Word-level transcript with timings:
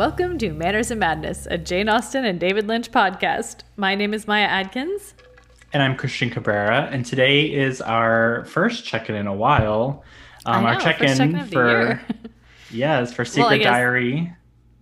Welcome 0.00 0.38
to 0.38 0.54
Manners 0.54 0.90
and 0.90 0.98
Madness, 0.98 1.46
a 1.50 1.58
Jane 1.58 1.90
Austen 1.90 2.24
and 2.24 2.40
David 2.40 2.66
Lynch 2.66 2.90
podcast. 2.90 3.64
My 3.76 3.94
name 3.94 4.14
is 4.14 4.26
Maya 4.26 4.46
Adkins. 4.46 5.12
And 5.74 5.82
I'm 5.82 5.94
Christian 5.94 6.30
Cabrera. 6.30 6.88
And 6.90 7.04
today 7.04 7.42
is 7.42 7.82
our 7.82 8.46
first 8.46 8.86
check 8.86 9.10
in 9.10 9.14
in 9.14 9.26
a 9.26 9.34
while. 9.34 10.02
Um, 10.46 10.62
know, 10.62 10.70
our 10.70 10.80
check 10.80 11.02
in 11.02 11.44
for, 11.48 12.00
yes, 12.70 13.12
for 13.12 13.26
Secret 13.26 13.60
well, 13.60 13.72
Diary. 13.72 14.32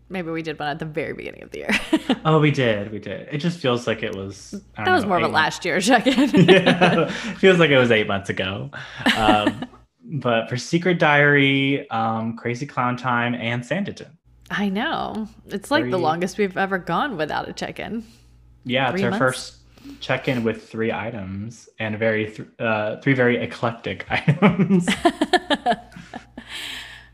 Maybe 0.09 0.30
we 0.30 0.41
did 0.41 0.57
one 0.57 0.69
at 0.69 0.79
the 0.79 0.84
very 0.84 1.15
beginning 1.15 1.43
of 1.43 1.50
the 1.50 1.59
year. 1.59 1.71
oh, 2.25 2.39
we 2.39 2.53
did. 2.53 2.93
We 2.93 3.01
did. 3.01 3.27
It 3.32 3.38
just 3.38 3.59
feels 3.59 3.88
like 3.88 4.05
it 4.05 4.15
was. 4.15 4.52
That 4.77 4.87
was 4.88 5.02
know, 5.02 5.09
more 5.09 5.19
of 5.19 5.24
a 5.24 5.27
last 5.27 5.65
year 5.65 5.80
check 5.80 6.07
in. 6.07 6.30
yeah, 6.48 7.10
feels 7.38 7.59
like 7.59 7.71
it 7.71 7.79
was 7.79 7.91
eight 7.91 8.07
months 8.07 8.30
ago. 8.30 8.71
Um, 9.16 9.66
but 10.05 10.48
for 10.48 10.57
Secret 10.57 11.01
Diary, 11.01 11.91
um, 11.91 12.37
Crazy 12.37 12.66
Clown 12.66 12.96
Time, 12.96 13.35
and 13.35 13.65
Sanditon. 13.65 14.12
I 14.51 14.69
know. 14.69 15.29
It's 15.47 15.70
like 15.70 15.84
three... 15.84 15.91
the 15.91 15.98
longest 15.98 16.38
we've 16.38 16.57
ever 16.57 16.79
gone 16.79 17.16
without 17.16 17.48
a 17.48 17.52
check 17.52 17.79
in. 17.79 18.05
Yeah, 18.65 18.91
three 18.91 19.05
it's 19.05 19.12
our 19.12 19.19
first 19.19 19.57
check 20.01 20.29
in 20.29 20.45
with 20.45 20.69
three 20.69 20.93
items 20.93 21.69
and 21.79 21.98
very 21.98 22.27
th- 22.30 22.48
uh, 22.59 23.01
three 23.01 23.15
very 23.15 23.37
eclectic 23.43 24.07
items. 24.11 24.88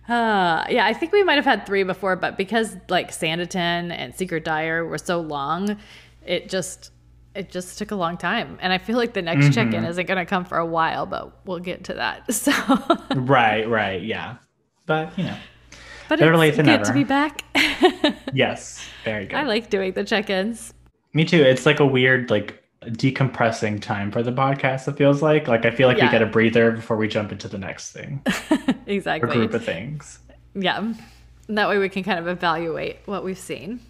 Uh, 0.06 0.66
yeah, 0.68 0.84
I 0.84 0.92
think 0.92 1.12
we 1.12 1.22
might 1.22 1.36
have 1.36 1.46
had 1.46 1.64
three 1.64 1.82
before, 1.82 2.14
but 2.14 2.36
because 2.36 2.76
like 2.90 3.10
Sanditon 3.10 3.90
and 3.90 4.14
Secret 4.14 4.44
Diary 4.44 4.86
were 4.86 4.98
so 4.98 5.18
long, 5.18 5.78
it 6.26 6.50
just 6.50 6.90
it 7.34 7.50
just 7.50 7.78
took 7.78 7.90
a 7.90 7.96
long 7.96 8.16
time. 8.16 8.58
And 8.60 8.72
I 8.72 8.78
feel 8.78 8.96
like 8.96 9.14
the 9.14 9.22
next 9.22 9.46
mm-hmm. 9.46 9.52
check-in 9.52 9.84
isn't 9.84 10.06
going 10.06 10.18
to 10.18 10.26
come 10.26 10.44
for 10.44 10.58
a 10.58 10.66
while, 10.66 11.06
but 11.06 11.46
we'll 11.46 11.58
get 11.58 11.84
to 11.84 11.94
that. 11.94 12.24
So 12.32 12.52
Right, 13.14 13.68
right, 13.68 14.02
yeah. 14.02 14.36
But, 14.86 15.16
you 15.18 15.24
know. 15.24 15.36
But 16.08 16.18
Better 16.18 16.34
it's 16.44 16.56
good 16.56 16.66
never. 16.66 16.84
to 16.84 16.92
be 16.92 17.04
back. 17.04 17.44
yes, 18.32 18.86
very 19.04 19.26
good. 19.26 19.36
I 19.36 19.44
like 19.44 19.70
doing 19.70 19.92
the 19.92 20.04
check-ins. 20.04 20.74
Me 21.12 21.24
too. 21.24 21.42
It's 21.42 21.64
like 21.64 21.80
a 21.80 21.86
weird 21.86 22.30
like 22.30 22.62
decompressing 22.82 23.80
time 23.80 24.10
for 24.10 24.22
the 24.22 24.32
podcast. 24.32 24.88
It 24.88 24.96
feels 24.96 25.22
like 25.22 25.48
like 25.48 25.64
I 25.64 25.70
feel 25.70 25.88
like 25.88 25.98
yeah. 25.98 26.06
we 26.06 26.10
get 26.10 26.22
a 26.22 26.26
breather 26.26 26.72
before 26.72 26.96
we 26.96 27.08
jump 27.08 27.32
into 27.32 27.48
the 27.48 27.58
next 27.58 27.92
thing. 27.92 28.22
exactly. 28.86 29.30
Or 29.30 29.32
group 29.32 29.54
of 29.54 29.64
things. 29.64 30.18
Yeah. 30.54 30.92
And 31.48 31.58
that 31.58 31.68
way 31.68 31.78
we 31.78 31.88
can 31.88 32.04
kind 32.04 32.18
of 32.18 32.28
evaluate 32.28 32.98
what 33.06 33.24
we've 33.24 33.38
seen. 33.38 33.80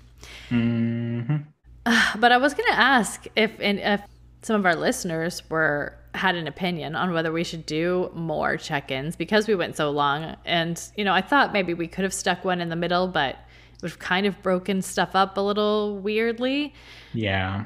Mm-hmm. 0.51 1.37
but 2.21 2.33
I 2.33 2.37
was 2.37 2.55
going 2.55 2.71
to 2.71 2.79
ask 2.79 3.27
if 3.37 3.59
in, 3.61 3.79
if 3.79 4.01
some 4.43 4.57
of 4.57 4.67
our 4.67 4.77
listeners 4.77 5.43
were 5.51 5.97
had 6.15 6.35
an 6.37 6.47
opinion 6.47 6.95
on 6.95 7.13
whether 7.13 7.33
we 7.33 7.45
should 7.45 7.67
do 7.67 8.11
more 8.15 8.57
check-ins 8.57 9.17
because 9.17 9.49
we 9.49 9.55
went 9.55 9.77
so 9.77 9.91
long. 9.91 10.37
And 10.45 10.81
you 10.97 11.05
know, 11.05 11.13
I 11.13 11.21
thought 11.21 11.53
maybe 11.53 11.75
we 11.75 11.89
could 11.89 12.05
have 12.05 12.15
stuck 12.15 12.45
one 12.45 12.61
in 12.61 12.69
the 12.69 12.77
middle, 12.77 13.09
but 13.09 13.37
we've 13.83 13.99
kind 13.99 14.27
of 14.27 14.41
broken 14.43 14.81
stuff 14.81 15.15
up 15.15 15.37
a 15.37 15.41
little 15.41 15.99
weirdly. 15.99 16.73
Yeah. 17.13 17.65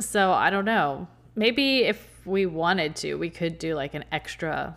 So 0.00 0.32
I 0.32 0.50
don't 0.50 0.64
know. 0.64 1.08
Maybe 1.36 1.80
if 1.80 2.20
we 2.24 2.46
wanted 2.46 2.96
to, 2.96 3.16
we 3.16 3.30
could 3.30 3.58
do 3.58 3.74
like 3.74 3.94
an 3.94 4.04
extra 4.12 4.76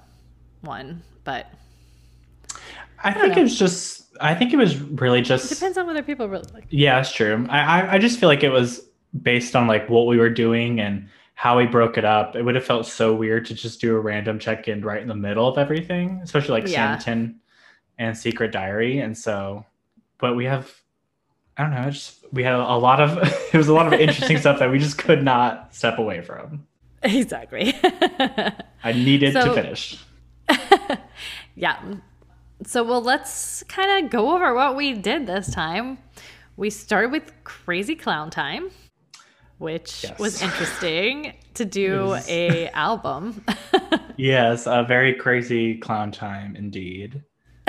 one, 0.62 1.04
but 1.24 1.48
I, 3.04 3.10
I 3.10 3.14
think 3.14 3.38
it's 3.38 3.58
just 3.58 4.06
I 4.20 4.34
think 4.34 4.54
it 4.54 4.58
was 4.58 4.78
really 4.80 5.22
just 5.22 5.52
it 5.52 5.56
depends 5.56 5.78
on 5.78 5.86
whether 5.86 6.02
people 6.02 6.28
really 6.28 6.50
like. 6.54 6.66
Yeah, 6.70 7.00
it's 7.00 7.12
true. 7.12 7.46
I 7.50 7.96
I 7.96 7.98
just 8.00 8.20
feel 8.20 8.28
like 8.28 8.44
it 8.44 8.50
was 8.50 8.82
based 9.22 9.56
on 9.56 9.68
like 9.68 9.90
what 9.90 10.08
we 10.08 10.18
were 10.18 10.30
doing 10.30 10.80
and 10.80 11.08
how 11.38 11.56
we 11.56 11.68
broke 11.68 12.00
it 12.00 12.04
up. 12.04 12.36
It 12.36 12.42
would 12.42 12.56
have 12.56 12.66
felt 12.66 12.88
so 12.88 13.14
weird 13.14 13.46
to 13.46 13.54
just 13.54 13.80
do 13.80 13.96
a 13.96 14.00
random 14.00 14.40
check 14.40 14.68
in 14.68 14.84
right 14.84 15.00
in 15.00 15.08
the 15.08 15.14
middle 15.14 15.48
of 15.48 15.60
everything, 15.60 16.20
especially 16.24 16.60
like 16.62 16.68
yeah. 16.68 16.98
Sanditon 16.98 17.36
and 18.00 18.18
Secret 18.18 18.52
Diary. 18.52 18.98
And 18.98 19.16
so, 19.16 19.64
but 20.18 20.36
we 20.36 20.46
have 20.46 20.74
I 21.56 21.62
don't 21.62 21.72
know. 21.76 21.92
Just 21.92 22.26
we 22.32 22.42
had 22.42 22.56
a 22.56 22.78
lot 22.78 23.00
of 23.00 23.20
it 23.54 23.56
was 23.56 23.68
a 23.68 23.74
lot 23.74 23.86
of 23.86 23.94
interesting 23.94 24.40
stuff 24.40 24.58
that 24.58 24.72
we 24.72 24.80
just 24.80 24.98
could 24.98 25.24
not 25.24 25.76
step 25.76 26.00
away 26.00 26.22
from. 26.22 26.66
Exactly. 27.04 27.72
I 28.84 28.94
needed 28.94 29.34
so, 29.34 29.46
to 29.46 29.54
finish. 29.54 30.04
yeah. 31.56 31.80
So 32.66 32.84
well, 32.84 33.04
let's 33.04 33.62
kind 33.68 34.04
of 34.04 34.10
go 34.10 34.34
over 34.34 34.56
what 34.56 34.76
we 34.76 34.94
did 34.94 35.28
this 35.28 35.54
time. 35.54 36.00
We 36.56 36.72
started 36.72 37.12
with 37.12 37.32
Crazy 37.44 37.96
Clown 37.96 38.32
Time, 38.32 38.72
which 39.58 40.04
yes. 40.04 40.20
was 40.20 40.42
interesting 40.42 41.34
to 41.56 41.66
do 41.66 42.16
a 42.28 42.70
album. 42.74 43.44
yes, 44.18 44.68
a 44.68 44.84
very 44.88 45.14
crazy 45.14 45.78
clown 45.78 46.12
time 46.12 46.56
indeed. 46.56 47.24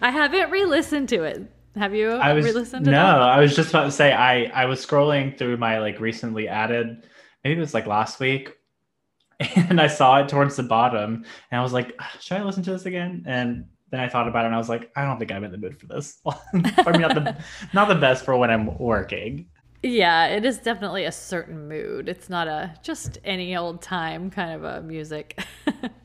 I 0.00 0.10
haven't 0.10 0.50
re-listened 0.50 1.08
to 1.10 1.22
it 1.22 1.50
have 1.76 1.94
you 1.94 2.10
I 2.10 2.32
was, 2.32 2.44
re-listened 2.44 2.84
to 2.84 2.90
it? 2.90 2.94
no, 2.94 3.02
that? 3.02 3.22
I 3.22 3.40
was 3.40 3.56
just 3.56 3.70
about 3.70 3.84
to 3.84 3.90
say 3.90 4.12
I 4.12 4.44
I 4.44 4.66
was 4.66 4.84
scrolling 4.84 5.36
through 5.36 5.56
my 5.56 5.78
like 5.78 6.00
recently 6.00 6.48
added, 6.48 7.06
maybe 7.44 7.56
it 7.56 7.60
was 7.60 7.74
like 7.74 7.86
last 7.86 8.20
week, 8.20 8.52
and 9.56 9.80
I 9.80 9.86
saw 9.86 10.20
it 10.20 10.28
towards 10.28 10.56
the 10.56 10.62
bottom, 10.62 11.24
and 11.50 11.60
I 11.60 11.62
was 11.62 11.72
like, 11.72 11.94
ah, 11.98 12.12
should 12.20 12.38
I 12.38 12.42
listen 12.42 12.62
to 12.64 12.72
this 12.72 12.86
again? 12.86 13.24
And 13.26 13.66
then 13.90 14.00
I 14.00 14.08
thought 14.08 14.28
about 14.28 14.44
it, 14.44 14.46
and 14.46 14.54
I 14.54 14.58
was 14.58 14.68
like, 14.68 14.90
I 14.96 15.04
don't 15.04 15.18
think 15.18 15.32
I'm 15.32 15.44
in 15.44 15.50
the 15.50 15.58
mood 15.58 15.78
for 15.78 15.86
this. 15.86 16.20
Mean, 16.52 16.62
not 16.62 17.14
the 17.14 17.36
not 17.72 17.88
the 17.88 17.94
best 17.94 18.24
for 18.24 18.36
when 18.36 18.50
I'm 18.50 18.78
working. 18.78 19.46
Yeah, 19.82 20.26
it 20.26 20.44
is 20.44 20.58
definitely 20.58 21.04
a 21.04 21.12
certain 21.12 21.68
mood. 21.68 22.08
It's 22.08 22.30
not 22.30 22.46
a 22.46 22.74
just 22.82 23.18
any 23.24 23.56
old 23.56 23.82
time 23.82 24.30
kind 24.30 24.52
of 24.52 24.64
a 24.64 24.80
music. 24.82 25.38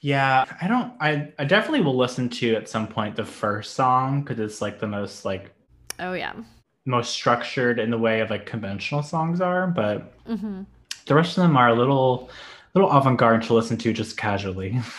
Yeah, 0.00 0.46
I 0.60 0.66
don't. 0.66 0.92
I 1.00 1.30
I 1.38 1.44
definitely 1.44 1.82
will 1.82 1.96
listen 1.96 2.28
to 2.30 2.54
at 2.54 2.68
some 2.68 2.88
point 2.88 3.16
the 3.16 3.24
first 3.24 3.74
song 3.74 4.22
because 4.22 4.40
it's 4.40 4.62
like 4.62 4.78
the 4.80 4.86
most 4.86 5.24
like. 5.24 5.52
Oh 5.98 6.14
yeah. 6.14 6.32
Most 6.86 7.10
structured 7.10 7.78
in 7.78 7.90
the 7.90 7.98
way 7.98 8.20
of 8.20 8.30
like 8.30 8.46
conventional 8.46 9.02
songs 9.02 9.42
are, 9.42 9.66
but 9.66 10.24
mm-hmm. 10.26 10.62
the 11.04 11.14
rest 11.14 11.36
of 11.36 11.42
them 11.42 11.56
are 11.56 11.68
a 11.68 11.74
little, 11.74 12.30
little 12.74 12.90
avant-garde 12.90 13.42
to 13.42 13.54
listen 13.54 13.76
to 13.76 13.92
just 13.92 14.16
casually. 14.16 14.80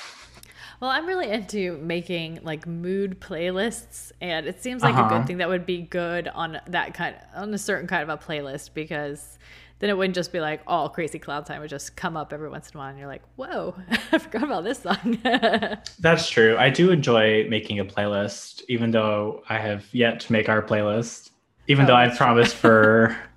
Well, 0.81 0.89
I'm 0.89 1.05
really 1.05 1.29
into 1.29 1.77
making 1.77 2.39
like 2.41 2.65
mood 2.65 3.21
playlists, 3.21 4.11
and 4.19 4.47
it 4.47 4.63
seems 4.63 4.81
like 4.81 4.95
uh-huh. 4.95 5.05
a 5.05 5.09
good 5.09 5.15
uh-huh. 5.15 5.27
thing 5.27 5.37
that 5.37 5.47
would 5.47 5.65
be 5.65 5.83
good 5.83 6.27
on 6.27 6.59
that 6.67 6.95
kind 6.95 7.15
on 7.35 7.53
a 7.53 7.57
certain 7.59 7.87
kind 7.87 8.01
of 8.01 8.09
a 8.09 8.17
playlist 8.17 8.73
because 8.73 9.37
then 9.77 9.91
it 9.91 9.97
wouldn't 9.97 10.15
just 10.15 10.31
be 10.31 10.39
like 10.39 10.61
all 10.65 10.89
crazy 10.89 11.19
clown 11.19 11.43
time 11.43 11.61
would 11.61 11.69
just 11.69 11.95
come 11.95 12.17
up 12.17 12.33
every 12.33 12.49
once 12.49 12.69
in 12.69 12.77
a 12.77 12.79
while 12.79 12.89
and 12.89 12.99
you're 12.99 13.07
like 13.07 13.23
whoa 13.35 13.75
i 14.11 14.17
forgot 14.17 14.43
about 14.43 14.63
this 14.63 14.79
song 14.79 15.17
that's 15.99 16.29
true 16.29 16.55
i 16.57 16.69
do 16.69 16.91
enjoy 16.91 17.47
making 17.49 17.79
a 17.79 17.85
playlist 17.85 18.61
even 18.69 18.91
though 18.91 19.43
i 19.49 19.57
have 19.57 19.83
yet 19.91 20.19
to 20.19 20.31
make 20.31 20.49
our 20.49 20.61
playlist 20.61 21.31
even 21.67 21.85
oh, 21.85 21.87
though 21.87 21.95
i've 21.95 22.15
promised 22.15 22.55
for 22.55 23.17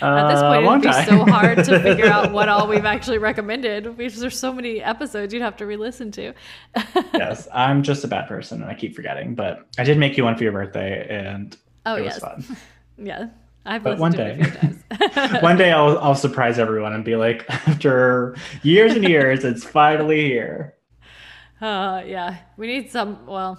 At 0.00 0.28
this 0.28 0.40
point, 0.40 0.64
it'd 0.64 0.82
be 0.82 0.88
time. 0.88 1.06
so 1.06 1.24
hard 1.24 1.64
to 1.64 1.80
figure 1.80 2.06
out 2.06 2.32
what 2.32 2.48
all 2.48 2.68
we've 2.68 2.84
actually 2.96 3.18
recommended 3.18 3.96
because 3.96 4.20
there's 4.20 4.38
so 4.38 4.52
many 4.52 4.82
episodes 4.82 5.32
you'd 5.32 5.42
have 5.42 5.56
to 5.56 5.66
re-listen 5.66 6.10
to. 6.12 6.32
yes, 7.14 7.48
I'm 7.52 7.82
just 7.82 8.04
a 8.04 8.08
bad 8.08 8.28
person 8.28 8.62
and 8.62 8.70
I 8.70 8.74
keep 8.74 8.94
forgetting, 8.94 9.34
but 9.34 9.66
I 9.78 9.84
did 9.84 9.98
make 9.98 10.16
you 10.16 10.24
one 10.24 10.36
for 10.36 10.44
your 10.44 10.52
birthday, 10.52 11.06
and 11.08 11.56
oh, 11.86 11.96
it 11.96 12.04
yes. 12.04 12.20
was 12.20 12.46
fun. 12.46 12.56
Yeah, 12.98 13.28
I've 13.66 13.82
but 13.82 13.98
one 13.98 14.12
day, 14.12 14.42
one 15.42 15.58
day 15.58 15.70
I'll 15.70 15.98
I'll 15.98 16.14
surprise 16.14 16.58
everyone 16.58 16.94
and 16.94 17.04
be 17.04 17.14
like, 17.14 17.44
after 17.50 18.34
years 18.62 18.94
and 18.94 19.06
years, 19.06 19.44
it's 19.44 19.64
finally 19.64 20.24
here. 20.24 20.76
Uh, 21.60 22.02
yeah, 22.06 22.38
we 22.56 22.68
need 22.68 22.90
some. 22.90 23.26
Well, 23.26 23.58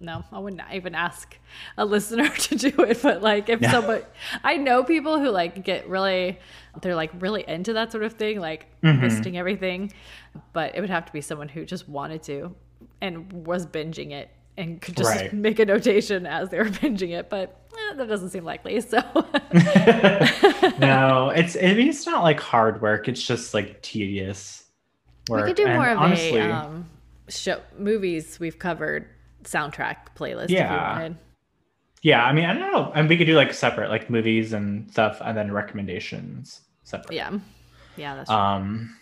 no, 0.00 0.24
I 0.32 0.38
wouldn't 0.38 0.62
even 0.72 0.94
ask 0.94 1.36
a 1.76 1.84
listener 1.84 2.28
to 2.34 2.56
do 2.56 2.68
it, 2.82 3.00
but 3.02 3.22
like 3.22 3.48
if 3.48 3.60
yeah. 3.60 3.70
somebody, 3.70 4.04
I 4.42 4.56
know 4.56 4.82
people 4.82 5.18
who 5.18 5.28
like 5.28 5.62
get 5.62 5.88
really, 5.88 6.38
they're 6.80 6.94
like 6.94 7.10
really 7.20 7.44
into 7.46 7.74
that 7.74 7.92
sort 7.92 8.04
of 8.04 8.14
thing, 8.14 8.40
like 8.40 8.66
mm-hmm. 8.80 9.04
listing 9.04 9.36
everything, 9.36 9.92
but 10.52 10.74
it 10.74 10.80
would 10.80 10.90
have 10.90 11.04
to 11.06 11.12
be 11.12 11.20
someone 11.20 11.48
who 11.48 11.66
just 11.66 11.88
wanted 11.88 12.22
to 12.24 12.54
and 13.02 13.46
was 13.46 13.66
binging 13.66 14.12
it 14.12 14.30
and 14.56 14.80
could 14.80 14.96
just 14.96 15.14
right. 15.14 15.32
make 15.34 15.58
a 15.58 15.66
notation 15.66 16.26
as 16.26 16.48
they 16.48 16.58
were 16.58 16.64
binging 16.70 17.10
it, 17.10 17.28
but 17.28 17.60
eh, 17.74 17.94
that 17.96 18.08
doesn't 18.08 18.30
seem 18.30 18.44
likely. 18.44 18.80
So 18.80 19.00
no, 20.78 21.30
it's 21.34 21.56
I 21.56 21.74
mean 21.74 21.88
it's 21.88 22.06
not 22.06 22.22
like 22.22 22.40
hard 22.40 22.80
work. 22.80 23.06
It's 23.06 23.22
just 23.22 23.52
like 23.52 23.82
tedious 23.82 24.64
work. 25.28 25.42
We 25.42 25.50
could 25.50 25.56
do 25.56 25.66
and 25.66 25.74
more 25.74 25.90
of 25.90 25.98
honestly, 25.98 26.38
a 26.38 26.54
um, 26.54 26.88
show 27.28 27.60
movies 27.78 28.40
we've 28.40 28.58
covered 28.58 29.08
soundtrack 29.44 29.96
playlist. 30.16 30.50
Yeah. 30.50 31.10
Yeah, 32.02 32.24
I 32.24 32.32
mean, 32.32 32.46
I 32.46 32.54
don't 32.54 32.72
know. 32.72 32.92
And 32.94 33.08
we 33.08 33.18
could 33.18 33.26
do 33.26 33.34
like 33.34 33.52
separate, 33.52 33.90
like 33.90 34.08
movies 34.08 34.54
and 34.54 34.90
stuff, 34.90 35.20
and 35.22 35.36
then 35.36 35.52
recommendations 35.52 36.62
separate. 36.82 37.14
Yeah, 37.14 37.38
yeah. 37.96 38.16
That's 38.16 38.30
true. 38.30 38.38
Um, 38.38 38.96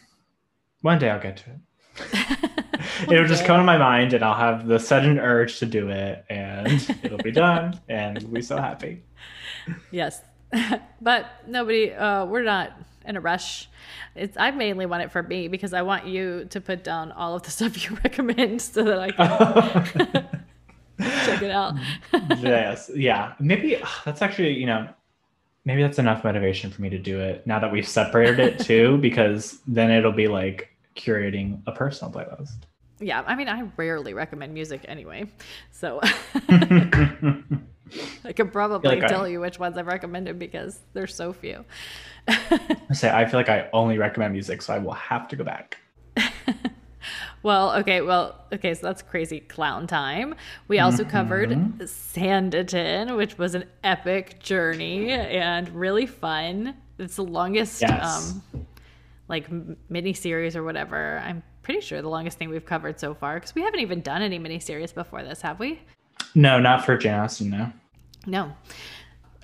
one 0.82 0.98
day 0.98 1.10
I'll 1.10 1.20
get 1.20 1.36
to 1.38 1.50
it. 1.50 1.58
it'll 3.10 3.26
just 3.26 3.44
come 3.44 3.58
to 3.58 3.64
my 3.64 3.76
mind 3.76 4.12
and 4.12 4.24
I'll 4.24 4.34
have 4.34 4.66
the 4.66 4.78
sudden 4.78 5.18
urge 5.18 5.58
to 5.58 5.66
do 5.66 5.88
it 5.88 6.24
and 6.28 6.96
it'll 7.02 7.18
be 7.18 7.32
done 7.32 7.78
and 7.88 8.22
we'll 8.22 8.34
be 8.34 8.42
so 8.42 8.56
happy. 8.56 9.02
Yes. 9.90 10.22
but 11.02 11.26
nobody 11.46 11.92
uh 11.92 12.24
we're 12.24 12.42
not 12.42 12.72
in 13.08 13.16
a 13.16 13.20
rush. 13.20 13.68
It's 14.14 14.36
I 14.36 14.50
mainly 14.52 14.86
want 14.86 15.02
it 15.02 15.10
for 15.10 15.22
me 15.22 15.48
because 15.48 15.72
I 15.72 15.82
want 15.82 16.06
you 16.06 16.46
to 16.50 16.60
put 16.60 16.84
down 16.84 17.10
all 17.12 17.34
of 17.34 17.42
the 17.42 17.50
stuff 17.58 17.82
you 17.90 17.96
recommend 18.04 18.62
so 18.62 18.84
that 18.84 18.98
I 19.00 19.10
can 19.10 20.28
check 21.24 21.42
it 21.42 21.50
out. 21.50 21.74
yes, 22.38 22.90
yeah. 22.94 23.32
Maybe 23.40 23.82
that's 24.04 24.22
actually 24.22 24.54
you 24.54 24.66
know 24.66 24.88
maybe 25.64 25.82
that's 25.82 25.98
enough 25.98 26.24
motivation 26.24 26.70
for 26.70 26.82
me 26.82 26.88
to 26.90 26.98
do 26.98 27.20
it 27.20 27.46
now 27.46 27.58
that 27.58 27.72
we've 27.72 27.88
separated 27.88 28.40
it 28.40 28.58
too, 28.58 28.98
because 29.02 29.60
then 29.66 29.90
it'll 29.90 30.12
be 30.12 30.28
like 30.28 30.70
curating 30.96 31.60
a 31.66 31.72
personal 31.72 32.12
playlist. 32.12 32.56
Yeah, 33.00 33.22
I 33.26 33.36
mean, 33.36 33.48
I 33.48 33.62
rarely 33.76 34.12
recommend 34.12 34.52
music 34.52 34.84
anyway, 34.88 35.26
so 35.70 36.00
I 38.24 38.32
could 38.32 38.52
probably 38.52 38.96
like 38.96 39.08
tell 39.08 39.24
I, 39.24 39.28
you 39.28 39.40
which 39.40 39.58
ones 39.58 39.76
I've 39.76 39.86
recommended 39.86 40.38
because 40.38 40.80
there's 40.92 41.14
so 41.14 41.32
few. 41.32 41.64
I 42.28 42.92
say 42.92 43.10
I 43.10 43.24
feel 43.26 43.40
like 43.40 43.48
I 43.48 43.68
only 43.72 43.98
recommend 43.98 44.32
music, 44.32 44.62
so 44.62 44.74
I 44.74 44.78
will 44.78 44.92
have 44.92 45.28
to 45.28 45.36
go 45.36 45.44
back. 45.44 45.78
well, 47.42 47.72
okay, 47.76 48.00
well, 48.00 48.44
okay, 48.52 48.74
so 48.74 48.86
that's 48.86 49.02
crazy 49.02 49.40
clown 49.40 49.86
time. 49.86 50.34
We 50.68 50.78
also 50.78 51.02
mm-hmm. 51.02 51.10
covered 51.10 51.50
Sanditon, 51.80 53.16
which 53.16 53.38
was 53.38 53.54
an 53.54 53.64
epic 53.84 54.40
journey 54.40 55.10
and 55.10 55.68
really 55.70 56.06
fun. 56.06 56.74
It's 56.98 57.16
the 57.16 57.24
longest 57.24 57.80
yes. 57.80 58.32
um 58.32 58.66
like 59.28 59.48
mini 59.88 60.14
series 60.14 60.56
or 60.56 60.62
whatever. 60.62 61.22
I'm 61.24 61.42
pretty 61.62 61.80
sure 61.80 62.00
the 62.00 62.08
longest 62.08 62.38
thing 62.38 62.48
we've 62.48 62.64
covered 62.64 62.98
so 62.98 63.14
far 63.14 63.34
because 63.34 63.54
we 63.54 63.62
haven't 63.62 63.80
even 63.80 64.00
done 64.00 64.22
any 64.22 64.38
mini 64.38 64.58
series 64.58 64.92
before 64.92 65.22
this, 65.22 65.42
have 65.42 65.60
we? 65.60 65.80
No, 66.34 66.58
not 66.58 66.84
for 66.84 66.96
Jane 66.96 67.14
Austen, 67.14 67.50
no. 67.50 67.72
No. 68.26 68.52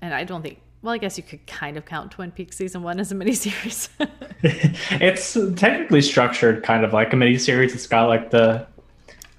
And 0.03 0.13
I 0.15 0.25
don't 0.25 0.43
think 0.43 0.61
well, 0.83 0.93
I 0.93 0.99
guess 0.99 1.17
you 1.17 1.25
could 1.25 1.47
kind 1.47 1.79
of 1.79 1.87
count 1.87 2.13
Twin 2.13 2.31
Peaks 2.31 2.59
season 2.59 2.83
one 2.83 3.01
as 3.01 3.11
a 3.11 3.15
miniseries. 3.17 3.89
it's 5.01 5.59
technically 5.59 6.03
structured 6.03 6.63
kind 6.63 6.85
of 6.85 6.93
like 6.93 7.13
a 7.15 7.17
miniseries. 7.17 7.75
It's 7.75 7.87
got 7.87 8.09
like 8.09 8.31
the 8.31 8.67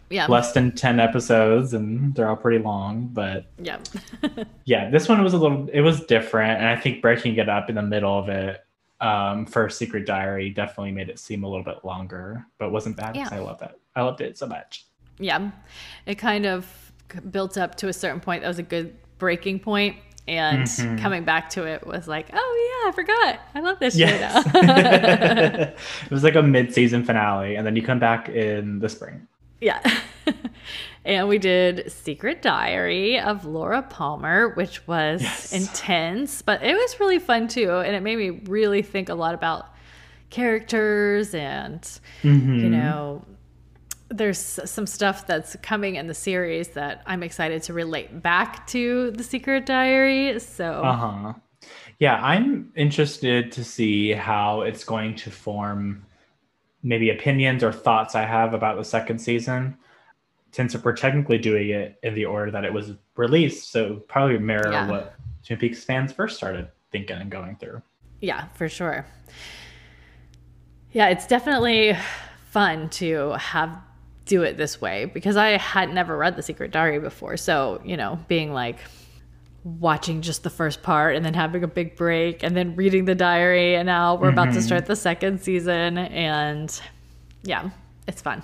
yeah 0.10 0.28
less 0.28 0.52
than 0.52 0.72
10 0.72 1.00
episodes 1.00 1.74
and 1.74 2.14
they're 2.14 2.30
all 2.30 2.36
pretty 2.36 2.60
long 2.60 3.10
but 3.12 3.46
yeah 3.58 3.80
yeah 4.66 4.90
this 4.90 5.10
one 5.10 5.24
was 5.24 5.34
a 5.34 5.38
little 5.38 5.68
it 5.74 5.82
was 5.82 6.06
different 6.06 6.60
and 6.60 6.68
i 6.68 6.76
think 6.76 7.02
breaking 7.02 7.36
it 7.38 7.50
up 7.50 7.70
in 7.70 7.76
the 7.76 7.82
middle 7.82 8.18
of 8.18 8.30
it 8.30 8.62
um, 9.02 9.46
for 9.46 9.68
secret 9.68 10.06
diary 10.06 10.50
definitely 10.52 10.92
made 10.92 11.10
it 11.10 11.20
seem 11.20 11.44
a 11.44 11.48
little 11.48 11.66
bit 11.66 11.84
longer 11.84 12.46
but 12.60 12.72
wasn't 12.72 12.96
bad 12.96 13.16
yeah. 13.16 13.28
i 13.32 13.40
love 13.40 13.62
it 13.62 13.80
i 13.96 14.02
loved 14.02 14.22
it 14.22 14.38
so 14.38 14.46
much 14.46 14.86
yeah 15.18 15.50
it 16.06 16.16
kind 16.16 16.46
of 16.46 16.85
built 17.32 17.58
up 17.58 17.76
to 17.76 17.88
a 17.88 17.94
certain 17.94 18.20
point 18.20 18.42
that 18.42 18.48
was 18.48 18.60
a 18.60 18.64
good 18.64 18.96
breaking 19.18 19.60
point 19.60 19.98
and 20.28 20.64
mm-hmm. 20.64 20.98
coming 20.98 21.24
back 21.24 21.50
to 21.52 21.66
it 21.66 21.86
was 21.86 22.08
like, 22.08 22.28
oh 22.34 22.84
yeah, 22.84 22.90
I 22.90 22.96
forgot. 22.96 23.40
I 23.54 23.60
love 23.60 23.80
this 23.80 23.96
yes. 23.96 24.44
show 24.44 24.62
now. 24.62 25.74
it 26.04 26.12
was 26.12 26.24
like 26.24 26.36
a 26.36 26.42
mid-season 26.42 27.04
finale, 27.04 27.56
and 27.56 27.66
then 27.66 27.76
you 27.76 27.84
come 27.84 28.00
back 28.00 28.30
in 28.30 28.80
the 28.80 28.90
spring. 28.90 29.28
Yeah. 29.62 29.82
and 31.06 31.28
we 31.28 31.38
did 31.38 31.92
Secret 31.92 32.42
Diary 32.42 33.20
of 33.20 33.46
Laura 33.46 33.84
Palmer, 33.84 34.50
which 34.50 34.88
was 34.88 35.22
yes. 35.22 35.54
intense, 35.54 36.42
but 36.42 36.64
it 36.64 36.74
was 36.74 37.00
really 37.00 37.20
fun 37.20 37.48
too, 37.48 37.72
and 37.72 37.96
it 37.96 38.02
made 38.02 38.18
me 38.18 38.42
really 38.46 38.82
think 38.82 39.10
a 39.10 39.16
lot 39.16 39.36
about 39.36 39.68
characters 40.32 41.34
and 41.36 41.82
mm-hmm. 42.24 42.56
you 42.56 42.70
know 42.70 43.24
there's 44.10 44.38
some 44.38 44.86
stuff 44.86 45.26
that's 45.26 45.56
coming 45.62 45.96
in 45.96 46.08
the 46.08 46.14
series 46.14 46.70
that 46.70 47.02
I'm 47.06 47.24
excited 47.24 47.64
to 47.64 47.74
relate 47.74 48.22
back 48.22 48.68
to 48.68 49.12
the 49.12 49.24
Secret 49.24 49.66
Diary. 49.66 50.40
So, 50.40 50.84
uh 50.84 50.96
huh. 50.96 51.34
Yeah, 52.00 52.22
I'm 52.22 52.72
interested 52.76 53.52
to 53.54 53.64
see 53.64 54.12
how 54.12 54.62
it's 54.62 54.84
going 54.84 55.16
to 55.16 55.32
form 55.32 56.06
maybe 56.84 57.10
opinions 57.10 57.64
or 57.64 57.72
thoughts 57.72 58.16
I 58.16 58.24
have 58.24 58.54
about 58.54 58.78
the 58.78 58.84
second 58.84 59.20
season. 59.20 59.78
Since 60.52 60.76
we're 60.84 60.96
technically 60.96 61.38
doing 61.38 61.70
it 61.70 62.00
in 62.04 62.14
the 62.14 62.26
order 62.26 62.52
that 62.52 62.64
it 62.64 62.72
was 62.72 62.94
released, 63.18 63.72
so 63.72 63.96
probably 64.08 64.38
mirror 64.38 64.72
yeah. 64.72 64.90
what 64.90 65.16
Twin 65.46 65.60
Peaks 65.60 65.84
fans 65.84 66.14
first 66.14 66.38
started 66.38 66.70
thinking 66.92 67.18
and 67.18 67.30
going 67.30 67.58
through. 67.58 67.82
Yeah, 68.22 68.48
for 68.54 68.70
sure. 68.70 69.06
Yeah, 70.94 71.10
it's 71.10 71.28
definitely 71.28 71.98
fun 72.52 72.90
to 72.90 73.32
have 73.32 73.78
do 74.26 74.44
it 74.44 74.58
this 74.58 74.82
way 74.82 75.06
because 75.06 75.38
I 75.38 75.58
had 75.58 75.94
never 75.94 76.18
read 76.18 76.36
The 76.36 76.42
Secret 76.42 76.72
Diary 76.72 77.00
before. 77.00 77.38
So, 77.38 77.82
you 77.86 77.96
know, 77.96 78.20
being 78.28 78.54
like 78.54 78.78
watching 79.64 80.22
just 80.22 80.44
the 80.44 80.50
first 80.50 80.84
part 80.84 81.16
and 81.16 81.26
then 81.26 81.34
having 81.34 81.64
a 81.64 81.68
big 81.68 81.96
break 81.96 82.44
and 82.44 82.56
then 82.56 82.76
reading 82.76 83.06
the 83.06 83.16
diary 83.16 83.76
and 83.76 83.88
now 83.88 84.14
we're 84.14 84.28
mm-hmm. 84.28 84.34
about 84.34 84.46
to 84.46 84.52
mm-hmm. 84.52 84.62
start 84.62 84.86
the 84.86 84.96
second 84.96 85.42
season 85.42 85.98
and 85.98 86.82
yeah, 87.44 87.70
it's 88.08 88.22
fun. 88.22 88.44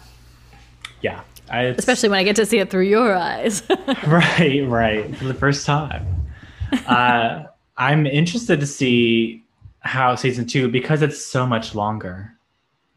Yeah. 1.02 1.22
I, 1.50 1.64
Especially 1.64 2.10
when 2.10 2.20
I 2.20 2.24
get 2.24 2.36
to 2.38 2.46
see 2.46 2.60
it 2.60 2.70
through 2.70 2.86
your 2.86 3.16
eyes. 3.16 3.64
right, 4.08 4.64
right. 4.68 5.16
For 5.16 5.26
the 5.26 5.34
first 5.34 5.66
time. 5.66 6.06
uh, 6.88 7.44
I'm 7.78 8.06
interested 8.06 8.60
to 8.60 8.68
see 8.68 9.44
how 9.82 10.16
season 10.16 10.46
two, 10.46 10.70
because 10.70 11.02
it's 11.02 11.24
so 11.24 11.46
much 11.46 11.76
longer 11.76 12.32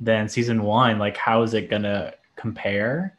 than 0.01 0.29
season 0.29 0.63
one, 0.63 0.99
like 0.99 1.17
how 1.17 1.43
is 1.43 1.55
it 1.55 1.71
gonna 1.71 2.13
compare? 2.45 3.17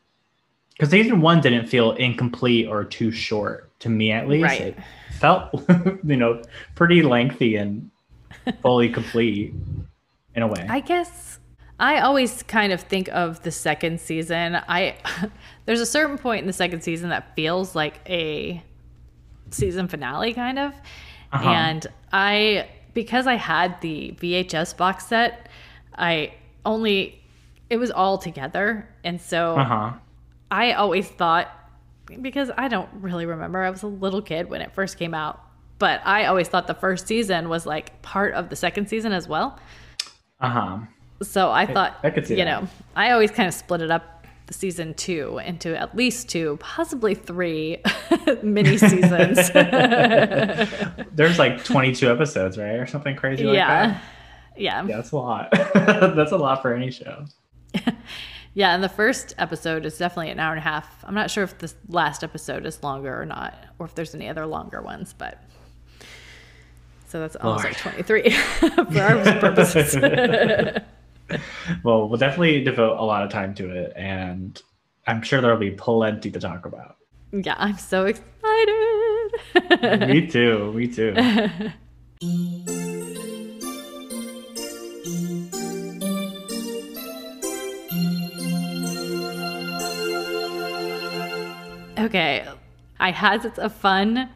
Because 0.69 0.92
season 0.92 1.19
one 1.19 1.42
didn't 1.42 1.66
feel 1.66 1.94
incomplete 1.94 2.68
or 2.68 2.83
too 2.83 3.10
short 3.10 3.72
to 3.80 3.89
me 3.89 4.12
at 4.12 4.27
least. 4.27 4.44
Right. 4.44 4.62
it 4.62 4.77
felt 5.19 5.51
you 6.04 6.16
know 6.16 6.44
pretty 6.75 7.01
lengthy 7.01 7.56
and 7.56 7.89
fully 8.62 8.89
complete 8.89 9.51
in 10.36 10.44
a 10.44 10.48
way. 10.48 10.66
I 10.69 10.80
guess 10.80 11.39
i 11.77 12.00
always 12.00 12.42
kind 12.44 12.72
of 12.72 12.80
think 12.80 13.10
of 13.10 13.42
the 13.42 13.51
second 13.51 14.00
season. 14.00 14.57
I 14.68 14.95
there's 15.66 15.81
a 15.81 15.86
certain 15.88 16.19
point 16.19 16.42
in 16.42 16.48
the 16.48 16.54
second 16.54 16.81
season 16.81 17.10
that 17.10 17.36
feels 17.36 17.74
like 17.74 18.00
a 18.07 18.63
season 19.50 19.88
finale 19.88 20.33
kind 20.33 20.60
of. 20.60 20.74
Uh-huh. 21.31 21.50
and 21.50 21.88
i 22.13 22.69
because 22.94 23.25
i 23.27 23.33
had 23.33 23.81
the 23.81 24.16
vhs 24.22 24.77
box 24.77 25.07
set 25.07 25.50
i 25.98 26.31
only 26.66 27.19
it 27.75 27.77
was 27.77 27.92
all 27.92 28.18
together. 28.18 28.88
And 29.04 29.19
so 29.19 29.57
uh-huh. 29.57 29.92
I 30.50 30.72
always 30.72 31.10
thought, 31.10 31.51
because 32.22 32.50
I 32.57 32.69
don't 32.69 32.89
really 32.94 33.25
remember, 33.25 33.62
I 33.62 33.69
was 33.69 33.83
a 33.83 33.88
little 33.88 34.22
kid 34.22 34.50
when 34.50 34.62
it 34.62 34.72
first 34.74 34.98
came 34.98 35.13
out, 35.13 35.42
but 35.77 36.00
I 36.06 36.27
always 36.27 36.48
thought 36.48 36.68
the 36.68 36.74
first 36.74 37.06
season 37.06 37.50
was 37.50 37.65
like 37.65 38.01
part 38.01 38.34
of 38.34 38.50
the 38.50 38.55
second 38.55 38.88
season 38.88 39.12
as 39.12 39.27
well. 39.27 39.60
Uh 40.39 40.50
huh. 40.50 40.77
So 41.22 41.51
I 41.51 41.65
thought, 41.65 42.00
I, 42.01 42.08
I 42.08 42.12
could 42.12 42.25
see 42.25 42.38
you 42.38 42.46
that. 42.46 42.62
know, 42.62 42.70
I 42.96 43.12
always 43.12 43.29
kind 43.29 43.50
of 43.50 43.53
split 43.53 43.82
it 43.82 43.91
up 43.91 44.25
season 44.51 44.94
two 44.94 45.39
into 45.39 45.77
at 45.77 45.98
least 45.98 46.29
two, 46.29 46.55
possibly 46.62 47.13
three 47.13 47.84
mini 48.41 48.77
seasons. 48.77 49.51
There's 51.12 51.38
like 51.38 51.62
22 51.65 52.10
episodes, 52.10 52.58
right? 52.58 52.75
Or 52.75 52.88
something 52.88 53.17
crazy 53.17 53.44
like 53.44 53.55
yeah. 53.55 53.88
that. 53.88 54.01
Yeah. 54.55 54.86
Yeah, 54.86 54.96
that's 54.96 55.12
a 55.12 55.17
lot. 55.17 55.50
that's 55.74 56.32
a 56.32 56.38
lot 56.38 56.62
for 56.62 56.74
any 56.74 56.91
show. 56.91 57.25
yeah, 58.53 58.74
and 58.74 58.84
the 58.84 58.89
first 58.89 59.34
episode 59.38 59.86
is 59.86 59.98
definitely 59.98 60.32
an 60.32 60.39
hour 60.39 60.51
and 60.51 60.60
a 60.60 60.63
half. 60.63 61.03
I'm 61.03 61.15
not 61.15 61.29
sure 61.32 61.44
if 61.44 61.58
the 61.58 61.74
last 61.88 62.24
episode 62.24 62.65
is 62.65 62.82
longer 62.84 63.22
or 63.22 63.25
not, 63.25 63.55
or 63.79 63.86
if 63.86 63.96
there's 63.96 64.15
any 64.15 64.29
other 64.29 64.46
longer 64.46 64.82
ones, 64.82 65.13
but 65.17 65.41
so 67.08 67.20
that's 67.20 67.36
almost 67.38 67.63
Lord. 67.63 67.75
like 67.75 68.05
23 68.05 68.29
for 68.91 69.01
our 69.01 69.24
purposes. 69.39 69.96
well, 71.84 72.10
we'll 72.10 72.17
definitely 72.17 72.63
devote 72.63 73.00
a 73.00 73.03
lot 73.03 73.24
of 73.24 73.29
time 73.32 73.53
to 73.55 73.70
it, 73.72 73.94
and 73.96 74.62
I'm 75.08 75.22
sure 75.22 75.41
there'll 75.41 75.58
be 75.58 75.72
plenty 75.72 76.32
to 76.32 76.39
talk 76.39 76.65
about. 76.65 76.98
Yeah, 77.32 77.55
I'm 77.58 77.77
so 77.77 78.05
excited. 78.05 78.32
me 80.08 80.27
too. 80.27 80.74
Me 80.74 80.88
too. 80.88 82.74
Okay, 92.05 92.47
I 93.00 93.12
had 93.12 93.45
a 93.57 93.69
fun 93.69 94.29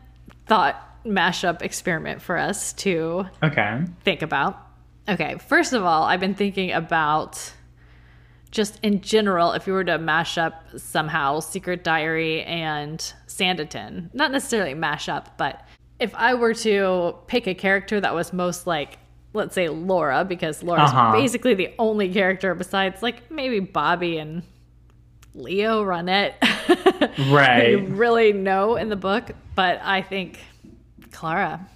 thought 0.48 0.86
mashup 1.06 1.62
experiment 1.62 2.22
for 2.22 2.38
us 2.38 2.74
to 2.74 3.26
okay 3.44 3.84
think 4.04 4.22
about. 4.22 4.58
Okay, 5.08 5.38
first 5.48 5.74
of 5.74 5.84
all, 5.84 6.04
I've 6.04 6.20
been 6.20 6.36
thinking 6.36 6.72
about 6.72 7.54
just 8.52 8.80
in 8.84 9.02
general 9.02 9.52
if 9.54 9.68
you 9.68 9.74
were 9.74 9.84
to 9.84 9.98
mash 9.98 10.38
up 10.38 10.64
somehow 10.78 11.40
Secret 11.40 11.84
Diary 11.84 12.44
and 12.44 13.00
Sanditon, 13.28 14.10
not 14.14 14.32
necessarily 14.32 14.74
mash 14.74 15.08
up, 15.08 15.38
but 15.38 15.66
if 16.00 16.14
I 16.16 16.34
were 16.34 16.54
to 16.56 17.16
pick 17.28 17.48
a 17.48 17.54
character 17.54 18.00
that 18.02 18.14
was 18.14 18.34
most 18.34 18.66
like 18.66 18.98
let's 19.34 19.54
say 19.54 19.70
Laura 19.70 20.26
because 20.26 20.64
Laura's 20.64 20.90
uh-huh. 20.90 21.12
basically 21.12 21.54
the 21.54 21.72
only 21.78 22.12
character 22.12 22.56
besides 22.56 23.04
like 23.04 23.30
maybe 23.30 23.60
Bobby 23.60 24.18
and 24.18 24.42
Leo 25.36 25.84
Ronette 25.84 26.34
right 27.32 27.70
you 27.72 27.80
really 27.80 28.34
know 28.34 28.76
in 28.76 28.90
the 28.90 28.96
book 28.96 29.32
but 29.56 29.80
I 29.84 30.02
think 30.02 30.40
Clara 31.12 31.68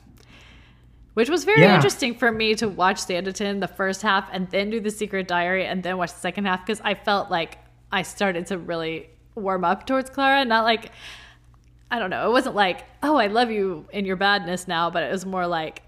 which 1.13 1.29
was 1.29 1.43
very 1.43 1.62
yeah. 1.62 1.75
interesting 1.75 2.15
for 2.15 2.31
me 2.31 2.55
to 2.55 2.67
watch 2.67 2.98
Sanditon 2.98 3.60
the 3.60 3.67
first 3.67 4.01
half 4.01 4.27
and 4.31 4.50
then 4.50 4.72
do 4.72 4.79
the 4.79 4.89
Secret 4.89 5.27
Diary 5.27 5.65
and 5.65 5.83
then 5.83 5.98
watch 5.98 6.12
the 6.12 6.19
second 6.19 6.45
half 6.45 6.65
because 6.65 6.81
I 6.83 6.95
felt 6.95 7.29
like 7.29 7.60
I 7.91 8.01
started 8.01 8.48
to 8.48 8.57
really 8.57 9.10
warm 9.36 9.63
up 9.63 9.86
towards 9.86 10.10
Clara 10.10 10.43
not 10.45 10.63
like 10.63 10.91
I 11.91 12.00
don't 12.00 12.10
know. 12.10 12.27
It 12.27 12.31
wasn't 12.31 12.55
like, 12.55 12.86
oh, 13.03 13.17
I 13.17 13.27
love 13.27 13.51
you 13.51 13.86
in 13.93 14.03
your 14.05 14.15
badness 14.15 14.67
now, 14.67 14.89
but 14.89 15.03
it 15.03 15.12
was 15.12 15.27
more 15.27 15.45
like, 15.45 15.83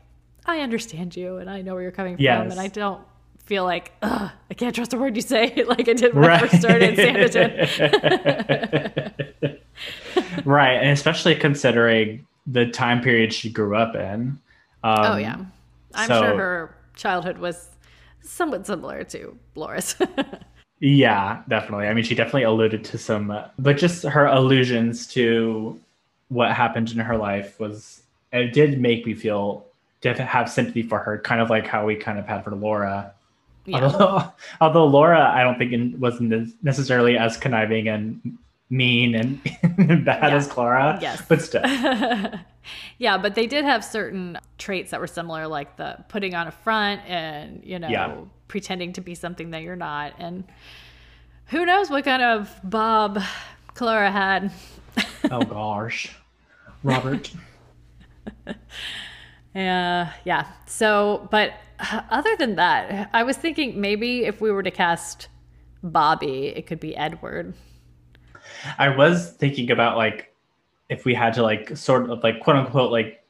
I 0.46 0.60
understand 0.60 1.16
you 1.16 1.38
and 1.38 1.50
I 1.50 1.64
know 1.64 1.74
where 1.74 1.82
you're 1.82 1.92
coming 1.92 2.18
Yes. 2.20 2.44
from, 2.44 2.52
and 2.52 2.60
I 2.60 2.68
don't 2.68 3.02
feel 3.46 3.64
like, 3.64 3.92
ugh, 4.02 4.32
I 4.50 4.54
can't 4.54 4.76
trust 4.76 4.94
a 4.94 4.98
word 4.98 5.16
you 5.16 5.22
say, 5.22 5.64
like 5.68 5.88
I 5.88 5.94
did 5.94 6.14
when 6.14 6.30
I 6.30 6.40
first 6.40 6.60
started 6.60 6.98
in 7.00 7.16
Sanditon. 7.16 7.60
right, 10.46 10.74
and 10.76 10.90
especially 10.90 11.36
considering 11.36 12.26
the 12.48 12.68
time 12.68 13.02
period 13.02 13.34
she 13.34 13.50
grew 13.50 13.76
up 13.76 13.96
in. 13.96 14.40
Um, 14.84 15.00
oh 15.00 15.18
yeah, 15.18 15.38
I'm 15.94 16.08
so- 16.08 16.22
sure 16.22 16.38
her 16.38 16.76
childhood 16.96 17.38
was 17.38 17.70
somewhat 18.22 18.66
similar 18.66 19.04
to 19.06 19.38
Laura's. 19.56 19.96
Yeah, 20.82 21.42
definitely. 21.48 21.88
I 21.88 21.94
mean, 21.94 22.04
she 22.04 22.16
definitely 22.16 22.44
alluded 22.44 22.84
to 22.84 22.98
some, 22.98 23.34
but 23.58 23.78
just 23.78 24.04
her 24.04 24.26
allusions 24.26 25.08
to 25.14 25.80
what 26.28 26.52
happened 26.52 26.92
in 26.92 27.00
her 27.00 27.18
life 27.18 27.58
was, 27.62 28.02
it 28.34 28.52
did 28.52 28.82
make 28.82 29.06
me 29.06 29.14
feel, 29.14 29.66
def- 30.02 30.18
have 30.18 30.50
sympathy 30.52 30.84
for 30.84 31.00
her, 31.00 31.18
kind 31.20 31.40
of 31.40 31.50
like 31.50 31.66
how 31.66 31.86
we 31.86 31.96
kind 31.96 32.20
of 32.20 32.28
had 32.28 32.44
for 32.44 32.52
Laura. 32.52 33.14
Yeah. 33.66 33.84
Although, 33.86 34.34
although 34.62 34.86
Laura, 34.86 35.32
I 35.34 35.44
don't 35.44 35.58
think 35.58 36.00
was 36.00 36.20
ne- 36.22 36.54
necessarily 36.64 37.18
as 37.18 37.38
conniving 37.38 37.88
and 37.88 38.38
mean 38.70 39.14
and, 39.16 39.44
bad 40.06 40.32
Yeah. 40.32 40.36
as 40.36 40.48
Clara. 40.48 40.98
Yes. 41.02 41.22
But 41.28 41.42
still. 41.42 41.62
yeah, 42.98 43.18
but 43.18 43.36
they 43.36 43.46
did 43.48 43.64
have 43.66 43.84
certain 43.84 44.40
traits 44.58 44.92
that 44.92 45.00
were 45.00 45.08
similar, 45.08 45.48
like 45.48 45.78
the 45.78 45.98
putting 46.10 46.34
on 46.34 46.48
a 46.48 46.52
front 46.52 47.02
and, 47.08 47.62
you 47.64 47.78
know, 47.80 47.88
Yeah. 47.88 48.16
pretending 48.48 48.94
to 48.94 49.02
be 49.02 49.14
something 49.16 49.52
that 49.52 49.62
you're 49.62 49.76
not. 49.76 50.14
And 50.18 50.46
who 51.48 51.66
knows 51.66 51.90
what 51.92 52.04
kind 52.06 52.24
of 52.24 52.50
Bob 52.64 53.22
Clara 53.76 54.12
had. 54.12 54.52
oh 55.30 55.42
gosh. 55.44 56.16
Robert. 56.84 57.32
Yeah, 59.54 60.12
yeah. 60.26 60.48
So, 60.66 61.28
but 61.32 61.54
other 62.10 62.36
than 62.38 62.56
that, 62.56 63.10
I 63.14 63.24
was 63.24 63.38
thinking 63.38 63.80
maybe 63.80 64.26
if 64.26 64.42
we 64.42 64.52
were 64.52 64.64
to 64.64 64.72
cast 64.72 65.28
Bobby, 65.84 66.48
it 66.48 66.68
could 66.68 66.80
be 66.80 66.96
Edward. 66.96 67.54
I 68.78 68.90
was 68.90 69.32
thinking 69.32 69.72
about 69.72 69.98
like 69.98 70.34
if 70.90 71.06
we 71.06 71.14
had 71.14 71.34
to 71.36 71.44
like 71.44 71.76
sort 71.76 72.10
of 72.10 72.24
like 72.24 72.40
quote 72.42 72.56
unquote 72.58 72.92
like 72.92 73.24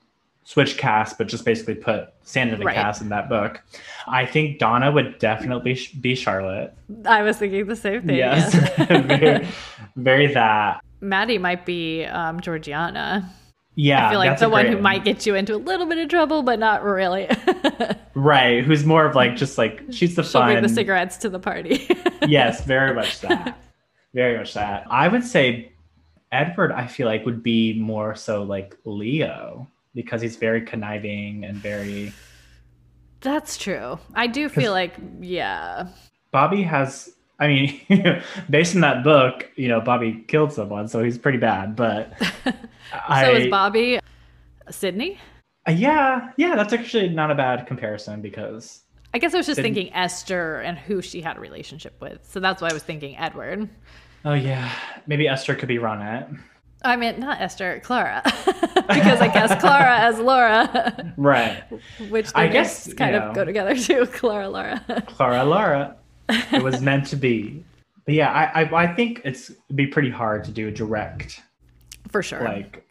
switch 0.44 0.78
cast, 0.78 1.18
but 1.18 1.28
just 1.28 1.44
basically 1.44 1.76
put 1.76 2.10
Sandra 2.24 2.58
Right. 2.64 2.76
cast 2.76 3.02
in 3.02 3.10
that 3.10 3.28
book. 3.30 3.62
I 4.08 4.26
think 4.26 4.60
Donna 4.60 4.92
would 4.92 5.18
definitely 5.20 5.80
be 6.00 6.16
Charlotte. 6.16 6.74
I 7.06 7.24
was 7.24 7.38
thinking 7.38 7.66
the 7.66 7.76
same 7.76 8.04
thing. 8.04 8.18
Yes, 8.18 8.54
yes. 8.54 8.88
very, 9.08 9.48
very 9.96 10.34
that. 10.34 10.82
Maddie 11.02 11.40
might 11.40 11.66
be 11.66 12.06
um, 12.06 12.40
Georgiana. 12.40 13.28
Yeah, 13.76 14.08
I 14.08 14.10
feel 14.10 14.20
like 14.20 14.40
the 14.40 14.50
one 14.50 14.68
who 14.68 14.80
might 14.80 15.04
get 15.04 15.26
you 15.26 15.36
into 15.36 15.54
a 15.54 15.58
little 15.58 15.86
bit 15.86 15.98
of 15.98 16.08
trouble, 16.10 16.44
but 16.44 16.60
not 16.60 16.84
really. 16.84 17.28
right. 18.16 18.64
Who's 18.64 18.86
more 18.86 19.06
of 19.06 19.16
like 19.16 19.36
just 19.36 19.58
like 19.58 19.84
she's 19.92 20.16
the 20.16 20.24
She'll 20.24 20.42
fun. 20.42 20.52
bring 20.54 20.64
the 20.64 20.70
cigarettes 20.70 21.18
to 21.18 21.30
the 21.30 21.40
party. 21.40 21.88
yes, 22.28 22.64
very 22.64 22.94
much 22.94 23.20
that. 23.22 23.60
Very 24.14 24.38
much 24.38 24.54
that. 24.54 24.88
I 24.90 25.10
would 25.10 25.26
say 25.26 25.74
Edward, 26.32 26.72
I 26.72 26.88
feel 26.88 27.08
like, 27.08 27.26
would 27.26 27.44
be 27.44 27.80
more 27.80 28.16
so 28.16 28.44
like 28.44 28.78
Leo 28.86 29.68
because 29.94 30.22
he's 30.22 30.36
very 30.36 30.62
conniving 30.62 31.46
and 31.46 31.58
very. 31.58 32.14
That's 33.22 33.58
true. 33.58 33.98
I 34.14 34.28
do 34.28 34.50
feel 34.50 34.72
like, 34.72 34.94
yeah. 35.20 35.88
Bobby 36.32 36.62
has, 36.64 37.15
I 37.40 37.48
mean, 37.48 37.82
based 38.50 38.76
on 38.76 38.82
that 38.82 39.04
book, 39.04 39.50
you 39.56 39.68
know, 39.68 39.82
Bobby 39.82 40.24
killed 40.28 40.54
someone, 40.54 40.88
so 40.88 41.04
he's 41.04 41.18
pretty 41.18 41.38
bad. 41.38 41.76
But 41.76 42.14
I, 43.08 43.24
So 43.26 43.34
is 43.34 43.48
Bobby 43.48 44.00
Sydney? 44.70 45.18
Uh, 45.68 45.72
yeah, 45.72 46.32
yeah, 46.38 46.56
that's 46.56 46.72
actually 46.74 47.10
not 47.10 47.32
a 47.32 47.36
bad 47.36 47.68
comparison 47.68 48.22
because 48.22 48.82
I 49.14 49.20
guess 49.20 49.34
I 49.34 49.38
was 49.38 49.48
just 49.48 49.58
Sydney- 49.58 49.74
thinking 49.74 49.94
Esther 49.94 50.60
and 50.62 50.78
who 50.78 51.02
she 51.02 51.22
had 51.22 51.38
a 51.38 51.40
relationship 51.40 52.00
with. 52.02 52.20
So 52.30 52.40
that's 52.40 52.62
why 52.62 52.70
I 52.70 52.74
was 52.74 52.84
thinking 52.84 53.18
Edward. 53.18 53.68
oh 54.24 54.34
yeah, 54.34 54.72
maybe 55.08 55.28
Esther 55.28 55.56
could 55.56 55.68
be 55.68 55.78
Ronette. 55.78 56.40
I 56.84 56.98
mean, 56.98 57.20
not 57.20 57.42
Esther, 57.42 57.82
Clara. 57.84 58.22
because 58.88 59.20
I 59.20 59.28
guess 59.34 59.60
Clara 59.60 59.98
as 59.98 60.20
Laura, 60.20 61.14
Right, 61.18 61.64
which 62.10 62.30
I 62.36 62.48
guess, 62.48 62.94
kind 62.94 63.16
of 63.16 63.24
know. 63.30 63.34
go 63.34 63.44
together 63.44 63.76
too. 63.76 64.06
Clara, 64.06 64.48
Laura. 64.48 65.04
Clara 65.08 65.44
Laura. 65.44 65.96
It 66.30 66.64
was 66.64 66.82
meant 66.82 67.08
to 67.08 67.16
be. 67.16 67.64
But 68.06 68.14
yeah, 68.16 68.32
I, 68.32 68.62
I 68.64 68.84
I 68.84 68.94
think 68.96 69.22
it's 69.24 69.50
it'd 69.50 69.76
be 69.76 69.88
pretty 69.88 70.10
hard 70.10 70.44
to 70.46 70.52
do 70.52 70.72
direct 70.72 71.42
For 72.10 72.22
sure. 72.22 72.44
like 72.44 72.86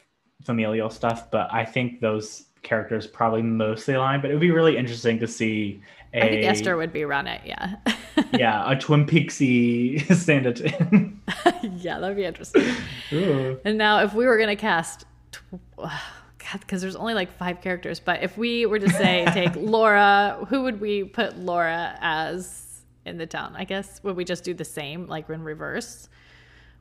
familial 0.45 0.91
stuff, 0.91 1.31
but 1.31 1.53
I 1.53 1.65
think 1.65 2.01
those 2.01 2.45
characters 2.63 3.07
probably 3.07 3.43
mostly 3.43 3.95
align. 3.95 4.21
But 4.21 4.31
it 4.31 4.35
would 4.35 4.41
be 4.41 4.51
really 4.51 4.77
interesting 4.77 5.19
to 5.21 5.27
see 5.27 5.81
a 6.13 6.25
I 6.25 6.29
think 6.29 6.45
Esther 6.47 6.77
would 6.77 6.93
be 6.93 7.01
Ronette. 7.01 7.45
yeah. 7.45 7.77
yeah 8.35 8.71
a 8.71 8.77
Twin 8.77 9.07
Peaksy 9.07 10.01
Sanditon. 10.07 11.17
yeah, 11.83 11.99
that'd 11.99 12.17
be 12.17 12.25
interesting. 12.25 12.65
Ooh. 13.13 13.59
And 13.65 13.79
now, 13.79 14.01
if 14.03 14.15
we 14.15 14.27
were 14.27 14.39
gonna 14.39 14.57
cast, 14.57 15.07
tw- 15.33 15.41
God, 15.77 16.61
because 16.61 16.83
there's 16.83 16.97
only 16.97 17.15
like 17.15 17.33
five 17.37 17.61
characters, 17.61 18.01
but 18.01 18.23
if 18.23 18.37
we 18.37 18.67
were 18.67 18.79
to 18.79 18.91
say 18.91 19.25
take 19.33 19.55
Laura, 19.57 20.45
who 20.49 20.63
would 20.63 20.81
we 20.81 21.05
put 21.05 21.39
Laura 21.39 21.97
as 22.01 22.64
in 23.07 23.19
the 23.19 23.27
town? 23.27 23.55
I 23.57 23.65
guess 23.65 24.01
would 24.03 24.17
we 24.17 24.25
just 24.25 24.45
do 24.45 24.55
the 24.55 24.65
same, 24.65 25.07
like 25.07 25.29
in 25.31 25.43
reverse? 25.43 26.09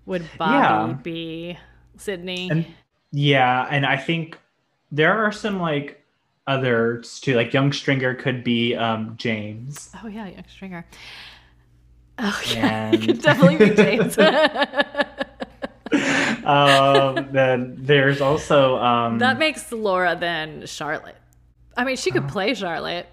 Would 0.05 0.27
Bobby 0.37 0.91
Yeah. 0.91 0.97
be 1.01 1.57
Sydney? 1.97 2.49
And 2.51 2.65
yeah, 3.11 3.67
and 3.69 3.85
I 3.85 3.97
think 3.97 4.39
there 4.91 5.13
are 5.13 5.31
some 5.31 5.59
like 5.59 6.03
others 6.47 7.19
too. 7.19 7.35
Like 7.35 7.53
Young 7.53 7.71
Stringer 7.71 8.15
could 8.15 8.43
be 8.43 8.75
um 8.75 9.15
James. 9.17 9.89
oh 10.03 10.07
yeah, 10.07 10.27
young 10.27 10.43
Stringer. 10.47 10.85
Oh 12.19 12.41
yeah, 12.53 12.91
And- 12.91 13.01
he 13.01 13.07
could 13.07 13.21
definitely 13.21 13.69
be 13.69 13.75
James. 13.75 14.17
um 16.45 17.29
then 17.31 17.75
there's 17.79 18.19
also 18.21 18.77
um 18.77 19.19
that 19.19 19.39
makes 19.39 19.71
Laura 19.71 20.15
then 20.19 20.65
Charlotte. 20.65 21.15
I 21.77 21.83
mean, 21.85 21.95
she 21.95 22.11
could 22.11 22.27
play 22.27 22.53
Charlotte. 22.53 23.07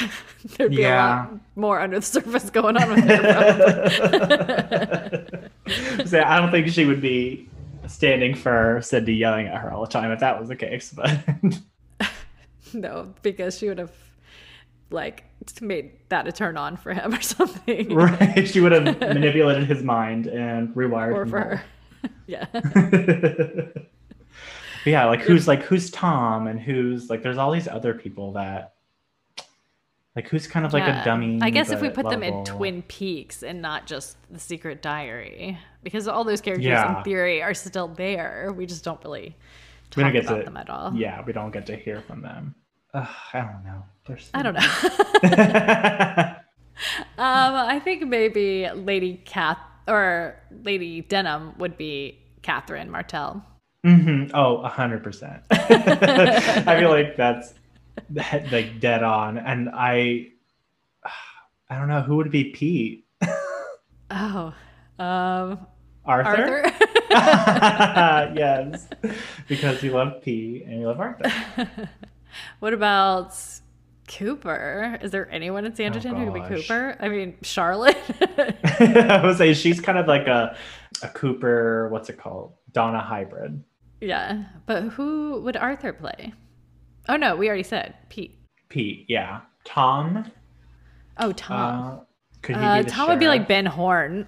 There'd 0.56 0.70
be 0.70 0.84
a 0.84 0.90
lot 0.90 1.32
more 1.56 1.80
under 1.80 1.98
the 2.00 2.04
surface 2.06 2.50
going 2.50 2.76
on 2.76 2.88
with 2.90 3.04
her. 3.04 3.88
So 6.06 6.20
I 6.20 6.38
don't 6.40 6.50
think 6.50 6.68
she 6.68 6.84
would 6.84 7.00
be 7.00 7.48
standing 7.86 8.34
for 8.34 8.80
Sydney 8.82 9.14
yelling 9.14 9.46
at 9.46 9.58
her 9.60 9.72
all 9.72 9.82
the 9.82 9.90
time 9.90 10.10
if 10.10 10.20
that 10.20 10.38
was 10.38 10.48
the 10.48 10.56
case. 10.56 10.92
But 10.92 11.18
No, 12.74 13.14
because 13.22 13.56
she 13.58 13.68
would 13.68 13.78
have 13.78 13.92
like 14.90 15.24
made 15.60 15.92
that 16.08 16.26
a 16.26 16.32
turn 16.32 16.56
on 16.56 16.76
for 16.76 16.92
him 16.92 17.14
or 17.14 17.20
something. 17.22 17.94
right, 17.94 18.46
she 18.48 18.60
would 18.60 18.72
have 18.72 18.98
manipulated 19.00 19.64
his 19.68 19.82
mind 19.82 20.26
and 20.26 20.74
rewired 20.74 21.14
Or 21.14 21.22
him 21.22 21.30
for 21.30 21.40
her. 21.40 21.62
Yeah. 22.26 22.46
Yeah, 24.84 25.04
like 25.06 25.20
who's 25.20 25.46
like 25.46 25.62
who's 25.62 25.90
Tom 25.90 26.48
and 26.48 26.60
who's 26.60 27.08
like 27.08 27.22
there's 27.22 27.38
all 27.38 27.52
these 27.52 27.68
other 27.68 27.94
people 27.94 28.32
that 28.32 28.74
like 30.16 30.28
who's 30.28 30.46
kind 30.46 30.66
of 30.66 30.72
like 30.72 30.84
Yeah. 30.84 31.02
a 31.02 31.04
dummy. 31.04 31.38
I 31.42 31.50
guess 31.50 31.70
if 31.70 31.80
we 31.80 31.88
put 31.90 32.08
them 32.08 32.22
in. 32.22 32.44
Twin 32.44 32.82
Peaks 32.82 33.42
and 33.42 33.62
not 33.62 33.86
just 33.86 34.16
the 34.30 34.38
Secret 34.38 34.82
Diary, 34.82 35.58
because 35.82 36.06
all 36.08 36.24
those 36.24 36.40
characters 36.40 36.66
Yeah. 36.66 36.98
in 36.98 37.04
theory 37.04 37.42
are 37.42 37.54
still 37.54 37.88
there. 37.88 38.52
We 38.56 38.66
just 38.66 38.84
don't 38.84 39.02
really 39.04 39.36
talk 39.90 39.96
we 39.96 40.02
don't 40.04 40.12
get 40.12 40.24
about 40.24 40.38
to 40.38 40.44
them 40.44 40.56
at 40.56 40.68
all. 40.70 40.92
Yeah, 40.94 41.22
we 41.26 41.32
don't 41.32 41.50
get 41.50 41.66
to 41.66 41.76
hear 41.76 42.02
from 42.02 42.20
them. 42.22 42.54
Ugh, 42.94 43.08
I 43.32 43.38
don't 43.40 43.64
know. 43.64 43.84
There's 44.06 44.30
I 44.34 44.42
don't 44.42 44.54
know. 44.54 46.34
Um, 47.18 47.54
I 47.54 47.78
think 47.80 48.08
maybe 48.08 48.66
Lady 48.74 49.20
Kath 49.24 49.58
or 49.86 50.36
Lady 50.64 51.02
Denham 51.02 51.54
would 51.58 51.76
be 51.76 52.18
Catherine 52.40 52.90
Martell. 52.90 53.44
hmm 53.84 54.24
Oh, 54.34 54.56
a 54.56 54.68
hundred 54.68 55.04
percent. 55.04 55.42
I 55.50 56.80
feel 56.80 56.90
like 56.90 57.16
that's 57.16 57.54
like 58.52 58.80
dead 58.80 59.02
on, 59.02 59.38
and 59.38 59.68
I, 59.72 60.28
I 61.70 61.78
don't 61.78 61.88
know 61.88 62.02
who 62.02 62.16
would 62.16 62.30
be 62.30 62.44
Pete. 62.50 63.06
Oh, 64.14 64.52
um, 64.98 65.66
Arthur. 66.04 66.66
Arthur. 66.66 66.72
yes, 68.36 68.86
because 69.48 69.82
you 69.82 69.92
love 69.92 70.20
P 70.22 70.62
and 70.66 70.80
you 70.80 70.86
love 70.86 71.00
Arthur. 71.00 71.32
what 72.58 72.74
about 72.74 73.34
Cooper? 74.06 74.98
Is 75.00 75.12
there 75.12 75.30
anyone 75.30 75.64
in 75.64 75.72
Sanditon 75.72 76.18
who 76.18 76.26
could 76.26 76.34
be 76.34 76.40
Oh. 76.40 76.46
Cooper? 76.60 76.96
I 77.00 77.08
mean, 77.08 77.38
Charlotte. 77.40 77.96
I 78.20 79.20
would 79.24 79.38
say 79.38 79.54
she's 79.54 79.80
kind 79.80 79.96
of 79.96 80.06
like 80.06 80.26
a 80.26 80.56
a 81.02 81.08
Cooper. 81.08 81.88
What's 81.90 82.10
it 82.10 82.18
called? 82.18 82.52
Donna 82.72 83.00
hybrid. 83.00 83.64
yeah, 84.02 84.44
but 84.66 84.82
who 84.82 85.40
would 85.40 85.56
Arthur 85.56 85.94
play? 85.94 86.34
Oh 87.08 87.16
no, 87.16 87.36
we 87.36 87.48
already 87.48 87.62
said 87.62 87.94
Pete. 88.08 88.38
Pete. 88.68 89.04
Yeah. 89.08 89.40
Tom. 89.64 90.30
Oh, 91.18 91.32
Tom. 91.32 92.00
Uh, 92.00 92.04
could 92.42 92.56
he 92.56 92.62
Uh, 92.62 92.78
be 92.78 92.84
the 92.84 92.90
Tom 92.90 93.08
would 93.08 93.18
be 93.18 93.28
like? 93.28 93.46
Ben 93.48 93.66
Horne 93.66 94.26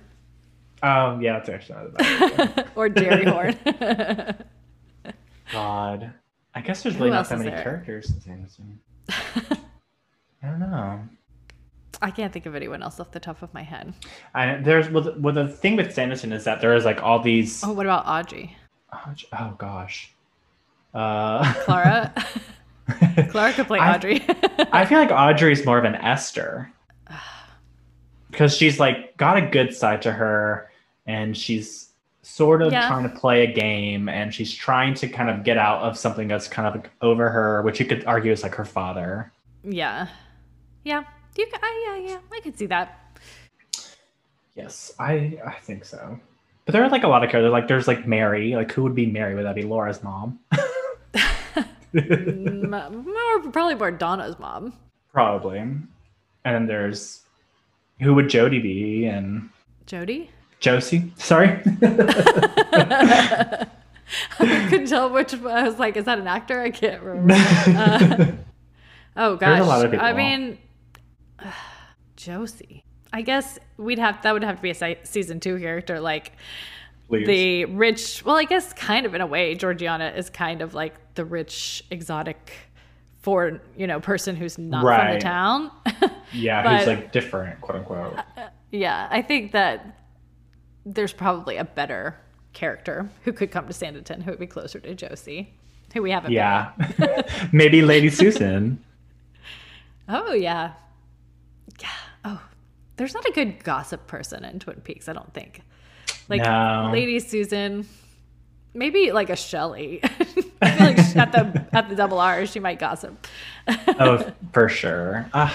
Oh 0.82 1.18
yeah, 1.18 1.38
that's 1.38 1.48
actually 1.48 1.76
not 1.76 1.86
a 1.86 1.90
bad 1.90 2.40
idea. 2.40 2.70
or 2.76 2.88
Jerry 2.90 3.24
Horne. 3.24 3.56
God. 5.52 6.12
I 6.54 6.60
guess 6.60 6.82
there's 6.82 6.96
really 6.96 7.10
not 7.10 7.28
that 7.30 7.38
many 7.38 7.50
there? 7.50 7.62
characters 7.62 8.10
in 8.10 8.16
Sanditon. 8.20 8.78
I 10.42 10.46
don't 10.46 10.60
know. 10.60 11.00
I 12.02 12.10
can't 12.10 12.32
think 12.32 12.44
of 12.44 12.54
anyone 12.54 12.82
else 12.82 13.00
off 13.00 13.12
the 13.12 13.20
top 13.20 13.40
of 13.42 13.52
my 13.54 13.62
head. 13.62 13.94
I 14.34 14.56
there's 14.56 14.90
well 14.90 15.04
the, 15.04 15.14
well, 15.18 15.32
the 15.32 15.48
thing 15.48 15.76
with 15.76 15.94
Sanditon 15.94 16.32
is 16.32 16.44
that 16.44 16.60
there 16.60 16.74
is 16.74 16.84
like 16.84 17.02
all 17.02 17.18
these. 17.18 17.64
Oh, 17.64 17.72
what 17.72 17.86
about 17.86 18.04
Audrey? 18.06 18.54
Audrey 18.92 19.28
oh 19.38 19.54
gosh. 19.56 20.12
Uh... 20.92 21.50
Clara. 21.64 22.12
Clara 23.30 23.52
could 23.52 23.66
play 23.66 23.78
Audrey. 23.78 24.22
I, 24.28 24.68
I 24.72 24.86
feel 24.86 24.98
like 24.98 25.10
Audrey's 25.12 25.64
more 25.64 25.78
of 25.78 25.84
an 25.84 25.94
Esther 25.94 26.70
because 28.30 28.56
she's 28.56 28.80
like 28.80 29.16
got 29.16 29.36
a 29.36 29.42
good 29.42 29.74
side 29.74 30.02
to 30.02 30.12
her, 30.12 30.70
and 31.06 31.36
she's 31.36 31.90
sort 32.22 32.62
of 32.62 32.72
yeah. 32.72 32.88
trying 32.88 33.08
to 33.08 33.16
play 33.16 33.44
a 33.44 33.52
game, 33.52 34.08
and 34.08 34.34
she's 34.34 34.52
trying 34.52 34.94
to 34.94 35.08
kind 35.08 35.30
of 35.30 35.44
get 35.44 35.56
out 35.56 35.82
of 35.82 35.96
something 35.96 36.28
that's 36.28 36.48
kind 36.48 36.74
of 36.74 36.90
over 37.00 37.30
her, 37.30 37.62
which 37.62 37.80
you 37.80 37.86
could 37.86 38.04
argue 38.06 38.32
is 38.32 38.42
like 38.42 38.54
her 38.54 38.64
father. 38.64 39.32
Yeah, 39.62 40.08
yeah, 40.82 41.04
you. 41.36 41.46
I, 41.62 41.84
yeah, 41.86 42.10
yeah, 42.10 42.18
I 42.32 42.40
could 42.40 42.58
see 42.58 42.66
that. 42.66 43.18
Yes, 44.54 44.92
I 44.98 45.38
I 45.46 45.54
think 45.62 45.84
so. 45.84 46.18
But 46.64 46.72
there 46.72 46.82
are 46.82 46.88
like 46.88 47.04
a 47.04 47.08
lot 47.08 47.22
of 47.22 47.30
characters. 47.30 47.52
Like 47.52 47.68
there's 47.68 47.88
like 47.88 48.06
Mary. 48.06 48.54
Like 48.54 48.72
who 48.72 48.82
would 48.82 48.94
be 48.94 49.06
Mary? 49.06 49.34
Would 49.34 49.44
that 49.44 49.54
be 49.54 49.62
Laura's 49.62 50.02
mom? 50.02 50.38
more 51.94 53.40
probably 53.50 53.74
more 53.74 53.90
Donna's 53.90 54.38
mom. 54.38 54.72
Probably. 55.12 55.58
And 55.58 55.88
then 56.44 56.66
there's 56.66 57.22
who 58.00 58.14
would 58.14 58.28
Jody 58.28 58.58
be? 58.58 59.06
And 59.06 59.50
Jody? 59.86 60.30
Josie. 60.60 61.12
Sorry. 61.16 61.60
I 61.82 63.66
couldn't 64.38 64.88
tell 64.88 65.10
which. 65.10 65.34
I 65.34 65.62
was 65.62 65.78
like, 65.78 65.96
is 65.96 66.04
that 66.04 66.18
an 66.18 66.26
actor? 66.26 66.60
I 66.60 66.70
can't 66.70 67.02
remember. 67.02 67.34
Uh, 67.34 68.32
oh 69.16 69.36
gosh. 69.40 69.94
I 69.94 70.12
mean, 70.12 70.58
uh, 71.38 71.50
Josie. 72.16 72.82
I 73.12 73.22
guess 73.22 73.58
we'd 73.76 74.00
have 74.00 74.22
that 74.22 74.32
would 74.32 74.42
have 74.42 74.56
to 74.56 74.62
be 74.62 74.70
a 74.70 74.96
season 75.04 75.38
two 75.38 75.58
character, 75.58 76.00
like 76.00 76.32
Please. 77.08 77.26
the 77.26 77.64
rich. 77.66 78.24
Well, 78.24 78.36
I 78.36 78.44
guess 78.44 78.72
kind 78.72 79.06
of 79.06 79.14
in 79.14 79.20
a 79.20 79.26
way, 79.26 79.54
Georgiana 79.54 80.12
is 80.16 80.30
kind 80.30 80.62
of 80.62 80.74
like 80.74 80.94
the 81.14 81.24
rich, 81.24 81.84
exotic, 81.90 82.52
for 83.24 83.60
you 83.76 83.86
know, 83.86 84.00
person 84.00 84.36
who's 84.36 84.58
not 84.58 84.84
right. 84.84 85.04
from 85.04 85.14
the 85.14 85.20
town. 85.20 85.70
yeah, 86.32 86.62
but, 86.62 86.78
who's 86.78 86.86
like 86.86 87.12
different, 87.12 87.60
quote 87.60 87.78
unquote. 87.78 88.18
Uh, 88.36 88.48
yeah, 88.70 89.08
I 89.10 89.22
think 89.22 89.52
that 89.52 89.98
there's 90.84 91.12
probably 91.12 91.56
a 91.56 91.64
better 91.64 92.16
character 92.52 93.08
who 93.22 93.32
could 93.32 93.50
come 93.50 93.66
to 93.66 93.72
Sanditon 93.72 94.22
who 94.22 94.30
would 94.30 94.40
be 94.40 94.46
closer 94.46 94.78
to 94.80 94.94
Josie, 94.94 95.54
who 95.92 96.02
we 96.02 96.10
haven't. 96.10 96.32
Yeah, 96.32 96.72
maybe 97.52 97.82
Lady 97.82 98.10
Susan. 98.10 98.82
Oh 100.06 100.34
yeah, 100.34 100.72
yeah. 101.80 101.88
Oh, 102.26 102.42
there's 102.98 103.14
not 103.14 103.26
a 103.26 103.32
good 103.32 103.64
gossip 103.64 104.06
person 104.06 104.44
in 104.44 104.58
Twin 104.58 104.82
Peaks. 104.82 105.08
I 105.08 105.14
don't 105.14 105.32
think. 105.32 105.62
Like 106.28 106.42
no. 106.42 106.90
Lady 106.92 107.20
Susan, 107.20 107.86
maybe 108.74 109.12
like 109.12 109.30
a 109.30 109.36
Shelley. 109.36 110.00
I 110.62 110.70
feel 110.70 110.86
like 110.86 110.98
at 111.16 111.32
the 111.32 111.66
at 111.72 111.88
the 111.88 111.94
double 111.94 112.18
R, 112.18 112.46
she 112.46 112.60
might 112.60 112.78
gossip. 112.78 113.26
oh, 113.68 114.32
for 114.52 114.68
sure. 114.68 115.28
Uh, 115.32 115.50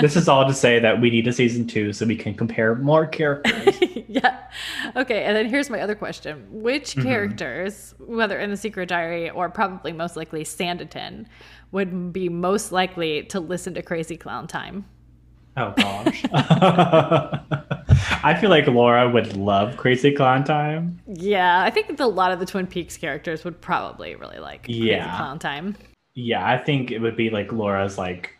this 0.00 0.16
is 0.16 0.28
all 0.28 0.46
to 0.46 0.54
say 0.54 0.78
that 0.78 1.00
we 1.00 1.10
need 1.10 1.26
a 1.26 1.32
season 1.32 1.66
two 1.66 1.92
so 1.92 2.06
we 2.06 2.16
can 2.16 2.34
compare 2.34 2.74
more 2.74 3.06
characters. 3.06 3.78
yeah. 4.08 4.38
Okay, 4.96 5.24
and 5.24 5.36
then 5.36 5.48
here's 5.48 5.70
my 5.70 5.80
other 5.80 5.94
question: 5.94 6.46
Which 6.50 6.92
mm-hmm. 6.94 7.02
characters, 7.02 7.94
whether 7.98 8.38
in 8.38 8.50
the 8.50 8.56
Secret 8.56 8.88
Diary 8.88 9.30
or 9.30 9.48
probably 9.48 9.92
most 9.92 10.16
likely 10.16 10.44
Sanditon, 10.44 11.26
would 11.72 12.12
be 12.12 12.28
most 12.28 12.72
likely 12.72 13.24
to 13.24 13.40
listen 13.40 13.74
to 13.74 13.82
Crazy 13.82 14.16
Clown 14.16 14.46
Time? 14.46 14.84
Oh 15.56 15.72
gosh. 15.76 16.24
I 18.24 18.36
feel 18.40 18.50
like 18.50 18.66
Laura 18.66 19.08
would 19.08 19.36
love 19.36 19.76
Crazy 19.76 20.12
Clown 20.12 20.44
Time. 20.44 21.00
Yeah, 21.06 21.62
I 21.62 21.70
think 21.70 21.88
that 21.88 22.00
a 22.00 22.06
lot 22.06 22.32
of 22.32 22.40
the 22.40 22.46
Twin 22.46 22.66
Peaks 22.66 22.96
characters 22.96 23.44
would 23.44 23.60
probably 23.60 24.16
really 24.16 24.38
like 24.38 24.64
yeah. 24.66 25.04
Crazy 25.04 25.16
Clown 25.16 25.38
Time. 25.38 25.76
Yeah, 26.14 26.46
I 26.46 26.58
think 26.58 26.90
it 26.90 26.98
would 26.98 27.16
be 27.16 27.30
like 27.30 27.52
Laura's 27.52 27.98
like 27.98 28.36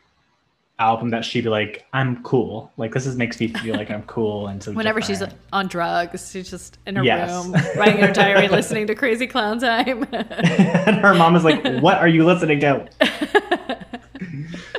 album 0.78 1.10
that 1.10 1.24
she'd 1.24 1.44
be 1.44 1.50
like, 1.50 1.86
I'm 1.92 2.22
cool. 2.24 2.72
Like 2.76 2.92
this 2.92 3.06
is 3.06 3.16
makes 3.16 3.38
me 3.38 3.48
feel 3.48 3.76
like 3.76 3.90
I'm 3.90 4.02
cool 4.02 4.48
and 4.48 4.62
so 4.62 4.72
whenever 4.72 5.00
different. 5.00 5.30
she's 5.30 5.38
on 5.52 5.68
drugs, 5.68 6.30
she's 6.30 6.50
just 6.50 6.78
in 6.86 6.96
her 6.96 7.04
yes. 7.04 7.30
room 7.30 7.52
writing 7.76 8.00
her 8.00 8.12
diary, 8.12 8.48
listening 8.48 8.86
to 8.88 8.94
Crazy 8.94 9.26
Clown 9.26 9.60
Time. 9.60 10.06
and 10.12 10.96
her 10.96 11.14
mom 11.14 11.36
is 11.36 11.44
like, 11.44 11.64
What 11.80 11.98
are 11.98 12.08
you 12.08 12.24
listening 12.24 12.60
to? 12.60 12.88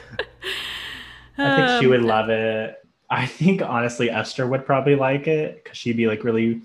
I 1.38 1.56
think 1.56 1.82
she 1.82 1.88
would 1.88 2.02
um, 2.02 2.08
love 2.08 2.30
it. 2.30 2.76
I 3.10 3.26
think 3.26 3.62
honestly 3.62 4.10
Esther 4.10 4.48
would 4.48 4.65
probably 4.65 4.95
like 4.95 5.28
it 5.28 5.63
because 5.63 5.78
she'd 5.78 5.98
be 5.98 6.08
like 6.08 6.24
really. 6.24 6.62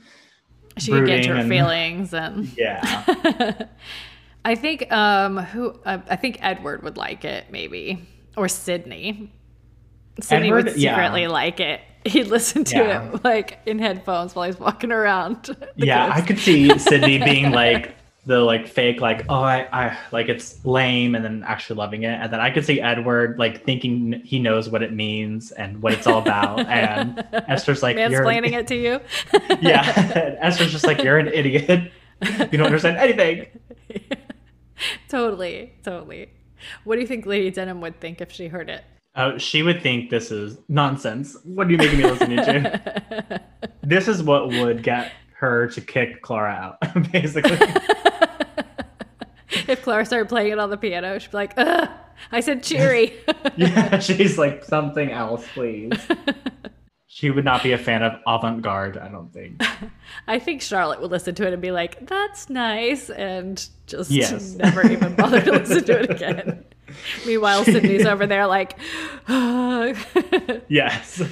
She 0.78 0.92
could 0.92 1.06
get 1.06 1.26
her 1.26 1.35
and, 1.35 1.48
feelings 1.48 2.14
and 2.14 2.56
yeah. 2.56 3.66
I 4.44 4.54
think 4.54 4.90
um 4.90 5.38
who 5.38 5.78
uh, 5.85 5.98
I 6.09 6.16
think 6.16 6.38
Edward 6.40 6.83
would 6.83 6.96
like 6.96 7.24
it 7.24 7.46
maybe 7.50 8.06
or 8.37 8.48
Sydney. 8.48 9.33
Sydney 10.20 10.48
Edward, 10.48 10.64
would 10.64 10.74
secretly 10.74 11.22
yeah. 11.22 11.28
like 11.28 11.61
it. 11.61 11.80
He'd 12.06 12.28
listen 12.28 12.64
to 12.64 12.76
yeah. 12.76 13.12
it 13.12 13.24
like 13.24 13.61
in 13.66 13.78
headphones 13.78 14.35
while 14.35 14.46
he's 14.46 14.59
walking 14.59 14.92
around. 14.92 15.54
Yeah, 15.76 16.11
I 16.12 16.20
could 16.20 16.38
see 16.38 16.78
Sydney 16.78 17.18
being 17.18 17.52
like, 17.52 17.94
the 18.30 18.38
like 18.38 18.68
fake 18.68 19.00
like 19.00 19.24
oh 19.28 19.42
I, 19.42 19.66
I 19.72 19.98
like 20.12 20.28
it's 20.28 20.64
lame 20.64 21.16
and 21.16 21.24
then 21.24 21.42
actually 21.44 21.78
loving 21.78 22.04
it. 22.04 22.14
And 22.14 22.32
then 22.32 22.38
I 22.38 22.50
could 22.50 22.64
see 22.64 22.80
Edward 22.80 23.40
like 23.40 23.64
thinking 23.64 24.22
he 24.24 24.38
knows 24.38 24.68
what 24.68 24.84
it 24.84 24.92
means 24.92 25.50
and 25.50 25.82
what 25.82 25.92
it's 25.92 26.06
all 26.06 26.20
about. 26.20 26.60
And 26.70 27.26
Esther's 27.48 27.82
like 27.82 27.96
explaining 27.96 28.52
it 28.52 28.68
to 28.68 28.76
you? 28.76 29.00
Yeah. 29.60 30.36
Esther's 30.40 30.70
just 30.70 30.86
like 30.86 31.02
you're 31.02 31.18
an 31.18 31.26
idiot. 31.26 31.90
You 32.22 32.58
don't 32.58 32.66
understand 32.66 32.98
anything. 32.98 33.46
Totally. 35.08 35.72
Totally. 35.82 36.30
What 36.84 36.94
do 36.94 37.00
you 37.00 37.08
think 37.08 37.26
Lady 37.26 37.50
Denham 37.50 37.80
would 37.80 38.00
think 38.00 38.20
if 38.20 38.30
she 38.30 38.46
heard 38.46 38.70
it? 38.70 38.84
Oh, 39.16 39.38
she 39.38 39.62
would 39.64 39.82
think 39.82 40.10
this 40.10 40.30
is 40.30 40.58
nonsense. 40.68 41.36
What 41.42 41.66
are 41.66 41.70
you 41.70 41.78
making 41.78 41.98
me 41.98 42.04
listen 42.04 42.30
to? 42.36 43.40
this 43.82 44.06
is 44.06 44.22
what 44.22 44.48
would 44.48 44.84
get 44.84 45.12
her 45.34 45.66
to 45.68 45.80
kick 45.80 46.22
Clara 46.22 46.52
out, 46.52 47.12
basically 47.12 47.58
if 49.68 49.82
Clara 49.82 50.04
started 50.04 50.28
playing 50.28 50.52
it 50.52 50.58
on 50.58 50.70
the 50.70 50.76
piano, 50.76 51.18
she'd 51.18 51.30
be 51.30 51.36
like, 51.36 51.54
Ugh, 51.56 51.88
I 52.32 52.40
said 52.40 52.62
cheery. 52.62 53.14
yeah, 53.56 53.98
she's 53.98 54.38
like, 54.38 54.64
something 54.64 55.10
else, 55.10 55.46
please. 55.54 55.92
she 57.06 57.30
would 57.30 57.44
not 57.44 57.62
be 57.62 57.72
a 57.72 57.78
fan 57.78 58.02
of 58.02 58.20
avant 58.26 58.62
garde, 58.62 58.96
I 58.96 59.08
don't 59.08 59.32
think. 59.32 59.62
I 60.26 60.38
think 60.38 60.62
Charlotte 60.62 61.00
would 61.00 61.10
listen 61.10 61.34
to 61.36 61.46
it 61.46 61.52
and 61.52 61.60
be 61.60 61.70
like, 61.70 62.06
that's 62.06 62.48
nice, 62.48 63.10
and 63.10 63.64
just 63.86 64.10
yes. 64.10 64.54
never 64.54 64.90
even 64.90 65.14
bother 65.16 65.40
to 65.42 65.52
listen 65.52 65.84
to 65.84 66.00
it 66.00 66.10
again. 66.10 66.64
Meanwhile, 67.26 67.64
Sydney's 67.64 68.06
over 68.06 68.26
there 68.26 68.46
like, 68.46 68.78
yes. 70.68 71.22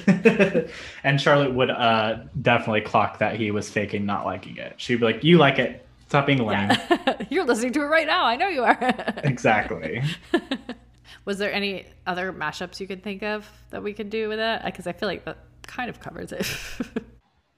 and 1.03 1.19
Charlotte 1.19 1.53
would 1.53 1.69
uh, 1.69 2.19
definitely 2.41 2.81
clock 2.81 3.19
that 3.19 3.35
he 3.35 3.51
was 3.51 3.69
faking 3.69 4.05
not 4.05 4.25
liking 4.25 4.57
it. 4.57 4.75
She'd 4.77 4.99
be 4.99 5.05
like, 5.05 5.23
you 5.23 5.37
like 5.37 5.59
it, 5.59 5.85
Stop 6.09 6.25
being 6.25 6.43
lame. 6.43 6.71
Yeah. 6.71 7.21
You're 7.29 7.45
listening 7.45 7.71
to 7.73 7.83
it 7.83 7.85
right 7.85 8.07
now. 8.07 8.25
I 8.25 8.35
know 8.35 8.47
you 8.47 8.63
are. 8.63 8.77
exactly. 9.23 10.01
Was 11.25 11.37
there 11.37 11.53
any 11.53 11.85
other 12.07 12.33
mashups 12.33 12.79
you 12.79 12.87
could 12.87 13.03
think 13.03 13.21
of 13.21 13.47
that 13.69 13.83
we 13.83 13.93
could 13.93 14.09
do 14.09 14.27
with 14.27 14.39
it? 14.39 14.61
Because 14.65 14.87
I 14.87 14.91
feel 14.91 15.07
like 15.07 15.23
that 15.25 15.37
kind 15.67 15.87
of 15.87 15.99
covers 15.99 16.31
it. 16.31 16.51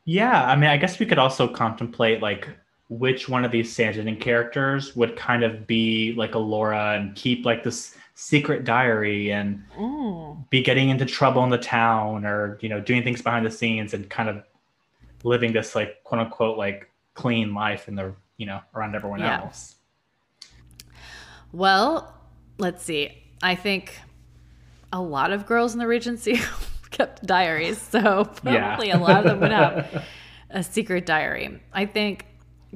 yeah, 0.03 0.43
I 0.43 0.57
mean, 0.57 0.69
I 0.69 0.75
guess 0.75 0.99
we 0.99 1.05
could 1.05 1.17
also 1.17 1.47
contemplate 1.47 2.21
like 2.21 2.49
which 2.89 3.29
one 3.29 3.45
of 3.45 3.53
these 3.53 3.73
Sanditon 3.73 4.19
characters 4.19 4.97
would 4.97 5.15
kind 5.15 5.45
of 5.45 5.65
be 5.65 6.13
like 6.17 6.35
a 6.35 6.39
Laura 6.39 6.97
and 6.97 7.15
keep 7.15 7.45
like 7.45 7.63
this 7.63 7.95
secret 8.15 8.65
diary 8.65 9.31
and 9.31 9.63
mm. 9.77 10.49
be 10.49 10.61
getting 10.61 10.89
into 10.89 11.05
trouble 11.05 11.41
in 11.45 11.49
the 11.49 11.57
town 11.57 12.25
or 12.25 12.57
you 12.61 12.67
know 12.67 12.81
doing 12.81 13.01
things 13.01 13.21
behind 13.21 13.45
the 13.45 13.51
scenes 13.51 13.93
and 13.93 14.09
kind 14.09 14.27
of 14.27 14.43
living 15.23 15.53
this 15.53 15.73
like 15.73 16.03
quote 16.03 16.19
unquote 16.19 16.57
like 16.57 16.91
clean 17.13 17.53
life 17.53 17.87
in 17.87 17.95
the 17.95 18.13
you 18.41 18.47
know, 18.47 18.59
around 18.73 18.95
everyone 18.95 19.19
yeah. 19.19 19.41
else. 19.41 19.75
Well, 21.51 22.11
let's 22.57 22.83
see. 22.83 23.23
I 23.43 23.53
think 23.53 23.99
a 24.91 24.99
lot 24.99 25.31
of 25.31 25.45
girls 25.45 25.73
in 25.73 25.79
the 25.79 25.85
Regency 25.85 26.39
kept 26.89 27.23
diaries, 27.23 27.79
so 27.79 28.25
probably 28.25 28.87
yeah. 28.87 28.97
a 28.97 28.99
lot 28.99 29.19
of 29.19 29.25
them 29.25 29.41
would 29.41 29.51
have 29.51 30.05
a 30.49 30.63
secret 30.63 31.05
diary. 31.05 31.61
I 31.71 31.85
think 31.85 32.25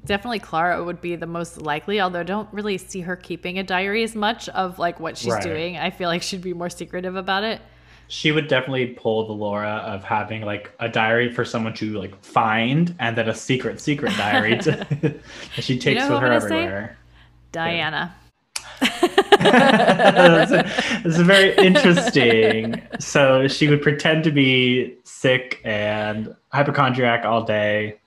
definitely 0.06 0.38
Clara 0.38 0.84
would 0.84 1.01
be 1.01 1.15
the 1.15 1.25
most 1.25 1.60
likely, 1.60 1.99
although 1.99 2.19
I 2.19 2.23
don't 2.23 2.54
really 2.54 2.78
see 2.78 3.01
her 3.01 3.15
keeping 3.15 3.58
a 3.58 3.63
diary 3.63 4.04
as 4.04 4.13
much 4.13 4.47
of 4.49 4.78
like 4.78 4.99
what 4.99 5.17
she's 5.17 5.34
right. 5.34 5.41
doing. 5.41 5.78
I 5.78 5.89
feel 5.89 6.10
like 6.10 6.21
she'd 6.21 6.43
be 6.43 6.54
more 6.54 6.69
secretive 6.69 7.15
about 7.15 7.43
it 7.43 7.60
she 8.08 8.32
would 8.32 8.48
definitely 8.48 8.88
pull 8.88 9.26
the 9.28 9.34
Laura 9.34 9.84
of 9.86 10.04
having 10.04 10.41
like 10.41 10.72
a 10.80 10.88
diary 10.88 11.32
for 11.32 11.44
someone 11.44 11.74
to 11.76 11.98
like 11.98 12.24
find 12.24 12.96
and 13.00 13.18
then 13.18 13.28
a 13.28 13.36
secret 13.36 13.80
secret 13.80 14.15
diary 14.18 14.58
to, 14.60 14.72
that 15.56 15.63
she 15.63 15.78
takes 15.80 16.02
you 16.02 16.08
know 16.08 16.13
with 16.13 16.22
her 16.22 16.32
everywhere. 16.32 16.98
Say? 16.98 17.06
Diana. 17.52 18.15
that's, 18.80 20.52
that's 21.04 21.18
very 21.18 21.56
interesting. 21.58 22.82
So 23.00 23.48
she 23.48 23.68
would 23.68 23.82
pretend 23.82 24.24
to 24.26 24.32
be 24.32 24.98
sick 25.04 25.62
and 25.63 26.36
hypochondriac 26.52 27.26
all 27.26 27.44
day. 27.44 28.00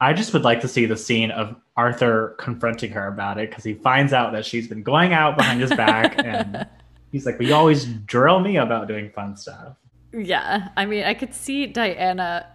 I 0.00 0.12
just 0.12 0.32
would 0.34 0.42
like 0.42 0.60
to 0.60 0.68
see 0.68 0.84
the 0.84 0.96
scene 0.96 1.30
of 1.30 1.56
Arthur 1.76 2.34
confronting 2.38 2.90
her 2.92 3.06
about 3.06 3.38
it 3.38 3.50
because 3.50 3.64
he 3.64 3.74
finds 3.74 4.12
out 4.12 4.32
that 4.32 4.44
she's 4.44 4.68
been 4.68 4.82
going 4.82 5.14
out 5.14 5.38
behind 5.38 5.60
his 5.60 5.70
back 5.70 6.16
and 6.18 6.66
he's 7.12 7.26
like, 7.26 7.38
"We 7.38 7.52
always 7.52 7.84
drill 7.84 8.40
me 8.40 8.56
about 8.56 8.88
doing 8.88 9.10
fun 9.10 9.36
stuff." 9.36 9.76
Yeah, 10.12 10.68
I 10.76 10.86
mean, 10.86 11.04
I 11.04 11.14
could 11.14 11.34
see 11.34 11.66
Diana 11.66 12.46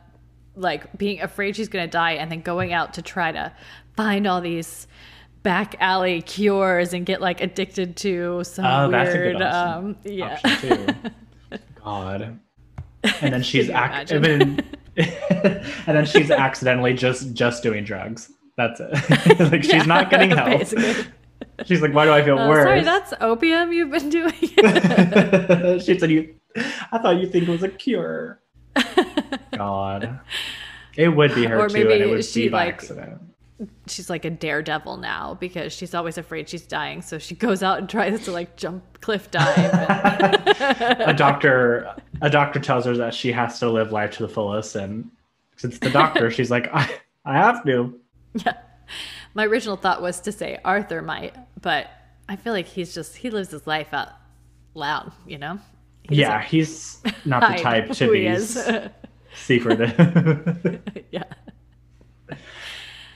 like 0.55 0.97
being 0.97 1.21
afraid 1.21 1.55
she's 1.55 1.69
going 1.69 1.85
to 1.85 1.91
die 1.91 2.13
and 2.13 2.31
then 2.31 2.41
going 2.41 2.73
out 2.73 2.93
to 2.95 3.01
try 3.01 3.31
to 3.31 3.53
find 3.95 4.27
all 4.27 4.41
these 4.41 4.87
back 5.43 5.75
alley 5.79 6.21
cures 6.21 6.93
and 6.93 7.05
get 7.05 7.21
like 7.21 7.41
addicted 7.41 7.95
to 7.97 8.43
some 8.43 8.65
oh, 8.65 8.89
weird 8.89 9.41
um 9.41 9.95
yeah. 10.03 10.37
God. 11.83 12.39
And 13.03 13.33
then 13.33 13.43
she's 13.43 13.69
ac- 13.69 14.13
and, 14.13 14.23
then, 14.23 14.77
and 14.97 15.97
then 15.97 16.05
she's 16.05 16.29
accidentally 16.31 16.93
just 16.93 17.33
just 17.33 17.63
doing 17.63 17.83
drugs. 17.83 18.31
That's 18.57 18.79
it. 18.79 18.91
Like 19.51 19.63
she's 19.63 19.73
yeah, 19.73 19.83
not 19.83 20.09
getting 20.09 20.31
help. 20.31 20.59
basically. 20.59 21.05
She's 21.65 21.81
like 21.81 21.93
why 21.93 22.05
do 22.05 22.11
i 22.11 22.23
feel 22.23 22.37
uh, 22.37 22.47
worse? 22.47 22.63
sorry 22.63 22.81
that's 22.81 23.13
opium 23.21 23.71
you've 23.73 23.91
been 23.91 24.09
doing. 24.09 24.33
She 25.81 25.97
said 25.97 26.11
you 26.11 26.35
i 26.91 26.97
thought 26.97 27.17
you 27.17 27.27
think 27.27 27.47
it 27.47 27.51
was 27.51 27.63
a 27.63 27.69
cure. 27.69 28.39
God. 29.55 30.19
It 30.95 31.09
would 31.09 31.33
be 31.35 31.45
her 31.45 31.59
or 31.59 31.69
too 31.69 31.89
and 31.89 32.01
it 32.01 32.09
would 32.09 32.25
be 32.33 32.49
by 32.49 32.65
like, 32.65 32.73
accident. 32.75 33.21
she's 33.87 34.09
like 34.09 34.25
a 34.25 34.29
daredevil 34.29 34.97
now 34.97 35.35
because 35.35 35.71
she's 35.71 35.93
always 35.93 36.17
afraid 36.17 36.49
she's 36.49 36.65
dying 36.65 37.01
so 37.01 37.17
she 37.17 37.35
goes 37.35 37.63
out 37.63 37.77
and 37.79 37.89
tries 37.89 38.25
to 38.25 38.31
like 38.31 38.57
jump 38.57 38.99
cliff 39.01 39.31
dive 39.31 39.57
and... 39.57 41.01
a 41.01 41.13
doctor 41.13 41.93
a 42.21 42.29
doctor 42.29 42.59
tells 42.59 42.85
her 42.85 42.95
that 42.97 43.13
she 43.13 43.31
has 43.31 43.59
to 43.59 43.69
live 43.69 43.91
life 43.91 44.11
to 44.11 44.23
the 44.23 44.29
fullest 44.29 44.75
and 44.75 45.09
since 45.55 45.79
the 45.79 45.89
doctor 45.89 46.29
she's 46.29 46.51
like 46.51 46.67
i 46.73 46.89
i 47.25 47.37
have 47.37 47.63
to. 47.65 47.97
Yeah. 48.33 48.57
My 49.33 49.45
original 49.45 49.77
thought 49.77 50.01
was 50.01 50.19
to 50.21 50.31
say 50.31 50.59
arthur 50.65 51.01
might 51.01 51.35
but 51.61 51.87
i 52.29 52.35
feel 52.35 52.53
like 52.53 52.67
he's 52.67 52.93
just 52.93 53.17
he 53.17 53.29
lives 53.29 53.51
his 53.51 53.65
life 53.67 53.93
out 53.93 54.09
loud 54.73 55.11
you 55.27 55.37
know 55.37 55.59
he's 56.03 56.17
yeah 56.17 56.41
he's 56.41 57.01
not 57.25 57.55
the 57.55 57.61
type 57.61 57.91
to 57.91 58.11
be 58.11 58.37
secretive 59.35 60.81
yeah 61.11 61.23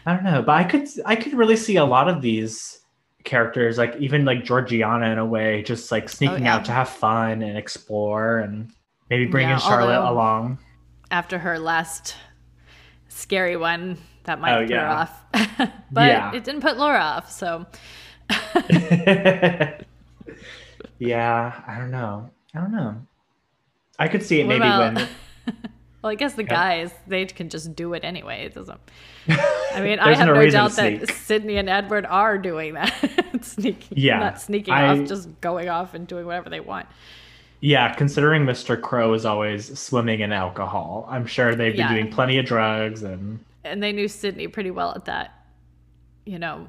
I 0.05 0.13
don't 0.13 0.23
know, 0.23 0.41
but 0.43 0.53
I 0.53 0.63
could 0.63 0.87
I 1.05 1.15
could 1.15 1.33
really 1.33 1.55
see 1.55 1.77
a 1.77 1.85
lot 1.85 2.07
of 2.07 2.21
these 2.21 2.79
characters, 3.23 3.77
like 3.77 3.95
even 3.97 4.23
like 4.23 4.43
Georgiana 4.43 5.09
in 5.09 5.17
a 5.17 5.25
way, 5.25 5.63
just 5.63 5.91
like 5.91 6.03
oh, 6.03 6.07
sneaking 6.07 6.43
oh, 6.43 6.45
yeah. 6.45 6.55
out 6.55 6.65
to 6.65 6.71
have 6.71 6.89
fun 6.89 7.41
and 7.41 7.57
explore, 7.57 8.39
and 8.39 8.71
maybe 9.09 9.25
bringing 9.25 9.49
yeah, 9.49 9.57
Charlotte 9.57 10.07
along. 10.07 10.59
After 11.09 11.39
her 11.39 11.57
last 11.57 12.15
scary 13.07 13.57
one, 13.57 13.97
that 14.23 14.39
might 14.39 14.55
oh, 14.55 14.61
put 14.61 14.69
yeah. 14.69 14.81
her 14.81 14.87
off, 14.87 15.71
but 15.91 16.35
it 16.35 16.43
didn't 16.43 16.61
put 16.61 16.77
Laura 16.77 16.99
off. 16.99 17.31
So, 17.31 17.65
yeah, 20.99 21.61
I 21.67 21.77
don't 21.77 21.91
know. 21.91 22.29
I 22.53 22.59
don't 22.59 22.71
know. 22.71 22.95
I 23.97 24.07
could 24.07 24.23
see 24.23 24.41
it 24.41 24.47
what 24.47 24.59
maybe 24.59 24.67
about... 24.67 24.95
when 24.95 25.07
well, 26.01 26.11
I 26.11 26.15
guess 26.15 26.33
the 26.33 26.43
guys 26.43 26.91
they 27.07 27.25
can 27.25 27.49
just 27.49 27.75
do 27.75 27.93
it 27.93 28.03
anyway. 28.03 28.45
It 28.45 28.53
doesn't. 28.53 28.79
I 29.27 29.81
mean, 29.81 29.99
I 30.01 30.13
have 30.13 30.27
no, 30.27 30.33
no 30.33 30.49
doubt 30.49 30.71
that 30.73 31.09
Sydney 31.11 31.57
and 31.57 31.69
Edward 31.69 32.05
are 32.05 32.37
doing 32.37 32.73
that, 32.75 32.93
sneaking, 33.41 33.97
yeah, 33.97 34.19
not 34.19 34.41
sneaking 34.41 34.73
I, 34.73 34.87
off, 34.87 35.07
just 35.07 35.29
going 35.41 35.69
off 35.69 35.93
and 35.93 36.07
doing 36.07 36.25
whatever 36.25 36.49
they 36.49 36.59
want. 36.59 36.87
Yeah, 37.61 37.93
considering 37.93 38.45
Mr. 38.45 38.79
Crowe 38.79 39.13
is 39.13 39.25
always 39.25 39.79
swimming 39.79 40.19
in 40.19 40.31
alcohol, 40.31 41.07
I'm 41.09 41.25
sure 41.25 41.55
they've 41.55 41.73
been 41.73 41.79
yeah. 41.79 41.93
doing 41.93 42.11
plenty 42.11 42.37
of 42.37 42.45
drugs 42.45 43.01
and. 43.01 43.39
And 43.63 43.81
they 43.81 43.91
knew 43.91 44.07
Sydney 44.07 44.47
pretty 44.47 44.69
well 44.69 44.93
at 44.95 45.05
that, 45.05 45.47
you 46.25 46.37
know. 46.37 46.67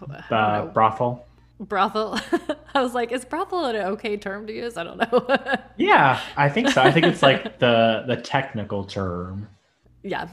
The 0.00 0.70
brothel 0.72 1.26
brothel. 1.68 2.18
I 2.74 2.82
was 2.82 2.94
like, 2.94 3.12
is 3.12 3.24
brothel 3.24 3.64
an 3.66 3.76
okay 3.76 4.16
term 4.16 4.46
to 4.46 4.52
use? 4.52 4.76
I 4.76 4.84
don't 4.84 4.98
know. 4.98 5.36
yeah, 5.76 6.20
I 6.36 6.48
think 6.48 6.68
so. 6.68 6.82
I 6.82 6.90
think 6.90 7.06
it's 7.06 7.22
like 7.22 7.58
the 7.58 8.04
the 8.06 8.16
technical 8.16 8.84
term. 8.84 9.48
Yeah. 10.02 10.28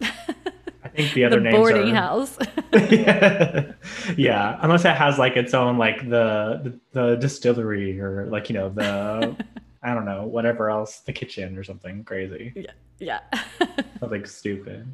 I 0.00 0.88
think 0.94 1.12
the 1.14 1.24
other 1.24 1.36
the 1.36 1.44
names 1.44 1.56
boarding 1.56 1.90
are... 1.92 2.02
house. 2.02 2.38
yeah. 2.72 3.72
yeah, 4.16 4.58
unless 4.62 4.84
it 4.84 4.96
has 4.96 5.18
like 5.18 5.36
its 5.36 5.54
own 5.54 5.78
like 5.78 6.08
the, 6.08 6.60
the 6.62 6.80
the 6.92 7.16
distillery 7.16 8.00
or 8.00 8.26
like 8.26 8.48
you 8.48 8.54
know 8.54 8.68
the 8.68 9.36
I 9.82 9.94
don't 9.94 10.04
know 10.04 10.24
whatever 10.24 10.70
else 10.70 11.00
the 11.00 11.12
kitchen 11.12 11.56
or 11.56 11.64
something 11.64 12.04
crazy. 12.04 12.52
Yeah, 12.54 12.72
yeah. 12.98 13.20
something 14.00 14.24
stupid. 14.26 14.86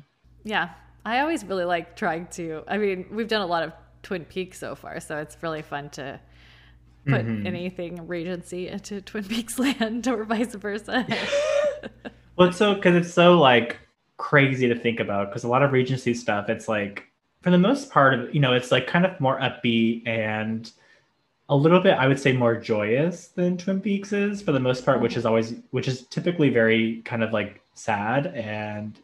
Yeah, 0.45 0.71
I 1.05 1.21
always 1.21 1.45
really 1.45 1.65
like 1.65 1.97
trying 1.97 2.27
to. 2.33 2.63
I 2.67 2.79
mean, 2.79 3.07
we've 3.11 3.29
done 3.29 3.43
a 3.43 3.47
lot 3.47 3.63
of 3.63 3.73
Twin 4.03 4.25
Peaks 4.25 4.59
so 4.59 4.75
far, 4.75 5.01
so 5.01 5.19
it's 5.19 5.37
really 5.43 5.63
fun 5.63 5.91
to 5.91 6.21
put 7.07 7.27
mm-hmm. 7.27 7.47
anything 7.47 8.07
Regency 8.07 8.69
into 8.69 9.01
Twin 9.01 9.25
Peaks 9.25 9.59
land 9.59 10.09
or 10.09 10.25
vice 10.25 10.55
versa. 10.55 11.07
well, 12.37 12.49
it's 12.49 12.57
so 12.57 12.75
because 12.75 12.95
it's 12.95 13.13
so 13.13 13.39
like 13.39 13.79
crazy 14.17 14.69
to 14.69 14.75
think 14.75 15.01
about 15.01 15.29
because 15.29 15.45
a 15.45 15.49
lot 15.49 15.63
of 15.63 15.73
Regency 15.73 16.15
stuff, 16.15 16.49
it's 16.49 16.69
like 16.69 17.05
for 17.43 17.51
the 17.51 17.59
most 17.59 17.91
part 17.91 18.15
of 18.15 18.35
you 18.35 18.41
know, 18.41 18.55
it's 18.55 18.73
like 18.73 18.87
kind 18.87 19.05
of 19.05 19.21
more 19.21 19.39
upbeat 19.41 20.07
and 20.07 20.71
a 21.51 21.57
little 21.57 21.81
bit 21.81 21.93
I 21.93 22.09
would 22.09 22.19
say 22.19 22.33
more 22.33 22.57
joyous 22.57 23.29
than 23.29 23.59
Twin 23.59 23.81
Peaks 23.81 24.13
is 24.13 24.41
for 24.41 24.53
the 24.53 24.61
most 24.61 24.85
part, 24.85 25.03
which 25.03 25.13
mm-hmm. 25.13 25.19
is 25.19 25.27
always 25.27 25.55
which 25.71 25.89
is 25.89 26.07
typically 26.07 26.49
very 26.49 27.03
kind 27.05 27.23
of 27.23 27.33
like 27.33 27.61
sad 27.75 28.29
and 28.29 28.99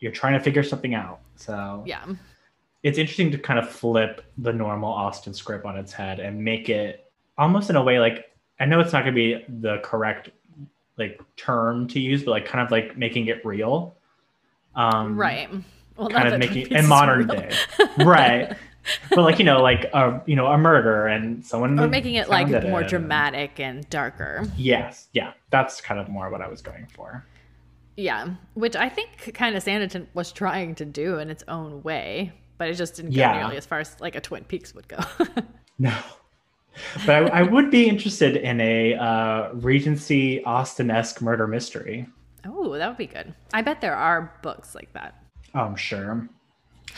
you're 0.00 0.12
trying 0.12 0.32
to 0.32 0.40
figure 0.40 0.62
something 0.62 0.94
out. 0.94 1.20
So 1.36 1.84
yeah 1.86 2.04
it's 2.82 2.98
interesting 2.98 3.30
to 3.30 3.38
kind 3.38 3.58
of 3.58 3.68
flip 3.68 4.24
the 4.38 4.52
normal 4.52 4.90
Austen 4.90 5.34
script 5.34 5.66
on 5.66 5.76
its 5.76 5.92
head 5.92 6.18
and 6.18 6.42
make 6.42 6.68
it 6.68 7.10
almost 7.36 7.70
in 7.70 7.76
a 7.76 7.82
way 7.82 7.98
like 7.98 8.30
I 8.58 8.66
know 8.66 8.80
it's 8.80 8.92
not 8.92 9.04
going 9.04 9.14
to 9.14 9.16
be 9.16 9.44
the 9.60 9.78
correct 9.78 10.30
like 10.98 11.20
term 11.36 11.88
to 11.88 11.98
use, 11.98 12.22
but 12.22 12.32
like 12.32 12.44
kind 12.44 12.64
of 12.64 12.70
like 12.70 12.96
making 12.96 13.26
it 13.28 13.44
real. 13.44 13.96
Um, 14.74 15.18
right. 15.18 15.48
Well, 15.96 16.08
kind 16.08 16.28
of 16.28 16.38
making 16.38 16.70
in 16.70 16.86
modern 16.86 17.26
real. 17.26 17.40
day, 17.40 17.56
right? 17.98 18.54
but 19.10 19.22
like 19.22 19.38
you 19.38 19.44
know, 19.46 19.62
like 19.62 19.84
a 19.94 20.22
you 20.26 20.36
know 20.36 20.46
a 20.46 20.58
murder 20.58 21.06
and 21.06 21.44
someone 21.44 21.78
or 21.80 21.88
making 21.88 22.14
it 22.14 22.28
like 22.28 22.48
more 22.64 22.82
it. 22.82 22.88
dramatic 22.88 23.58
and 23.58 23.88
darker. 23.88 24.44
Yes, 24.56 25.08
yeah, 25.12 25.32
that's 25.50 25.80
kind 25.80 25.98
of 25.98 26.08
more 26.08 26.30
what 26.30 26.42
I 26.42 26.48
was 26.48 26.60
going 26.60 26.86
for. 26.94 27.24
Yeah, 27.96 28.34
which 28.54 28.76
I 28.76 28.88
think 28.88 29.34
kind 29.34 29.56
of 29.56 29.64
Sanditon 29.64 30.06
was 30.14 30.32
trying 30.32 30.74
to 30.76 30.84
do 30.84 31.18
in 31.18 31.28
its 31.30 31.44
own 31.48 31.82
way, 31.82 32.32
but 32.58 32.68
it 32.68 32.74
just 32.74 32.96
didn't 32.96 33.12
go 33.12 33.18
yeah. 33.18 33.38
nearly 33.38 33.56
as 33.56 33.66
far 33.66 33.80
as 33.80 33.98
like 34.00 34.14
a 34.14 34.20
Twin 34.20 34.44
Peaks 34.44 34.74
would 34.74 34.88
go. 34.88 34.98
no. 35.78 35.94
But 37.04 37.32
I, 37.32 37.40
I, 37.40 37.42
would 37.42 37.70
be 37.70 37.88
interested 37.88 38.36
in 38.36 38.60
a 38.60 38.94
uh, 38.94 39.50
Regency 39.54 40.42
Austen 40.44 40.90
esque 40.90 41.20
murder 41.20 41.46
mystery. 41.46 42.06
Oh, 42.46 42.76
that 42.78 42.88
would 42.88 42.96
be 42.96 43.06
good. 43.06 43.34
I 43.52 43.60
bet 43.60 43.80
there 43.80 43.96
are 43.96 44.38
books 44.42 44.74
like 44.74 44.92
that. 44.94 45.22
Oh, 45.54 45.60
I'm 45.60 45.76
sure. 45.76 46.28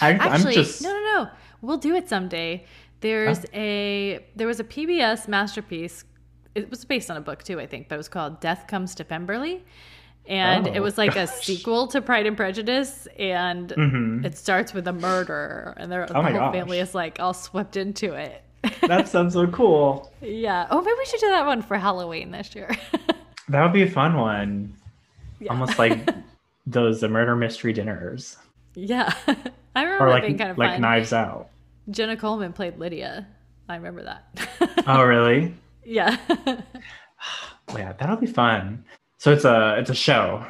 I, 0.00 0.12
Actually, 0.12 0.55
just... 0.55 0.83
no, 0.83 0.92
no, 0.92 1.00
no. 1.00 1.31
We'll 1.62 1.78
do 1.78 1.94
it 1.94 2.09
someday. 2.09 2.64
There's 3.00 3.38
huh? 3.38 3.46
a 3.55 4.24
there 4.37 4.46
was 4.46 4.61
a 4.61 4.64
PBS 4.64 5.26
masterpiece. 5.26 6.05
It 6.55 6.70
was 6.70 6.85
based 6.85 7.11
on 7.11 7.16
a 7.16 7.20
book 7.20 7.42
too, 7.42 7.59
I 7.59 7.66
think, 7.66 7.88
but 7.88 7.96
it 7.96 7.98
was 7.98 8.09
called 8.09 8.40
Death 8.40 8.66
Comes 8.68 8.94
to 8.96 9.05
Pemberley 9.05 9.64
and 10.26 10.68
oh, 10.68 10.72
it 10.72 10.80
was 10.80 10.98
like 10.98 11.14
gosh. 11.14 11.28
a 11.28 11.42
sequel 11.42 11.88
to 11.88 12.00
Pride 12.00 12.26
and 12.26 12.37
Prejudice, 12.37 13.08
and 13.18 13.70
mm-hmm. 13.70 14.24
it 14.24 14.37
starts 14.38 14.72
with 14.72 14.87
a 14.87 14.92
murder, 14.92 15.74
and 15.76 15.90
their 15.90 16.04
oh 16.04 16.06
the 16.06 16.14
whole 16.14 16.32
gosh. 16.32 16.54
family 16.54 16.78
is 16.78 16.94
like 16.94 17.18
all 17.18 17.35
swept 17.35 17.76
into 17.76 18.14
it. 18.14 18.42
that 18.82 19.08
sounds 19.08 19.35
so 19.35 19.46
cool. 19.48 20.12
Yeah. 20.20 20.68
Oh, 20.70 20.80
maybe 20.80 20.94
we 20.96 21.04
should 21.06 21.20
do 21.20 21.30
that 21.30 21.46
one 21.46 21.62
for 21.62 21.76
Halloween 21.76 22.30
this 22.30 22.54
year. 22.54 22.70
that 23.48 23.62
would 23.62 23.72
be 23.72 23.82
a 23.82 23.90
fun 23.90 24.16
one. 24.16 24.74
Yeah. 25.40 25.50
Almost 25.50 25.78
like 25.78 26.08
those 26.66 27.02
uh, 27.02 27.08
murder 27.08 27.35
mystery 27.35 27.72
dinners. 27.72 28.37
Yeah, 28.74 29.12
I 29.74 29.82
remember 29.82 30.06
or 30.06 30.11
like, 30.11 30.22
being 30.22 30.38
kind 30.38 30.50
of 30.50 30.58
like 30.58 30.70
fun. 30.70 30.80
Knives 30.82 31.12
Out. 31.12 31.48
Jenna 31.90 32.16
Coleman 32.16 32.52
played 32.52 32.78
Lydia. 32.78 33.26
I 33.68 33.76
remember 33.76 34.04
that. 34.04 34.85
oh, 34.87 35.02
really? 35.02 35.54
Yeah. 35.85 36.16
yeah, 37.74 37.92
that'll 37.92 38.16
be 38.16 38.26
fun. 38.26 38.85
So 39.22 39.30
it's 39.30 39.44
a 39.44 39.76
it's 39.78 39.88
a 39.88 39.94
show, 39.94 40.44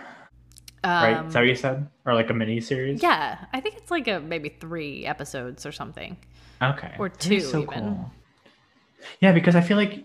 um, 0.82 0.90
right? 0.90 1.26
Is 1.26 1.34
that 1.34 1.40
what 1.40 1.46
you 1.46 1.54
said, 1.54 1.86
or 2.06 2.14
like 2.14 2.30
a 2.30 2.32
mini 2.32 2.58
series? 2.58 3.02
Yeah, 3.02 3.36
I 3.52 3.60
think 3.60 3.76
it's 3.76 3.90
like 3.90 4.08
a 4.08 4.18
maybe 4.18 4.48
three 4.48 5.04
episodes 5.04 5.66
or 5.66 5.72
something. 5.72 6.16
Okay, 6.62 6.94
or 6.98 7.10
two 7.10 7.40
so 7.40 7.64
even. 7.64 7.68
Cool. 7.68 8.12
Yeah, 9.20 9.32
because 9.32 9.56
I 9.56 9.60
feel 9.60 9.76
like 9.76 10.02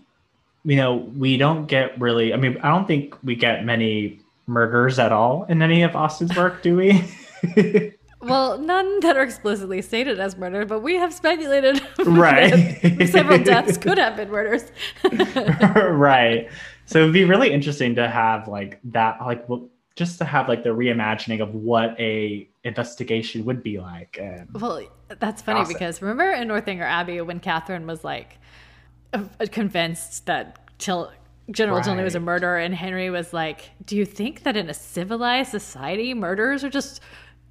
you 0.64 0.76
know 0.76 0.96
we 1.16 1.38
don't 1.38 1.64
get 1.64 1.98
really. 1.98 2.34
I 2.34 2.36
mean, 2.36 2.58
I 2.62 2.68
don't 2.68 2.86
think 2.86 3.14
we 3.24 3.36
get 3.36 3.64
many 3.64 4.20
murders 4.46 4.98
at 4.98 5.12
all 5.12 5.44
in 5.44 5.62
any 5.62 5.82
of 5.82 5.96
Austen's 5.96 6.36
work, 6.36 6.60
do 6.62 6.76
we? 6.76 7.08
Well, 8.20 8.58
none 8.58 8.98
that 9.00 9.16
are 9.16 9.22
explicitly 9.22 9.80
stated 9.80 10.18
as 10.18 10.36
murder, 10.36 10.66
but 10.66 10.80
we 10.80 10.96
have 10.96 11.14
speculated 11.14 11.80
right. 12.04 13.08
several 13.08 13.38
deaths 13.38 13.78
could 13.78 13.96
have 13.96 14.16
been 14.16 14.28
murders. 14.28 14.64
right. 15.12 16.48
So 16.88 17.00
it'd 17.00 17.12
be 17.12 17.24
really 17.24 17.52
interesting 17.52 17.94
to 17.96 18.08
have 18.08 18.48
like 18.48 18.80
that, 18.84 19.20
like 19.20 19.46
just 19.94 20.16
to 20.18 20.24
have 20.24 20.48
like 20.48 20.62
the 20.62 20.70
reimagining 20.70 21.42
of 21.42 21.54
what 21.54 21.94
a 22.00 22.48
investigation 22.64 23.44
would 23.44 23.62
be 23.62 23.78
like. 23.78 24.18
And 24.18 24.48
well, 24.54 24.80
that's 25.18 25.42
funny 25.42 25.60
gossip. 25.60 25.74
because 25.74 26.00
remember 26.00 26.30
in 26.30 26.48
Northanger 26.48 26.84
Abbey 26.84 27.20
when 27.20 27.40
Catherine 27.40 27.86
was 27.86 28.04
like 28.04 28.38
uh, 29.12 29.24
uh, 29.38 29.46
convinced 29.52 30.24
that 30.26 30.78
Till 30.78 31.12
General 31.50 31.76
right. 31.76 31.84
Tilney 31.84 32.04
was 32.04 32.14
a 32.14 32.20
murderer, 32.20 32.56
and 32.56 32.74
Henry 32.74 33.10
was 33.10 33.34
like, 33.34 33.70
"Do 33.84 33.94
you 33.94 34.06
think 34.06 34.44
that 34.44 34.56
in 34.56 34.70
a 34.70 34.74
civilized 34.74 35.50
society, 35.50 36.14
murders 36.14 36.64
are 36.64 36.70
just 36.70 37.00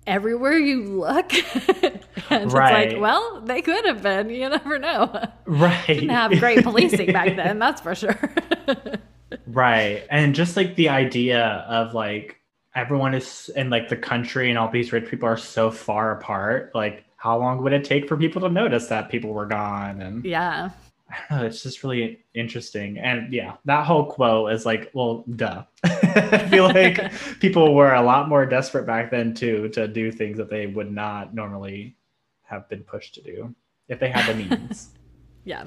everywhere 0.08 0.58
you 0.58 0.84
look?" 0.84 1.32
and 2.32 2.52
right. 2.54 2.88
it's 2.88 2.94
like, 2.94 3.02
well, 3.02 3.42
they 3.42 3.62
could 3.62 3.86
have 3.86 4.02
been. 4.02 4.32
You 4.32 4.50
never 4.50 4.80
know. 4.80 5.30
Right. 5.46 5.86
Didn't 5.86 6.10
have 6.10 6.32
great 6.40 6.64
policing 6.64 7.12
back 7.12 7.36
then, 7.36 7.60
that's 7.60 7.82
for 7.82 7.94
sure. 7.94 8.34
right, 9.48 10.04
and 10.10 10.36
just 10.36 10.58
like 10.58 10.76
the 10.76 10.90
idea 10.90 11.66
of 11.68 11.94
like 11.94 12.40
everyone 12.76 13.14
is 13.14 13.50
in 13.56 13.70
like 13.70 13.90
the 13.90 13.98
country, 13.98 14.50
and 14.50 14.58
all 14.58 14.70
these 14.70 14.92
rich 14.92 15.10
people 15.10 15.28
are 15.28 15.38
so 15.38 15.72
far 15.72 16.12
apart. 16.12 16.72
Like, 16.74 17.06
how 17.18 17.38
long 17.38 17.64
would 17.64 17.74
it 17.74 17.84
take 17.84 18.08
for 18.08 18.18
people 18.18 18.42
to 18.42 18.50
notice 18.50 18.88
that 18.88 19.10
people 19.10 19.34
were 19.34 19.46
gone? 19.48 20.02
And 20.02 20.26
yeah 20.26 20.72
I 21.10 21.16
don't 21.30 21.40
know, 21.40 21.46
it's 21.46 21.64
just 21.64 21.84
really 21.84 22.20
interesting. 22.34 22.98
And 22.98 23.32
yeah, 23.32 23.56
that 23.66 23.86
whole 23.86 24.06
quote 24.06 24.52
is 24.52 24.66
like, 24.66 24.92
well, 24.94 25.24
duh. 25.36 25.64
I 25.84 26.48
feel 26.50 26.66
like 26.66 27.00
people 27.40 27.74
were 27.76 27.94
a 27.94 28.02
lot 28.02 28.28
more 28.28 28.46
desperate 28.46 28.86
back 28.86 29.10
then 29.12 29.34
too 29.34 29.70
to 29.70 29.88
do 29.88 30.12
things 30.12 30.38
that 30.38 30.50
they 30.50 30.68
would 30.68 30.92
not 30.92 31.34
normally 31.34 31.96
have 32.44 32.68
been 32.68 32.84
pushed 32.84 33.16
to 33.16 33.22
do 33.22 33.56
if 33.88 34.00
they 34.00 34.10
had 34.10 34.30
the 34.30 34.44
means. 34.44 34.90
yeah. 35.46 35.66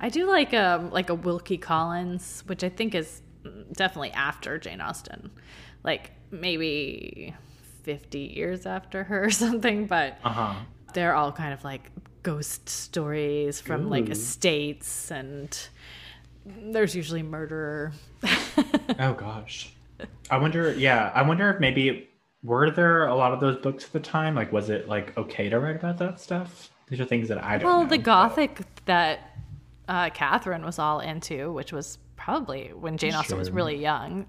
I 0.00 0.08
do 0.08 0.28
like 0.28 0.54
um 0.54 0.90
like 0.90 1.10
a 1.10 1.14
Wilkie 1.14 1.58
Collins, 1.58 2.42
which 2.46 2.64
I 2.64 2.68
think 2.68 2.94
is 2.94 3.22
definitely 3.72 4.12
after 4.12 4.58
Jane 4.58 4.80
Austen. 4.80 5.30
Like 5.82 6.12
maybe 6.30 7.34
50 7.82 8.18
years 8.18 8.66
after 8.66 9.04
her 9.04 9.24
or 9.24 9.30
something, 9.44 9.86
but 9.86 10.18
uh-huh. 10.24 10.54
they're 10.94 11.14
all 11.14 11.32
kind 11.32 11.52
of 11.52 11.62
like 11.64 11.90
ghost 12.22 12.68
stories 12.68 13.60
from 13.60 13.86
Ooh. 13.86 13.90
like 13.90 14.08
estates 14.08 15.10
and 15.10 15.68
there's 16.46 16.94
usually 16.94 17.22
murderer. 17.22 17.92
oh 18.98 19.14
gosh. 19.14 19.72
I 20.30 20.38
wonder 20.38 20.72
yeah, 20.74 21.12
I 21.14 21.22
wonder 21.22 21.50
if 21.50 21.60
maybe 21.60 22.08
were 22.42 22.70
there 22.70 23.06
a 23.06 23.14
lot 23.14 23.32
of 23.32 23.40
those 23.40 23.56
books 23.56 23.84
at 23.84 23.92
the 23.92 24.00
time? 24.00 24.34
Like 24.34 24.52
was 24.52 24.70
it 24.70 24.88
like 24.88 25.16
okay 25.16 25.48
to 25.48 25.60
write 25.60 25.76
about 25.76 25.98
that 25.98 26.20
stuff? 26.20 26.70
These 26.88 27.00
are 27.00 27.04
things 27.04 27.28
that 27.28 27.42
I 27.42 27.58
don't 27.58 27.66
Well, 27.66 27.82
know, 27.82 27.88
the 27.88 27.98
gothic 27.98 28.56
but... 28.56 28.66
that 28.86 29.33
uh, 29.88 30.10
Catherine 30.10 30.64
was 30.64 30.78
all 30.78 31.00
into, 31.00 31.52
which 31.52 31.72
was 31.72 31.98
probably 32.16 32.72
when 32.74 32.96
Jane 32.96 33.14
Austen 33.14 33.38
was 33.38 33.50
really 33.50 33.80
young. 33.80 34.26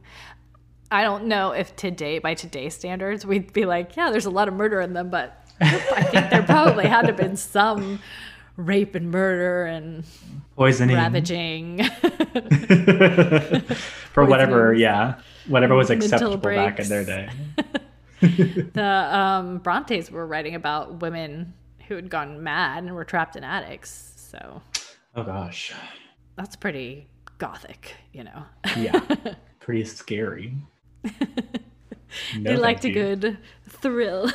I 0.92 1.04
don't 1.04 1.26
know 1.26 1.52
if 1.52 1.76
today, 1.76 2.20
by 2.20 2.34
today's 2.36 2.76
standards, 2.76 3.26
we'd 3.26 3.54
be 3.54 3.66
like, 3.66 3.96
yeah, 3.96 4.12
there's 4.12 4.26
a 4.26 4.32
lot 4.32 4.48
of 4.48 4.54
murder 4.54 4.82
in 4.82 4.94
them, 4.94 5.10
but 5.10 5.46
I 5.60 6.04
think 6.04 6.30
there 6.30 6.44
probably 6.48 6.86
had 6.86 7.02
to 7.02 7.08
have 7.08 7.18
been 7.18 7.38
some 7.38 8.00
rape 8.58 8.96
and 8.96 9.12
murder 9.12 9.66
and 9.66 10.06
poisoning, 10.56 10.96
ravaging 10.96 11.84
for 14.14 14.26
whatever, 14.26 14.74
yeah, 14.74 15.20
whatever 15.48 15.76
was 15.76 15.90
acceptable 15.90 16.38
back 16.38 16.80
in 16.80 16.88
their 16.88 17.04
day. 17.04 17.30
the 18.22 19.10
um, 19.12 19.58
Brontes 19.60 20.10
were 20.12 20.26
writing 20.26 20.56
about 20.56 21.02
women 21.02 21.54
who 21.88 21.96
had 21.96 22.10
gone 22.10 22.44
mad 22.44 22.84
and 22.84 22.96
were 22.96 23.04
trapped 23.04 23.36
in 23.36 23.44
attics. 23.44 24.14
So, 24.16 24.62
oh 25.16 25.24
gosh, 25.24 25.74
that's 26.36 26.56
pretty 26.56 27.08
gothic, 27.38 27.96
you 28.14 28.24
know. 28.24 28.44
yeah, 28.78 29.00
pretty 29.60 29.84
scary. 29.86 30.56
No, 32.38 32.52
they 32.52 32.58
liked 32.58 32.86
you. 32.86 32.92
a 32.92 32.94
good 32.94 33.38
thrill. 33.68 34.32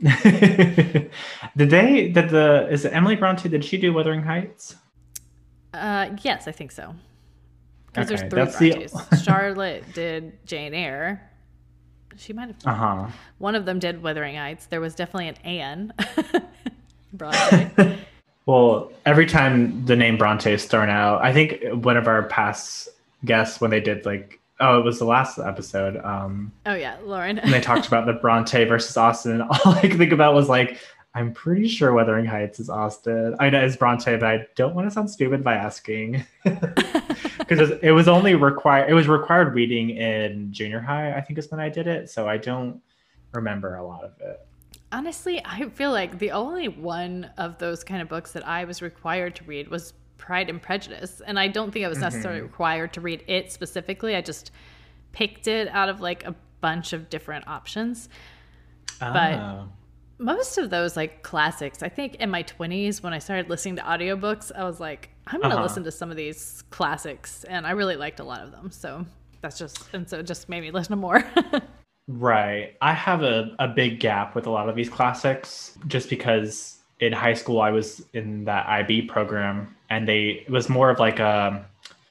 did 0.02 1.10
they 1.56 2.08
did 2.08 2.30
the 2.30 2.68
is 2.70 2.84
it 2.84 2.92
Emily 2.92 3.16
Bronte 3.16 3.48
did 3.48 3.64
she 3.64 3.78
do 3.78 3.92
Wuthering 3.92 4.22
Heights? 4.22 4.76
Uh 5.74 6.10
yes, 6.22 6.46
I 6.46 6.52
think 6.52 6.72
so. 6.72 6.94
Because 7.86 8.10
okay, 8.10 8.28
there's 8.28 8.54
three 8.54 8.70
Brontes. 8.70 8.92
The... 8.92 9.16
Charlotte 9.24 9.84
did 9.94 10.44
Jane 10.46 10.74
Eyre. 10.74 11.30
She 12.16 12.32
might 12.32 12.48
have 12.48 12.56
uh-huh. 12.66 13.06
one 13.38 13.54
of 13.54 13.64
them 13.64 13.78
did 13.78 14.02
Wuthering 14.02 14.36
Heights. 14.36 14.66
There 14.66 14.80
was 14.80 14.94
definitely 14.94 15.28
an 15.28 15.36
Anne 15.44 15.92
Bronte. 17.12 17.98
Well, 18.48 18.90
every 19.04 19.26
time 19.26 19.84
the 19.84 19.94
name 19.94 20.16
Bronte 20.16 20.50
is 20.50 20.64
thrown 20.64 20.88
out, 20.88 21.22
I 21.22 21.34
think 21.34 21.62
one 21.84 21.98
of 21.98 22.08
our 22.08 22.22
past 22.28 22.88
guests 23.26 23.60
when 23.60 23.70
they 23.70 23.80
did 23.80 24.06
like 24.06 24.40
oh, 24.58 24.78
it 24.78 24.84
was 24.84 24.98
the 24.98 25.04
last 25.04 25.38
episode. 25.38 25.98
Um, 25.98 26.50
oh 26.64 26.74
yeah, 26.74 26.96
Lauren. 27.04 27.38
and 27.38 27.52
they 27.52 27.60
talked 27.60 27.86
about 27.86 28.06
the 28.06 28.12
Bronte 28.22 28.64
versus 28.64 28.96
Austen. 28.96 29.42
All 29.42 29.60
I 29.66 29.82
could 29.82 29.98
think 29.98 30.12
about 30.12 30.32
was 30.34 30.48
like, 30.48 30.78
I'm 31.14 31.34
pretty 31.34 31.68
sure 31.68 31.92
Wuthering 31.92 32.24
Heights 32.24 32.58
is 32.58 32.70
Austen. 32.70 33.36
I 33.38 33.50
know 33.50 33.62
it's 33.62 33.76
Bronte, 33.76 34.16
but 34.16 34.24
I 34.24 34.46
don't 34.56 34.74
want 34.74 34.88
to 34.88 34.90
sound 34.90 35.10
stupid 35.10 35.44
by 35.44 35.54
asking 35.54 36.24
because 36.44 37.70
it 37.82 37.92
was 37.94 38.08
only 38.08 38.34
required. 38.34 38.88
It 38.88 38.94
was 38.94 39.08
required 39.08 39.54
reading 39.54 39.90
in 39.90 40.54
junior 40.54 40.80
high. 40.80 41.12
I 41.12 41.20
think 41.20 41.38
is 41.38 41.50
when 41.50 41.60
I 41.60 41.68
did 41.68 41.86
it, 41.86 42.08
so 42.08 42.26
I 42.26 42.38
don't 42.38 42.80
remember 43.34 43.76
a 43.76 43.86
lot 43.86 44.04
of 44.04 44.12
it. 44.22 44.40
Honestly, 44.90 45.42
I 45.44 45.68
feel 45.68 45.90
like 45.90 46.18
the 46.18 46.30
only 46.30 46.68
one 46.68 47.30
of 47.36 47.58
those 47.58 47.84
kind 47.84 48.00
of 48.00 48.08
books 48.08 48.32
that 48.32 48.46
I 48.46 48.64
was 48.64 48.80
required 48.80 49.36
to 49.36 49.44
read 49.44 49.68
was 49.68 49.92
Pride 50.16 50.48
and 50.48 50.60
Prejudice. 50.60 51.20
And 51.26 51.38
I 51.38 51.48
don't 51.48 51.70
think 51.70 51.84
I 51.84 51.88
was 51.88 51.98
necessarily 51.98 52.40
mm-hmm. 52.40 52.48
required 52.48 52.92
to 52.94 53.00
read 53.00 53.24
it 53.26 53.52
specifically. 53.52 54.16
I 54.16 54.20
just 54.20 54.50
picked 55.12 55.46
it 55.46 55.68
out 55.68 55.88
of 55.88 56.00
like 56.00 56.24
a 56.24 56.34
bunch 56.60 56.92
of 56.92 57.08
different 57.10 57.46
options. 57.48 58.08
Oh. 59.00 59.12
But 59.12 59.68
most 60.18 60.58
of 60.58 60.70
those 60.70 60.96
like 60.96 61.22
classics, 61.22 61.82
I 61.82 61.88
think 61.88 62.16
in 62.16 62.30
my 62.30 62.42
20s 62.42 63.02
when 63.02 63.12
I 63.12 63.18
started 63.18 63.48
listening 63.48 63.76
to 63.76 63.82
audiobooks, 63.82 64.50
I 64.54 64.64
was 64.64 64.80
like, 64.80 65.10
I'm 65.26 65.40
going 65.40 65.50
to 65.50 65.56
uh-huh. 65.56 65.64
listen 65.64 65.84
to 65.84 65.90
some 65.90 66.10
of 66.10 66.16
these 66.16 66.64
classics. 66.70 67.44
And 67.44 67.66
I 67.66 67.70
really 67.72 67.96
liked 67.96 68.20
a 68.20 68.24
lot 68.24 68.40
of 68.40 68.50
them. 68.52 68.70
So 68.70 69.06
that's 69.40 69.58
just, 69.58 69.88
and 69.92 70.08
so 70.08 70.18
it 70.18 70.26
just 70.26 70.48
made 70.48 70.62
me 70.62 70.70
listen 70.70 70.90
to 70.90 70.96
more. 70.96 71.24
right. 72.08 72.74
I 72.80 72.92
have 72.92 73.22
a, 73.22 73.54
a 73.58 73.68
big 73.68 74.00
gap 74.00 74.34
with 74.34 74.46
a 74.46 74.50
lot 74.50 74.68
of 74.68 74.74
these 74.74 74.88
classics 74.88 75.78
just 75.86 76.10
because 76.10 76.78
in 77.00 77.12
high 77.12 77.34
school 77.34 77.60
I 77.60 77.70
was 77.70 78.04
in 78.12 78.44
that 78.46 78.66
IB 78.66 79.02
program 79.02 79.76
and 79.90 80.08
they 80.08 80.44
it 80.46 80.50
was 80.50 80.68
more 80.68 80.90
of 80.90 80.98
like 80.98 81.20
a 81.20 81.64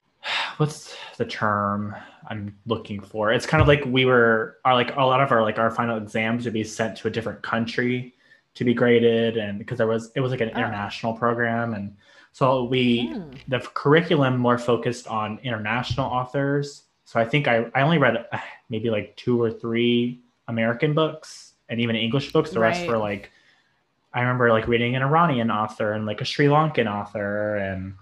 what's 0.57 0.95
the 1.17 1.25
term 1.25 1.95
I'm 2.29 2.55
looking 2.65 3.01
for? 3.01 3.31
It's 3.31 3.45
kind 3.45 3.61
of 3.61 3.67
like 3.67 3.83
we 3.85 4.05
were 4.05 4.57
our 4.65 4.73
like 4.73 4.95
a 4.95 5.01
lot 5.03 5.21
of 5.21 5.31
our 5.31 5.41
like 5.41 5.59
our 5.59 5.71
final 5.71 5.97
exams 5.97 6.45
would 6.45 6.53
be 6.53 6.63
sent 6.63 6.97
to 6.97 7.07
a 7.07 7.11
different 7.11 7.41
country 7.41 8.13
to 8.55 8.63
be 8.63 8.73
graded 8.73 9.37
and 9.37 9.59
because 9.59 9.77
there 9.77 9.87
was 9.87 10.11
it 10.15 10.19
was 10.19 10.31
like 10.31 10.41
an 10.41 10.51
oh. 10.53 10.57
international 10.57 11.13
program 11.13 11.73
and 11.73 11.95
so 12.37 12.65
we 12.65 13.09
mm. 13.09 13.35
the 13.47 13.59
curriculum 13.73 14.37
more 14.37 14.59
focused 14.59 15.07
on 15.07 15.39
international 15.41 16.05
authors. 16.05 16.83
So 17.07 17.21
I 17.21 17.25
think 17.25 17.47
I, 17.47 17.65
I 17.73 17.83
only 17.83 17.99
read 17.99 18.27
uh, 18.33 18.37
maybe 18.69 18.89
like 18.89 19.15
two 19.15 19.41
or 19.41 19.49
three 19.49 20.19
American 20.49 20.93
books 20.93 21.53
and 21.69 21.79
even 21.79 21.95
English 21.95 22.33
books. 22.33 22.51
The 22.51 22.59
right. 22.59 22.71
rest 22.75 22.85
were 22.85 22.97
like 22.97 23.31
I 24.13 24.19
remember 24.19 24.51
like 24.51 24.67
reading 24.67 24.97
an 24.97 25.01
Iranian 25.01 25.49
author 25.49 25.93
and 25.93 26.05
like 26.05 26.19
a 26.19 26.25
Sri 26.25 26.47
Lankan 26.47 26.85
author 26.85 27.55
and 27.55 27.93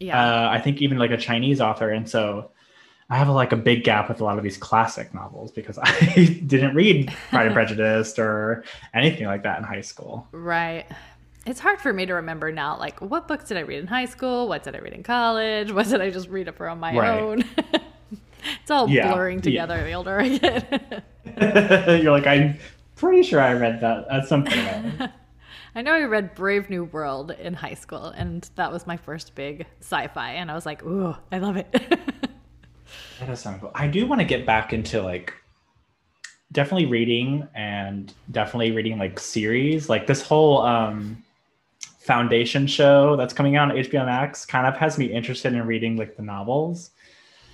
yeah, 0.00 0.18
uh, 0.18 0.50
I 0.50 0.60
think 0.60 0.82
even 0.82 0.98
like 0.98 1.12
a 1.12 1.16
Chinese 1.16 1.60
author. 1.60 1.90
And 1.90 2.08
so 2.08 2.50
I 3.10 3.16
have 3.16 3.28
a, 3.28 3.32
like 3.32 3.52
a 3.52 3.56
big 3.56 3.84
gap 3.84 4.08
with 4.08 4.20
a 4.20 4.24
lot 4.24 4.38
of 4.38 4.42
these 4.42 4.56
classic 4.56 5.14
novels 5.14 5.52
because 5.52 5.78
I 5.82 6.42
didn't 6.44 6.74
read 6.74 7.14
Pride 7.28 7.46
and 7.46 7.54
Prejudice 7.54 8.18
or 8.18 8.64
anything 8.92 9.26
like 9.26 9.44
that 9.44 9.58
in 9.58 9.64
high 9.64 9.82
school. 9.82 10.26
Right. 10.32 10.84
It's 11.46 11.60
hard 11.60 11.80
for 11.80 11.92
me 11.92 12.06
to 12.06 12.14
remember 12.14 12.50
now, 12.50 12.76
like 12.76 13.00
what 13.00 13.28
books 13.28 13.44
did 13.44 13.56
I 13.56 13.60
read 13.60 13.78
in 13.78 13.86
high 13.86 14.06
school? 14.06 14.48
What 14.48 14.64
did 14.64 14.74
I 14.74 14.80
read 14.80 14.94
in 14.94 15.04
college? 15.04 15.70
What 15.80 15.86
did 15.86 16.00
I 16.00 16.10
just 16.10 16.28
read 16.28 16.48
up 16.48 16.60
on 16.60 16.80
my 16.80 16.96
right. 16.96 17.20
own? 17.20 17.44
It's 18.60 18.70
all 18.70 18.88
yeah. 18.88 19.12
blurring 19.12 19.40
together 19.40 19.76
yeah. 19.76 19.84
the 19.84 19.92
older 19.92 20.20
I 20.20 20.38
get. 20.38 21.04
You're 22.02 22.12
like, 22.12 22.26
I'm 22.26 22.58
pretty 22.96 23.22
sure 23.22 23.40
I 23.40 23.54
read 23.54 23.80
that 23.80 24.06
at 24.10 24.26
some 24.26 24.44
point. 24.44 25.10
I 25.74 25.82
know 25.82 25.92
I 25.92 26.02
read 26.02 26.34
Brave 26.34 26.68
New 26.68 26.84
World 26.84 27.30
in 27.30 27.54
high 27.54 27.74
school, 27.74 28.06
and 28.06 28.48
that 28.56 28.72
was 28.72 28.86
my 28.86 28.96
first 28.96 29.34
big 29.34 29.66
sci-fi, 29.80 30.32
and 30.32 30.50
I 30.50 30.54
was 30.54 30.66
like, 30.66 30.82
"Ooh, 30.82 31.14
I 31.30 31.38
love 31.38 31.56
it." 31.56 31.70
that 31.72 33.26
does 33.26 33.40
sound 33.40 33.60
cool. 33.60 33.70
I 33.74 33.86
do 33.86 34.06
want 34.06 34.20
to 34.20 34.24
get 34.24 34.44
back 34.44 34.72
into 34.72 35.00
like 35.00 35.32
definitely 36.52 36.86
reading 36.86 37.46
and 37.54 38.12
definitely 38.32 38.72
reading 38.72 38.98
like 38.98 39.20
series. 39.20 39.88
Like 39.88 40.06
this 40.06 40.22
whole 40.22 40.62
um 40.62 41.22
Foundation 42.00 42.66
show 42.66 43.14
that's 43.14 43.32
coming 43.32 43.56
out 43.56 43.70
on 43.70 43.76
HBO 43.76 44.06
Max 44.06 44.44
kind 44.44 44.66
of 44.66 44.74
has 44.78 44.98
me 44.98 45.04
interested 45.04 45.52
in 45.52 45.64
reading 45.66 45.96
like 45.96 46.16
the 46.16 46.22
novels. 46.22 46.90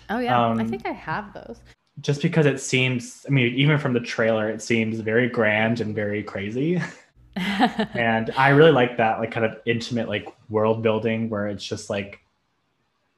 Oh 0.08 0.18
yeah, 0.18 0.46
um, 0.46 0.58
I 0.58 0.64
think 0.64 0.86
I 0.86 0.92
have 0.92 1.32
those. 1.32 1.60
just 2.00 2.22
because 2.22 2.46
it 2.46 2.60
seems, 2.60 3.24
I 3.26 3.30
mean, 3.30 3.54
even 3.54 3.78
from 3.78 3.92
the 3.92 4.00
trailer, 4.00 4.50
it 4.50 4.62
seems 4.62 5.00
very 5.00 5.28
grand 5.28 5.80
and 5.80 5.94
very 5.94 6.22
crazy. 6.22 6.80
and 7.36 8.30
I 8.36 8.50
really 8.50 8.70
like 8.70 8.96
that, 8.98 9.18
like, 9.18 9.30
kind 9.30 9.46
of 9.46 9.56
intimate, 9.66 10.08
like, 10.08 10.28
world 10.48 10.82
building 10.82 11.30
where 11.30 11.48
it's 11.48 11.64
just 11.64 11.90
like 11.90 12.20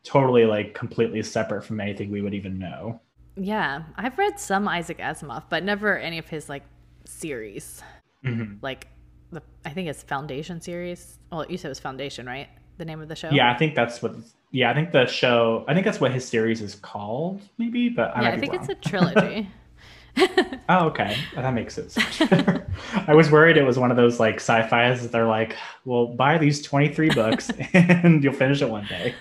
totally, 0.04 0.44
like, 0.44 0.74
completely 0.74 1.22
separate 1.22 1.64
from 1.64 1.80
anything 1.80 2.10
we 2.10 2.22
would 2.22 2.34
even 2.34 2.58
know. 2.58 3.00
Yeah. 3.36 3.82
I've 3.96 4.16
read 4.16 4.38
some 4.38 4.66
Isaac 4.68 4.98
Asimov, 4.98 5.44
but 5.48 5.64
never 5.64 5.98
any 5.98 6.18
of 6.18 6.28
his, 6.28 6.48
like, 6.48 6.62
series. 7.04 7.82
Mm-hmm. 8.24 8.54
Like, 8.62 8.88
the, 9.32 9.42
I 9.64 9.70
think 9.70 9.88
it's 9.88 10.02
Foundation 10.02 10.60
series. 10.60 11.18
Well, 11.30 11.46
you 11.48 11.58
said 11.58 11.68
it 11.68 11.70
was 11.70 11.80
Foundation, 11.80 12.26
right? 12.26 12.48
The 12.78 12.84
name 12.84 13.00
of 13.00 13.08
the 13.08 13.16
show? 13.16 13.30
Yeah, 13.30 13.50
I 13.50 13.56
think 13.58 13.74
that's 13.74 14.00
what 14.00 14.14
yeah, 14.50 14.70
I 14.70 14.74
think 14.74 14.92
the 14.92 15.06
show. 15.06 15.64
I 15.68 15.74
think 15.74 15.84
that's 15.84 16.00
what 16.00 16.12
his 16.12 16.26
series 16.26 16.62
is 16.62 16.76
called, 16.76 17.42
maybe. 17.58 17.88
But 17.88 18.16
I 18.16 18.22
yeah, 18.22 18.30
I 18.30 18.38
think 18.38 18.52
wrong. 18.52 18.62
it's 18.62 18.70
a 18.70 18.88
trilogy. 18.88 19.50
oh, 20.68 20.86
okay, 20.86 21.16
that 21.34 21.52
makes 21.54 21.74
sense. 21.74 21.96
I 23.06 23.14
was 23.14 23.30
worried 23.30 23.56
it 23.56 23.64
was 23.64 23.78
one 23.78 23.90
of 23.90 23.96
those 23.96 24.18
like 24.18 24.36
sci-fi's 24.36 25.02
that 25.02 25.12
they're 25.12 25.26
like, 25.26 25.56
"Well, 25.84 26.06
buy 26.06 26.38
these 26.38 26.62
twenty-three 26.62 27.10
books 27.10 27.50
and 27.72 28.22
you'll 28.24 28.32
finish 28.32 28.62
it 28.62 28.70
one 28.70 28.86
day." 28.86 29.14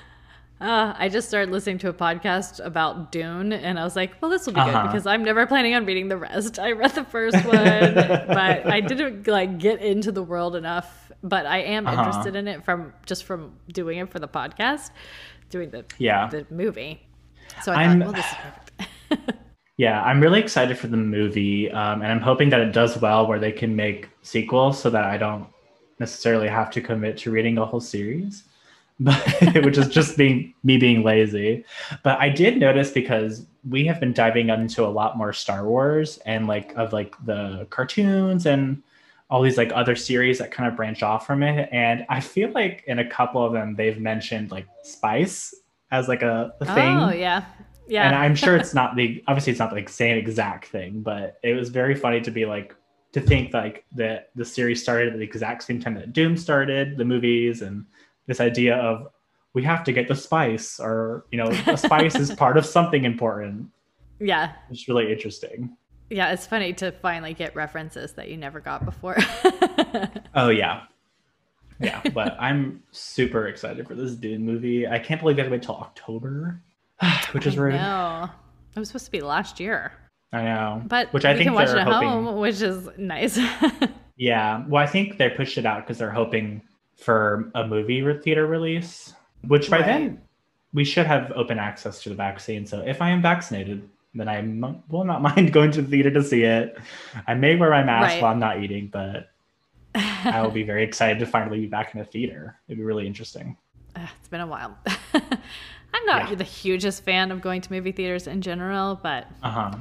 Uh, 0.60 0.94
I 0.98 1.08
just 1.10 1.28
started 1.28 1.52
listening 1.52 1.78
to 1.80 1.90
a 1.90 1.94
podcast 1.94 2.64
about 2.66 3.12
Dune, 3.12 3.54
and 3.54 3.80
I 3.80 3.84
was 3.84 3.96
like, 3.96 4.20
"Well, 4.22 4.32
this 4.32 4.46
will 4.46 4.54
be 4.54 4.60
uh-huh. 4.60 4.84
good 4.84 4.88
because 4.88 5.06
I'm 5.06 5.24
never 5.24 5.46
planning 5.46 5.76
on 5.76 5.86
reading 5.86 6.08
the 6.08 6.18
rest." 6.18 6.58
I 6.58 6.72
read 6.72 6.92
the 6.92 7.04
first 7.04 7.36
one, 7.46 7.54
but 7.54 8.66
I 8.66 8.82
didn't 8.82 9.28
like 9.28 9.60
get 9.60 9.82
into 9.82 10.12
the 10.12 10.24
world 10.24 10.56
enough 10.56 11.08
but 11.24 11.46
I 11.46 11.60
am 11.60 11.88
uh-huh. 11.88 11.98
interested 11.98 12.36
in 12.36 12.48
it 12.48 12.64
from 12.64 12.94
just 13.06 13.24
from 13.24 13.54
doing 13.72 14.00
it 14.00 14.12
for 14.12 14.20
the 14.20 14.28
podcast, 14.28 14.92
doing 15.50 15.70
the 15.70 15.86
yeah 15.98 16.30
the 16.30 16.46
movie. 16.50 17.02
So 17.64 17.72
I 17.72 17.84
I'm, 17.84 18.00
thought, 18.00 18.06
well, 18.06 18.14
this 18.14 18.26
is 18.26 18.38
perfect. 19.08 19.40
yeah, 19.78 20.02
I'm 20.04 20.22
really 20.22 20.40
excited 20.40 20.78
for 20.78 20.88
the 20.88 20.98
movie, 20.98 21.72
um, 21.72 22.02
and 22.02 22.12
I'm 22.12 22.20
hoping 22.20 22.50
that 22.50 22.60
it 22.60 22.72
does 22.72 22.98
well, 23.00 23.28
where 23.28 23.40
they 23.40 23.52
can 23.52 23.76
make 23.76 24.10
sequels, 24.22 24.80
so 24.80 24.90
that 24.90 25.06
I 25.06 25.18
don't 25.18 25.48
necessarily 26.00 26.48
have 26.48 26.70
to 26.72 26.82
commit 26.82 27.18
to 27.20 27.32
reading 27.32 27.58
a 27.58 27.66
whole 27.66 27.80
series. 27.80 28.44
But 29.00 29.16
which 29.64 29.78
is 29.78 29.90
just 29.90 30.18
being 30.18 30.54
me 30.64 30.78
being 30.78 31.04
lazy. 31.04 31.64
But 32.04 32.20
I 32.20 32.30
did 32.30 32.58
notice 32.58 32.92
because 32.92 33.46
we 33.68 33.86
have 33.86 34.00
been 34.00 34.14
diving 34.14 34.50
into 34.50 34.86
a 34.86 34.88
lot 34.88 35.18
more 35.18 35.34
Star 35.34 35.66
Wars 35.68 36.18
and 36.26 36.48
like 36.48 36.74
of 36.76 36.94
like 36.94 37.16
the 37.26 37.68
cartoons 37.70 38.46
and 38.46 38.82
all 39.30 39.42
these 39.42 39.58
like 39.58 39.72
other 39.74 39.96
series 39.96 40.40
that 40.40 40.52
kind 40.52 40.70
of 40.70 40.76
branch 40.76 41.04
off 41.04 41.28
from 41.28 41.44
it. 41.44 41.70
And 41.72 42.06
I 42.10 42.22
feel 42.22 42.50
like 42.52 42.84
in 42.88 43.00
a 43.00 43.08
couple 43.08 43.46
of 43.46 43.54
them 43.54 43.76
they've 43.76 44.00
mentioned 44.00 44.52
like 44.52 44.68
spice 44.84 45.54
as 45.92 46.08
like 46.08 46.22
a, 46.22 46.54
a 46.62 46.64
oh, 46.64 46.74
thing. 46.74 46.98
Oh 46.98 47.12
yeah. 47.12 47.46
Yeah. 47.88 48.06
And 48.06 48.16
I'm 48.16 48.36
sure 48.36 48.56
it's 48.56 48.74
not 48.82 48.96
the 48.96 49.24
obviously 49.28 49.52
it's 49.52 49.60
not 49.60 49.74
like 49.74 49.90
same 49.90 50.18
exact 50.18 50.68
thing, 50.68 51.02
but 51.02 51.40
it 51.44 51.54
was 51.54 51.70
very 51.70 51.96
funny 51.96 52.22
to 52.22 52.32
be 52.32 52.46
like 52.46 52.74
to 53.14 53.22
think 53.22 53.54
like 53.54 53.86
that 53.96 54.30
the 54.36 54.46
series 54.46 54.82
started 54.82 55.14
at 55.14 55.20
the 55.20 55.24
exact 55.24 55.64
same 55.64 55.80
time 55.80 55.96
that 55.96 56.14
Dune 56.14 56.38
started, 56.38 56.98
the 56.98 57.06
movies, 57.06 57.62
and 57.62 57.86
this 58.28 58.40
idea 58.40 58.76
of 58.76 59.08
we 59.54 59.64
have 59.64 59.84
to 59.86 59.92
get 59.92 60.08
the 60.08 60.16
spice 60.16 60.80
or 60.80 61.26
you 61.32 61.38
know, 61.38 61.48
a 61.68 61.78
spice 61.78 62.16
is 62.16 62.32
part 62.36 62.58
of 62.58 62.66
something 62.66 63.06
important. 63.06 63.70
Yeah. 64.20 64.54
It's 64.70 64.88
really 64.88 65.12
interesting. 65.12 65.76
Yeah, 66.10 66.32
it's 66.32 66.46
funny 66.46 66.74
to 66.74 66.92
finally 66.92 67.34
get 67.34 67.56
references 67.56 68.14
that 68.14 68.30
you 68.30 68.38
never 68.38 68.60
got 68.60 68.86
before. 68.86 69.18
oh 70.36 70.50
yeah. 70.50 70.84
Yeah, 71.80 72.02
but 72.14 72.36
I'm 72.40 72.82
super 72.92 73.48
excited 73.48 73.88
for 73.88 73.96
this 73.96 74.14
Dune 74.14 74.44
movie. 74.44 74.88
I 74.88 75.00
can't 75.00 75.22
believe 75.22 75.36
they 75.36 75.44
have 75.44 75.52
to 75.52 75.56
wait 75.56 75.64
till 75.64 75.76
October, 75.76 76.62
which 77.32 77.46
is 77.46 77.58
rude. 77.58 77.76
No, 77.76 78.30
it 78.76 78.80
was 78.80 78.90
supposed 78.90 79.06
to 79.06 79.12
be 79.12 79.22
last 79.22 79.60
year. 79.60 79.92
I 80.34 80.44
know, 80.44 80.82
but 80.86 81.12
which 81.14 81.24
I 81.24 81.34
think 81.34 81.46
can 81.46 81.54
watch 81.54 81.70
it 81.70 81.78
at 81.78 81.88
hoping... 81.88 82.10
home, 82.10 82.38
which 82.38 82.62
is 82.62 82.90
nice. 82.98 83.40
yeah, 84.18 84.66
well, 84.68 84.84
I 84.84 84.88
think 84.88 85.18
they 85.18 85.30
pushed 85.30 85.58
it 85.58 85.66
out 85.66 85.86
because 85.86 85.98
they're 86.00 86.12
hoping 86.12 86.62
for 86.98 87.52
a 87.56 87.66
movie 87.66 88.02
theater 88.20 88.46
release, 88.46 89.14
which 89.48 89.70
by 89.70 89.78
right. 89.78 89.86
then 89.86 90.22
we 90.74 90.84
should 90.84 91.06
have 91.06 91.32
open 91.36 91.60
access 91.60 92.02
to 92.04 92.10
the 92.10 92.16
vaccine. 92.16 92.66
So 92.66 92.82
if 92.82 93.02
I 93.02 93.10
am 93.10 93.22
vaccinated, 93.22 93.88
then 94.14 94.28
I 94.28 94.38
m- 94.38 94.84
will 94.90 95.06
not 95.06 95.22
mind 95.30 95.54
going 95.54 95.72
to 95.72 95.82
the 95.82 95.90
theater 95.90 96.12
to 96.12 96.24
see 96.24 96.44
it. 96.44 96.78
I 97.28 97.34
may 97.36 97.56
wear 97.56 97.70
my 97.70 97.84
mask 97.84 98.14
right. 98.14 98.22
while 98.22 98.32
I'm 98.32 98.40
not 98.40 98.62
eating, 98.62 98.88
but 98.88 99.30
I 99.96 100.42
will 100.42 100.52
be 100.52 100.64
very 100.64 100.84
excited 100.84 101.20
to 101.20 101.26
finally 101.26 101.60
be 101.62 101.68
back 101.68 101.94
in 101.94 102.00
the 102.00 102.06
theater. 102.06 102.60
It'd 102.68 102.78
be 102.78 102.84
really 102.84 103.08
interesting. 103.08 103.58
Uh, 103.96 104.08
it's 104.20 104.30
been 104.30 104.42
a 104.42 104.48
while. 104.48 104.78
I'm 105.14 106.06
not 106.06 106.30
yeah. 106.30 106.36
the 106.36 106.44
hugest 106.44 107.04
fan 107.04 107.32
of 107.32 107.42
going 107.42 107.62
to 107.62 107.72
movie 107.72 107.92
theaters 107.92 108.28
in 108.28 108.42
general, 108.42 109.00
but 109.02 109.28
uh-huh. 109.42 109.78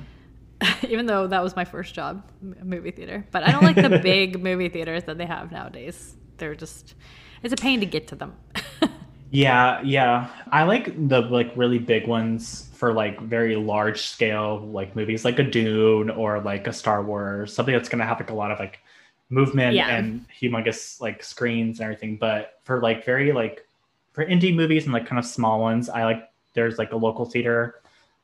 even 0.89 1.07
though 1.07 1.27
that 1.27 1.43
was 1.43 1.57
my 1.57 1.65
first 1.65 1.95
job, 1.95 2.23
movie 2.41 2.93
theater. 2.93 3.27
But 3.33 3.43
I 3.43 3.53
don't 3.53 3.65
like 3.65 3.77
the 3.77 3.99
big 4.03 4.43
movie 4.43 4.69
theaters 4.69 5.05
that 5.05 5.19
they 5.19 5.27
have 5.27 5.51
nowadays. 5.51 6.17
They're 6.39 6.55
just 6.55 6.95
it's 7.43 7.53
a 7.53 7.57
pain 7.57 7.81
to 7.81 7.87
get 7.87 8.09
to 8.09 8.15
them. 8.15 8.35
yeah, 9.31 9.81
yeah. 9.83 10.29
I 10.51 10.65
like 10.65 11.09
the 11.09 11.21
like 11.21 11.53
really 11.57 11.79
big 11.79 12.07
ones 12.07 12.69
for 12.75 12.93
like 12.93 13.21
very 13.21 13.57
large 13.57 14.03
scale 14.03 14.59
like 14.59 14.95
movies 14.95 15.25
like 15.25 15.39
a 15.39 15.43
Dune 15.43 16.11
or 16.11 16.41
like 16.41 16.67
a 16.67 16.73
Star 16.73 17.03
Wars, 17.03 17.53
something 17.53 17.75
that's 17.75 17.89
gonna 17.89 18.07
have 18.07 18.21
like 18.21 18.31
a 18.31 18.35
lot 18.35 18.51
of 18.51 18.59
like 18.59 18.81
movement 19.29 19.75
yeah. 19.75 19.97
and 19.97 20.25
humongous 20.41 21.01
like 21.01 21.23
screens 21.23 21.81
and 21.81 21.85
everything. 21.85 22.17
But 22.17 22.61
for 22.65 22.81
like 22.81 23.05
very 23.05 23.33
like 23.33 23.67
for 24.13 24.25
indie 24.25 24.55
movies 24.55 24.85
and 24.85 24.93
like 24.93 25.07
kind 25.07 25.19
of 25.19 25.25
small 25.25 25.61
ones, 25.61 25.89
I 25.89 26.05
like 26.05 26.29
there's 26.55 26.79
like 26.79 26.93
a 26.93 26.97
local 26.97 27.25
theater 27.25 27.77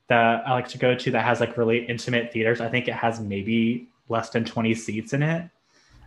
that 0.09 0.46
I 0.46 0.53
like 0.53 0.68
to 0.68 0.79
go 0.79 0.94
to 0.94 1.11
that 1.11 1.25
has 1.25 1.40
like 1.40 1.57
really 1.57 1.85
intimate 1.87 2.33
theaters. 2.33 2.61
I 2.61 2.68
think 2.68 2.88
it 2.88 2.94
has 2.94 3.20
maybe 3.20 3.88
less 4.09 4.31
than 4.31 4.44
20 4.44 4.75
seats 4.75 5.12
in 5.12 5.22
it. 5.22 5.48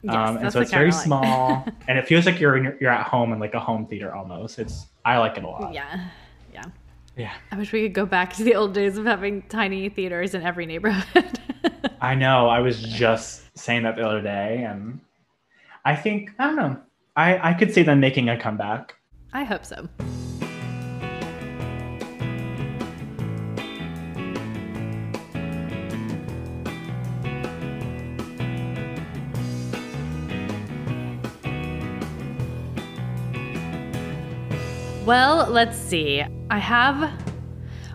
Yes, 0.06 0.15
um, 0.15 0.38
and 0.38 0.54
so 0.54 0.62
it's 0.62 0.72
very 0.72 0.91
like. 0.91 1.04
small 1.04 1.65
and 1.88 1.98
it 1.98 2.08
feels 2.08 2.28
like 2.28 2.39
you're 2.39 2.58
in, 2.58 2.78
you're 2.80 2.91
at 2.91 3.08
home 3.08 3.34
in 3.34 3.39
like 3.39 3.56
a 3.56 3.60
home 3.60 3.88
theater 3.88 4.13
almost. 4.13 4.60
It's 4.60 4.86
I 5.04 5.18
like 5.18 5.38
it 5.38 5.44
a 5.44 5.48
lot. 5.48 5.74
Yeah. 5.74 6.10
Yeah. 6.54 6.63
Yeah. 7.18 7.34
I 7.52 7.58
wish 7.58 7.72
we 7.72 7.84
could 7.84 7.94
go 7.94 8.06
back 8.06 8.34
to 8.34 8.44
the 8.44 8.54
old 8.54 8.74
days 8.74 8.98
of 8.98 9.06
having 9.06 9.41
tiny 9.44 9.89
theaters 9.89 10.36
in 10.36 10.44
every 10.44 10.68
neighborhood. 10.68 11.39
I 12.02 12.13
know. 12.13 12.48
I 12.48 12.60
was 12.60 12.82
just 12.82 13.58
saying 13.58 13.84
that 13.84 13.96
the 13.96 14.08
other 14.08 14.22
day, 14.22 14.63
and 14.63 15.00
I 15.84 15.96
think 15.96 16.32
I 16.38 16.48
don't 16.48 16.56
know. 16.56 16.78
I 17.15 17.50
I 17.50 17.54
could 17.54 17.74
see 17.74 17.82
them 17.82 18.00
making 18.00 18.30
a 18.30 18.39
comeback. 18.39 18.96
I 19.34 19.44
hope 19.44 19.65
so. 19.65 19.89
Well, 35.06 35.48
let's 35.52 35.78
see. 35.78 36.24
I 36.50 36.58
have. 36.58 37.12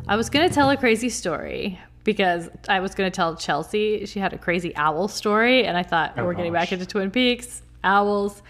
I 0.06 0.14
was 0.14 0.30
going 0.30 0.48
to 0.48 0.54
tell 0.54 0.70
a 0.70 0.76
crazy 0.76 1.08
story 1.08 1.76
because 2.04 2.48
I 2.68 2.78
was 2.78 2.94
going 2.94 3.10
to 3.10 3.14
tell 3.14 3.34
Chelsea 3.34 4.06
she 4.06 4.20
had 4.20 4.32
a 4.32 4.38
crazy 4.38 4.76
owl 4.76 5.08
story, 5.08 5.64
and 5.64 5.76
I 5.76 5.82
thought 5.82 6.14
oh, 6.16 6.24
we're 6.24 6.34
getting 6.34 6.52
back 6.52 6.70
into 6.70 6.86
Twin 6.86 7.10
Peaks, 7.10 7.62
owls. 7.82 8.42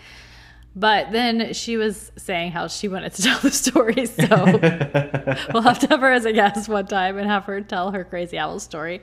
But 0.76 1.10
then 1.10 1.54
she 1.54 1.78
was 1.78 2.12
saying 2.18 2.52
how 2.52 2.68
she 2.68 2.86
wanted 2.86 3.14
to 3.14 3.22
tell 3.22 3.38
the 3.40 3.50
story, 3.50 4.04
so 4.04 5.48
we'll 5.54 5.62
have 5.62 5.78
to 5.78 5.86
have 5.86 6.00
her 6.00 6.12
as 6.12 6.26
a 6.26 6.32
guest 6.34 6.68
one 6.68 6.86
time 6.86 7.16
and 7.16 7.26
have 7.26 7.46
her 7.46 7.62
tell 7.62 7.92
her 7.92 8.04
crazy 8.04 8.38
owl 8.38 8.60
story. 8.60 9.00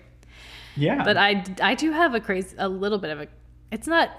Yeah. 0.76 1.04
But 1.04 1.18
I, 1.18 1.44
I 1.64 1.74
do 1.74 1.92
have 1.94 2.14
a 2.14 2.20
crazy, 2.20 2.56
a 2.60 2.70
little 2.70 3.00
bit 3.00 3.10
of 3.10 3.22
a. 3.22 3.28
It's 3.72 3.88
not 3.88 4.12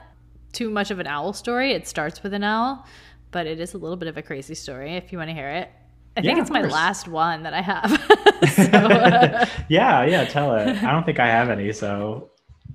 too 0.53 0.69
much 0.69 0.91
of 0.91 0.99
an 0.99 1.07
owl 1.07 1.33
story. 1.33 1.75
It 1.75 1.87
starts 1.87 2.25
with 2.25 2.35
an 2.35 2.43
owl, 2.43 2.85
but 3.31 3.47
it 3.47 3.61
is 3.61 3.75
a 3.75 3.79
little 3.79 3.97
bit 3.97 4.09
of 4.09 4.17
a 4.17 4.23
crazy 4.23 4.55
story 4.55 4.97
if 4.97 5.13
you 5.13 5.19
want 5.19 5.31
to 5.31 5.35
hear 5.35 5.49
it. 5.49 5.71
I 6.17 6.21
think 6.21 6.39
it's 6.39 6.51
my 6.51 6.63
last 6.63 7.07
one 7.07 7.45
that 7.45 7.55
I 7.55 7.61
have. 7.61 7.91
so, 8.55 8.79
uh... 8.79 9.47
yeah, 9.69 10.05
yeah, 10.05 10.25
tell 10.25 10.55
it. 10.57 10.83
I 10.83 10.91
don't 10.91 11.05
think 11.05 11.21
I 11.21 11.29
have 11.29 11.49
any, 11.49 11.73
so 11.73 12.31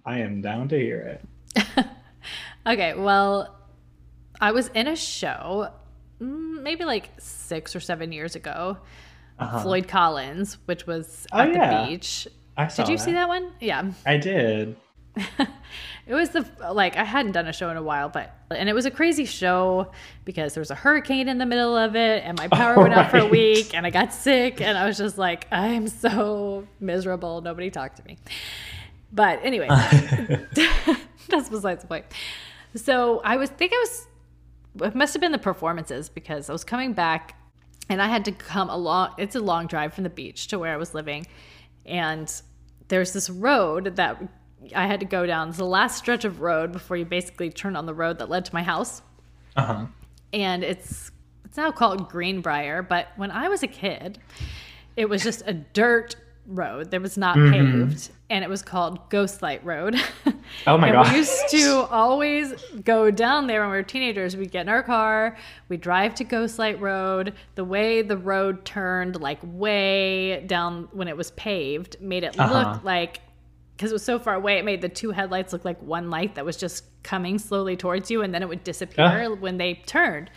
I 0.06 0.20
am 0.20 0.42
down 0.42 0.70
to 0.70 0.80
hear 0.80 1.20
it. 1.56 1.86
okay, 2.68 2.94
well, 2.94 3.60
I 4.40 4.52
was 4.52 4.70
in 4.70 4.88
a 4.88 4.96
show 4.96 5.70
mm, 6.22 6.62
maybe 6.62 6.86
like 6.86 7.10
six 7.20 7.76
or 7.76 7.80
seven 7.80 8.12
years 8.12 8.36
ago. 8.36 8.78
Uh-huh. 9.40 9.64
Floyd 9.64 9.88
Collins, 9.88 10.58
which 10.66 10.86
was 10.86 11.28
oh, 11.32 11.40
at 11.40 11.54
yeah. 11.54 11.82
the 11.82 11.88
beach. 11.90 12.28
I 12.56 12.68
saw 12.68 12.84
did 12.84 12.92
you 12.92 12.98
that. 12.98 13.04
see 13.04 13.12
that 13.14 13.28
one? 13.28 13.52
Yeah. 13.60 13.92
I 14.06 14.18
did. 14.18 14.76
it 16.08 16.14
was 16.14 16.30
the 16.30 16.46
like 16.72 16.98
I 16.98 17.04
hadn't 17.04 17.34
done 17.34 17.48
a 17.48 17.54
show 17.54 17.70
in 17.70 17.78
a 17.78 17.84
while, 17.84 18.10
but 18.10 18.36
and 18.50 18.68
it 18.68 18.74
was 18.74 18.86
a 18.86 18.92
crazy 18.92 19.26
show 19.26 19.92
because 20.26 20.54
there 20.54 20.62
was 20.62 20.72
a 20.72 20.76
hurricane 20.76 21.28
in 21.28 21.38
the 21.38 21.46
middle 21.46 21.78
of 21.78 21.96
it, 21.96 22.24
and 22.24 22.38
my 22.38 22.48
power 22.52 22.78
went 22.78 22.94
out 22.94 23.12
for 23.12 23.18
a 23.18 23.26
week, 23.26 23.76
and 23.76 23.86
I 23.86 23.90
got 23.90 24.14
sick, 24.14 24.62
and 24.62 24.78
I 24.78 24.86
was 24.86 24.98
just 24.98 25.18
like, 25.18 25.48
I'm 25.52 25.88
so 25.88 26.68
miserable. 26.80 27.42
Nobody 27.42 27.70
talked 27.70 27.98
to 27.98 28.04
me. 28.06 28.18
But 29.12 29.40
anyway, 29.44 29.68
that's 31.30 31.50
besides 31.50 31.84
the 31.84 31.88
point. 31.88 32.06
So 32.76 33.22
I 33.24 33.38
was 33.38 33.50
think 33.52 33.74
I 33.74 33.78
was 33.78 34.08
it 34.82 34.96
must 34.96 35.14
have 35.14 35.22
been 35.22 35.32
the 35.32 35.38
performances 35.38 36.10
because 36.10 36.50
I 36.50 36.54
was 36.54 36.64
coming 36.64 36.94
back 36.94 37.38
and 37.90 38.02
I 38.02 38.08
had 38.08 38.26
to 38.26 38.32
come 38.32 38.70
along. 38.70 39.14
It's 39.20 39.36
a 39.36 39.40
long 39.40 39.68
drive 39.68 39.94
from 39.94 40.04
the 40.04 40.10
beach 40.10 40.48
to 40.48 40.58
where 40.58 40.74
I 40.74 40.78
was 40.78 40.96
living, 40.96 41.28
and 41.86 42.34
there's 42.88 43.14
this 43.14 43.30
road 43.30 43.96
that 43.98 44.22
I 44.76 44.88
had 44.88 45.00
to 45.02 45.06
go 45.06 45.26
down. 45.26 45.50
It's 45.50 45.58
the 45.58 45.66
last 45.66 45.98
stretch 45.98 46.26
of 46.26 46.42
road 46.42 46.72
before 46.72 46.98
you 46.98 47.06
basically 47.06 47.50
turn 47.50 47.76
on 47.76 47.86
the 47.86 47.94
road 47.94 48.20
that 48.20 48.30
led 48.30 48.46
to 48.46 48.54
my 48.54 48.64
house. 48.64 49.02
Uh 49.56 49.66
huh. 49.66 49.86
And 50.32 50.64
it's 50.64 51.12
it's 51.46 51.58
now 51.58 51.72
called 51.72 52.10
Greenbrier, 52.10 52.82
but 52.82 53.08
when 53.16 53.30
I 53.32 53.48
was 53.50 53.62
a 53.64 53.68
kid, 53.68 54.20
it 54.96 55.08
was 55.10 55.24
just 55.24 55.44
a 55.46 55.54
dirt 55.54 56.16
road 56.48 56.92
that 56.92 57.02
was 57.02 57.18
not 57.18 57.38
Mm-hmm. 57.38 57.88
paved, 57.90 58.10
and 58.30 58.44
it 58.44 58.50
was 58.50 58.62
called 58.62 59.10
Ghostlight 59.10 59.64
Road. 59.64 59.96
Oh 60.68 60.78
my 60.78 60.92
gosh. 60.92 61.10
We 61.12 61.18
used 61.20 61.50
to 61.52 61.88
always 61.90 62.54
go 62.84 63.10
down 63.10 63.48
there 63.48 63.62
when 63.62 63.72
we 63.72 63.78
were 63.78 63.82
teenagers. 63.84 64.36
We'd 64.38 64.52
get 64.52 64.62
in 64.64 64.70
our 64.70 64.84
car, 64.84 65.38
we'd 65.70 65.82
drive 65.82 66.14
to 66.16 66.26
Ghostlight 66.26 66.80
Road. 66.80 67.34
The 67.56 67.64
way 67.64 68.02
the 68.02 68.18
road 68.18 68.66
turned, 68.66 69.20
like 69.22 69.40
way 69.44 70.44
down 70.46 70.90
when 70.92 71.08
it 71.08 71.16
was 71.18 71.32
paved, 71.32 71.96
made 72.02 72.24
it 72.24 72.38
Uh-huh. 72.40 72.54
look 72.74 72.84
like 72.84 73.22
because 73.76 73.92
it 73.92 73.94
was 73.96 74.04
so 74.04 74.20
far 74.20 74.36
away, 74.36 74.58
it 74.60 74.66
made 74.66 74.82
the 74.82 74.90
two 74.90 75.12
headlights 75.12 75.52
look 75.54 75.66
like 75.66 75.82
one 75.82 76.10
light 76.10 76.36
that 76.36 76.46
was 76.46 76.58
just 76.58 76.84
coming 77.04 77.38
slowly 77.40 77.76
towards 77.76 78.10
you, 78.12 78.22
and 78.22 78.34
then 78.34 78.42
it 78.42 78.48
would 78.50 78.64
disappear 78.64 79.28
Ah. 79.32 79.36
when 79.36 79.58
they 79.58 79.76
turned. 79.86 80.30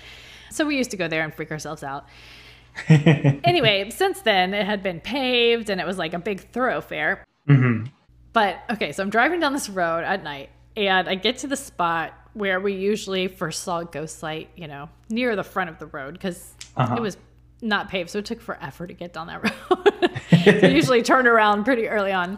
So 0.50 0.64
we 0.66 0.76
used 0.76 0.90
to 0.92 0.96
go 0.96 1.06
there 1.08 1.22
and 1.22 1.34
freak 1.34 1.50
ourselves 1.50 1.82
out. 1.82 2.06
anyway, 2.88 3.88
since 3.90 4.20
then 4.20 4.52
it 4.54 4.66
had 4.66 4.82
been 4.82 5.00
paved 5.00 5.70
and 5.70 5.80
it 5.80 5.86
was 5.86 5.98
like 5.98 6.12
a 6.14 6.18
big 6.18 6.40
thoroughfare. 6.52 7.24
hmm 7.46 7.84
But 8.32 8.58
okay, 8.70 8.92
so 8.92 9.02
I'm 9.02 9.10
driving 9.10 9.40
down 9.40 9.52
this 9.52 9.68
road 9.68 10.04
at 10.04 10.22
night 10.22 10.50
and 10.76 11.08
I 11.08 11.14
get 11.14 11.38
to 11.38 11.46
the 11.46 11.56
spot 11.56 12.12
where 12.34 12.60
we 12.60 12.74
usually 12.74 13.28
first 13.28 13.62
saw 13.62 13.78
a 13.80 13.84
ghost 13.86 14.22
light, 14.22 14.50
you 14.56 14.68
know, 14.68 14.90
near 15.08 15.34
the 15.36 15.42
front 15.44 15.70
of 15.70 15.78
the 15.78 15.86
road 15.86 16.12
because 16.14 16.54
Uh-huh. 16.76 16.96
it 16.96 17.00
was 17.00 17.16
not 17.62 17.88
paved, 17.88 18.10
so 18.10 18.18
it 18.18 18.26
took 18.26 18.42
forever 18.42 18.86
to 18.86 18.92
get 18.92 19.14
down 19.14 19.28
that 19.28 19.42
road. 20.50 20.60
so 20.60 20.66
usually 20.68 21.02
turn 21.02 21.26
around 21.26 21.64
pretty 21.64 21.88
early 21.88 22.12
on. 22.12 22.36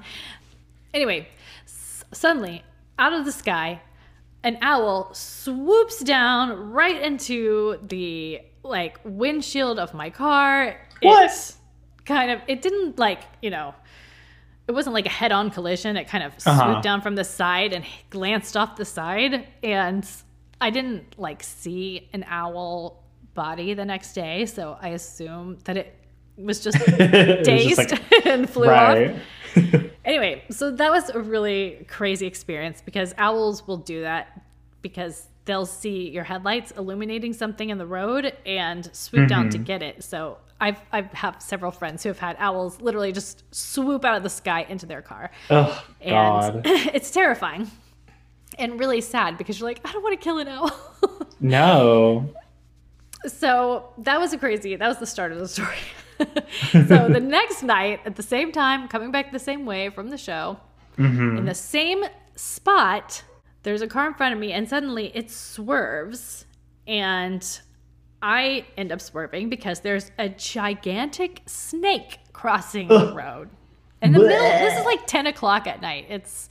Anyway, 0.94 1.28
s- 1.64 2.04
suddenly 2.12 2.62
out 2.98 3.12
of 3.12 3.24
the 3.24 3.32
sky, 3.32 3.80
an 4.42 4.58
owl 4.62 5.12
swoops 5.14 6.00
down 6.02 6.70
right 6.72 7.00
into 7.02 7.78
the 7.82 8.40
like 8.62 8.98
windshield 9.04 9.78
of 9.78 9.94
my 9.94 10.10
car. 10.10 10.76
What? 11.02 11.24
It's 11.26 11.56
kind 12.04 12.30
of 12.30 12.40
it 12.46 12.62
didn't 12.62 12.98
like, 12.98 13.22
you 13.42 13.50
know, 13.50 13.74
it 14.66 14.72
wasn't 14.72 14.94
like 14.94 15.06
a 15.06 15.10
head-on 15.10 15.50
collision. 15.50 15.96
It 15.96 16.08
kind 16.08 16.24
of 16.24 16.32
Uh-huh. 16.46 16.64
swooped 16.64 16.82
down 16.82 17.00
from 17.00 17.14
the 17.14 17.24
side 17.24 17.72
and 17.72 17.84
glanced 18.10 18.56
off 18.56 18.76
the 18.76 18.84
side 18.84 19.46
and 19.62 20.06
I 20.60 20.70
didn't 20.70 21.18
like 21.18 21.42
see 21.42 22.08
an 22.12 22.24
owl 22.28 23.04
body 23.34 23.74
the 23.74 23.84
next 23.84 24.12
day, 24.14 24.44
so 24.46 24.76
I 24.80 24.88
assume 24.88 25.58
that 25.64 25.76
it 25.76 25.94
was 26.36 26.60
just 26.60 26.76
It 26.88 27.38
was 27.38 27.46
dazed 27.46 27.76
just 27.76 27.90
like- 27.92 28.26
and 28.26 28.48
flew 28.50 28.68
off. 28.68 28.98
Anyway, 30.04 30.42
so 30.50 30.70
that 30.70 30.90
was 30.90 31.10
a 31.10 31.20
really 31.20 31.84
crazy 31.86 32.26
experience 32.26 32.80
because 32.82 33.12
owls 33.18 33.66
will 33.66 33.76
do 33.76 34.00
that 34.00 34.40
because 34.80 35.26
they'll 35.44 35.66
see 35.66 36.08
your 36.08 36.24
headlights 36.24 36.70
illuminating 36.78 37.34
something 37.34 37.68
in 37.68 37.76
the 37.76 37.84
road 37.86 38.32
and 38.46 38.88
swoop 38.94 39.28
down 39.28 39.44
Mm-hmm. 39.50 39.50
to 39.50 39.58
get 39.58 39.82
it. 39.82 40.02
So 40.02 40.38
I've 40.62 40.80
I 40.92 41.02
have 41.12 41.42
several 41.42 41.70
friends 41.70 42.02
who 42.02 42.08
have 42.08 42.18
had 42.18 42.36
owls 42.38 42.80
literally 42.80 43.12
just 43.12 43.42
swoop 43.54 44.02
out 44.06 44.16
of 44.16 44.22
the 44.22 44.30
sky 44.30 44.64
into 44.68 44.86
their 44.86 45.02
car. 45.02 45.30
Oh 45.50 45.84
And 46.00 46.12
God. 46.14 46.62
it's 46.66 47.10
terrifying 47.10 47.70
and 48.58 48.80
really 48.80 49.02
sad 49.02 49.36
because 49.36 49.60
you're 49.60 49.68
like, 49.68 49.80
I 49.84 49.92
don't 49.92 50.02
want 50.02 50.18
to 50.18 50.24
kill 50.24 50.38
an 50.38 50.48
owl. 50.48 50.70
No. 51.38 52.32
So 53.26 53.92
that 53.98 54.20
was 54.20 54.32
a 54.32 54.38
crazy. 54.38 54.76
That 54.76 54.86
was 54.88 54.98
the 54.98 55.06
start 55.06 55.32
of 55.32 55.38
the 55.38 55.48
story. 55.48 55.74
so 56.72 57.08
the 57.08 57.20
next 57.20 57.62
night, 57.62 58.00
at 58.04 58.16
the 58.16 58.22
same 58.22 58.52
time, 58.52 58.88
coming 58.88 59.10
back 59.10 59.32
the 59.32 59.38
same 59.38 59.64
way 59.66 59.90
from 59.90 60.10
the 60.10 60.18
show, 60.18 60.58
in 60.96 61.44
the 61.44 61.54
same 61.54 62.04
spot, 62.34 63.22
there's 63.62 63.82
a 63.82 63.86
car 63.86 64.08
in 64.08 64.14
front 64.14 64.34
of 64.34 64.40
me, 64.40 64.52
and 64.52 64.68
suddenly 64.68 65.12
it 65.14 65.30
swerves, 65.30 66.44
and 66.88 67.60
I 68.20 68.66
end 68.76 68.90
up 68.90 69.00
swerving 69.00 69.48
because 69.48 69.80
there's 69.80 70.10
a 70.18 70.28
gigantic 70.28 71.42
snake 71.46 72.18
crossing 72.32 72.88
the 72.88 73.12
road. 73.14 73.48
In 74.02 74.12
the 74.12 74.18
middle, 74.18 74.48
this 74.58 74.78
is 74.78 74.84
like 74.84 75.06
10 75.06 75.28
o'clock 75.28 75.66
at 75.66 75.80
night. 75.80 76.06
It's 76.08 76.48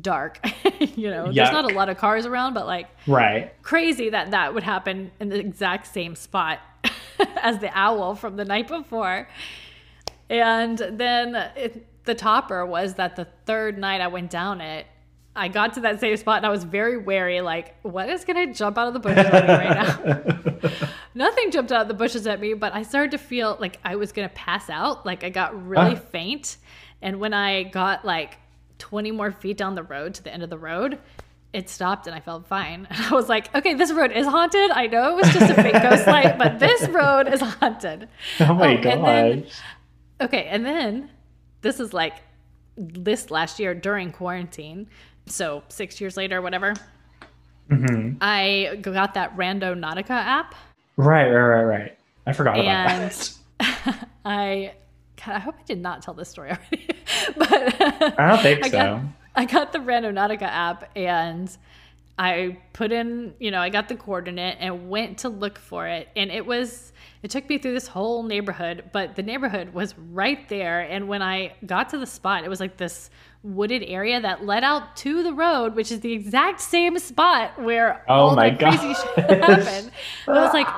dark. 0.00 0.40
you 0.96 1.10
know, 1.10 1.26
Yuck. 1.26 1.34
there's 1.34 1.52
not 1.52 1.64
a 1.64 1.74
lot 1.74 1.88
of 1.88 1.98
cars 1.98 2.26
around, 2.26 2.54
but 2.54 2.66
like 2.66 2.88
Right. 3.06 3.52
crazy 3.62 4.10
that 4.10 4.30
that 4.32 4.54
would 4.54 4.62
happen 4.62 5.10
in 5.20 5.28
the 5.28 5.38
exact 5.38 5.86
same 5.86 6.16
spot 6.16 6.58
as 7.36 7.58
the 7.58 7.70
owl 7.76 8.14
from 8.14 8.36
the 8.36 8.44
night 8.44 8.68
before. 8.68 9.28
And 10.30 10.78
then 10.78 11.34
it, 11.56 11.86
the 12.04 12.14
topper 12.14 12.64
was 12.64 12.94
that 12.94 13.16
the 13.16 13.26
third 13.46 13.78
night 13.78 14.00
I 14.00 14.06
went 14.08 14.30
down 14.30 14.60
it, 14.60 14.86
I 15.36 15.48
got 15.48 15.74
to 15.74 15.80
that 15.80 15.98
same 16.00 16.16
spot 16.16 16.38
and 16.38 16.46
I 16.46 16.50
was 16.50 16.62
very 16.64 16.96
wary, 16.96 17.40
like, 17.40 17.74
what 17.82 18.08
is 18.08 18.24
going 18.24 18.46
to 18.48 18.54
jump 18.54 18.78
out 18.78 18.86
of 18.86 18.94
the 18.94 19.00
bushes 19.00 19.26
at 19.26 19.46
me 19.46 19.52
right 19.52 20.62
now? 20.62 20.88
Nothing 21.14 21.50
jumped 21.50 21.72
out 21.72 21.82
of 21.82 21.88
the 21.88 21.94
bushes 21.94 22.26
at 22.26 22.40
me, 22.40 22.54
but 22.54 22.72
I 22.72 22.82
started 22.84 23.10
to 23.12 23.18
feel 23.18 23.56
like 23.60 23.78
I 23.84 23.96
was 23.96 24.12
going 24.12 24.28
to 24.28 24.34
pass 24.34 24.70
out. 24.70 25.04
Like 25.04 25.24
I 25.24 25.30
got 25.30 25.66
really 25.66 25.96
Ah. 25.96 26.08
faint. 26.12 26.56
And 27.02 27.18
when 27.20 27.34
I 27.34 27.64
got 27.64 28.04
like 28.04 28.38
20 28.78 29.10
more 29.10 29.32
feet 29.32 29.56
down 29.56 29.74
the 29.74 29.82
road 29.82 30.14
to 30.14 30.22
the 30.22 30.32
end 30.32 30.42
of 30.44 30.50
the 30.50 30.58
road, 30.58 30.98
it 31.54 31.70
stopped 31.70 32.06
and 32.06 32.14
I 32.14 32.20
felt 32.20 32.46
fine. 32.46 32.86
And 32.90 33.06
I 33.10 33.14
was 33.14 33.28
like, 33.28 33.54
okay, 33.54 33.74
this 33.74 33.92
road 33.92 34.10
is 34.12 34.26
haunted. 34.26 34.70
I 34.72 34.86
know 34.88 35.10
it 35.12 35.16
was 35.24 35.32
just 35.32 35.50
a 35.50 35.54
fake 35.54 35.80
ghost 35.80 36.06
light, 36.06 36.36
but 36.36 36.58
this 36.58 36.86
road 36.88 37.32
is 37.32 37.40
haunted. 37.40 38.08
Oh 38.40 38.52
my 38.54 38.76
Oh, 38.76 38.82
gosh. 38.82 38.92
and 38.92 39.04
then- 39.06 39.46
Okay, 40.20 40.44
and 40.44 40.64
then 40.66 41.10
this 41.62 41.80
is 41.80 41.92
like 41.92 42.14
this 42.76 43.30
last 43.30 43.58
year 43.60 43.74
during 43.74 44.12
quarantine. 44.12 44.86
So 45.26 45.62
six 45.68 46.00
years 46.00 46.16
later, 46.16 46.40
whatever. 46.42 46.74
Mhm. 47.70 48.16
I 48.20 48.78
got 48.82 49.14
that 49.14 49.36
Randonautica 49.36 50.10
app, 50.10 50.54
Right, 50.96 51.28
right, 51.30 51.34
right, 51.34 51.64
right. 51.64 51.98
I 52.26 52.32
forgot 52.32 52.58
about 52.58 52.66
and 52.66 53.10
that. 53.10 54.08
I, 54.24 54.74
God, 55.24 55.34
I 55.34 55.38
hope 55.40 55.56
I 55.58 55.62
did 55.64 55.80
not 55.80 56.02
tell 56.02 56.14
this 56.14 56.28
story 56.28 56.50
already, 56.50 56.86
but 57.36 57.50
I 58.20 58.28
don't 58.28 58.42
think 58.42 58.64
I 58.66 58.68
so. 58.68 58.76
got, 58.76 59.00
I 59.36 59.44
got 59.44 59.72
the 59.72 59.78
Randonautica 59.78 60.42
app 60.42 60.90
and 60.96 61.56
I 62.16 62.58
put 62.72 62.92
in, 62.92 63.34
you 63.40 63.50
know, 63.50 63.58
I 63.60 63.70
got 63.70 63.88
the 63.88 63.96
coordinate 63.96 64.58
and 64.60 64.88
went 64.88 65.18
to 65.18 65.28
look 65.28 65.58
for 65.58 65.88
it. 65.88 66.08
And 66.14 66.30
it 66.30 66.46
was, 66.46 66.92
it 67.24 67.30
took 67.32 67.48
me 67.48 67.58
through 67.58 67.74
this 67.74 67.88
whole 67.88 68.22
neighborhood, 68.22 68.84
but 68.92 69.16
the 69.16 69.22
neighborhood 69.24 69.74
was 69.74 69.98
right 69.98 70.48
there. 70.48 70.82
And 70.82 71.08
when 71.08 71.22
I 71.22 71.54
got 71.66 71.88
to 71.88 71.98
the 71.98 72.06
spot, 72.06 72.44
it 72.44 72.48
was 72.48 72.60
like 72.60 72.76
this 72.76 73.10
wooded 73.42 73.82
area 73.82 74.20
that 74.20 74.46
led 74.46 74.62
out 74.62 74.94
to 74.98 75.24
the 75.24 75.34
road, 75.34 75.74
which 75.74 75.90
is 75.90 76.00
the 76.00 76.12
exact 76.12 76.60
same 76.60 76.98
spot 77.00 77.60
where 77.60 78.04
Oh 78.08 78.14
all 78.28 78.36
my 78.36 78.50
that 78.50 78.58
crazy 78.60 78.94
gosh. 78.94 79.14
shit 79.16 79.42
happened. 79.42 79.90
I 80.28 80.30
was 80.40 80.52
like, 80.52 80.68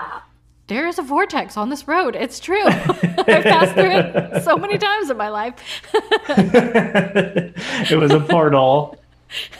there's 0.68 0.98
a 0.98 1.02
vortex 1.02 1.56
on 1.56 1.70
this 1.70 1.86
road. 1.86 2.16
It's 2.16 2.40
true. 2.40 2.62
I've 2.64 3.44
passed 3.44 3.74
through 3.74 3.90
it 3.90 4.42
so 4.42 4.56
many 4.56 4.78
times 4.78 5.10
in 5.10 5.16
my 5.16 5.28
life. 5.28 5.54
it 5.94 7.98
was 7.98 8.10
a 8.10 8.20
portal. 8.20 8.98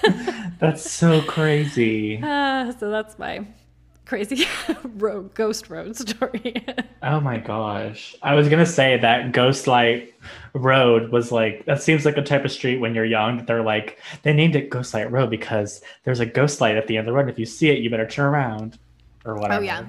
That's 0.58 0.90
so 0.90 1.20
crazy. 1.22 2.20
Uh, 2.22 2.72
so 2.72 2.88
that's 2.88 3.18
my 3.18 3.46
crazy 4.06 4.46
road 4.84 5.34
ghost 5.34 5.68
road 5.68 5.96
story. 5.96 6.64
Oh 7.02 7.20
my 7.20 7.36
gosh. 7.36 8.16
I 8.22 8.34
was 8.34 8.48
gonna 8.48 8.64
say 8.64 8.96
that 8.98 9.32
Ghostlight 9.32 10.12
Road 10.54 11.10
was 11.10 11.30
like 11.30 11.66
that 11.66 11.82
seems 11.82 12.06
like 12.06 12.16
a 12.16 12.22
type 12.22 12.44
of 12.44 12.52
street 12.52 12.78
when 12.78 12.94
you're 12.94 13.04
young 13.04 13.36
that 13.36 13.46
they're 13.46 13.62
like 13.62 13.98
they 14.22 14.32
named 14.32 14.56
it 14.56 14.70
Ghostlight 14.70 15.10
Road 15.10 15.28
because 15.28 15.82
there's 16.04 16.20
a 16.20 16.26
ghost 16.26 16.60
light 16.60 16.76
at 16.76 16.86
the 16.86 16.96
end 16.96 17.06
of 17.06 17.12
the 17.12 17.18
road. 17.18 17.28
If 17.28 17.38
you 17.38 17.46
see 17.46 17.68
it, 17.68 17.80
you 17.80 17.90
better 17.90 18.06
turn 18.06 18.26
around. 18.26 18.78
Or 19.26 19.34
whatever. 19.34 19.60
oh 19.60 19.64
yeah. 19.64 19.84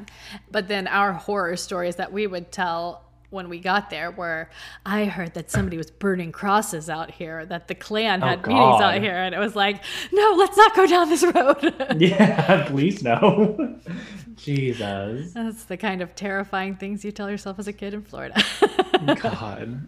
But 0.52 0.68
then 0.68 0.88
our 0.88 1.14
horror 1.14 1.56
stories 1.56 1.96
that 1.98 2.12
we 2.12 2.28
would 2.28 2.52
tell 2.52 3.04
when 3.30 3.50
we 3.50 3.60
got 3.60 3.90
there 3.90 4.10
were 4.10 4.50
I 4.86 5.04
heard 5.06 5.34
that 5.34 5.52
somebody 5.52 5.76
was 5.78 5.92
burning 5.92 6.32
crosses 6.32 6.90
out 6.90 7.12
here, 7.12 7.46
that 7.46 7.68
the 7.68 7.76
Klan 7.76 8.24
oh, 8.24 8.28
had 8.28 8.40
meetings 8.48 8.60
Oh, 8.62 8.80
God. 8.80 8.96
out 8.96 9.02
here, 9.02 9.16
and 9.16 9.36
it 9.36 9.40
was 9.40 9.54
like, 9.56 9.84
no, 10.14 10.36
let's 10.38 10.56
not 10.56 10.74
go 10.76 10.88
down 10.88 11.10
this 11.10 11.24
road. 11.24 11.74
Yeah, 12.00 12.68
please 12.70 13.04
no. 13.04 13.80
Jesus. 14.38 15.34
That's 15.34 15.66
the 15.66 15.78
kind 15.78 16.02
of 16.02 16.16
terrifying 16.16 16.76
things 16.76 17.04
you 17.04 17.12
tell 17.12 17.30
yourself 17.30 17.60
as 17.60 17.68
a 17.68 17.74
kid 17.74 17.94
in 17.94 18.02
Florida. 18.04 18.42
God. 19.22 19.88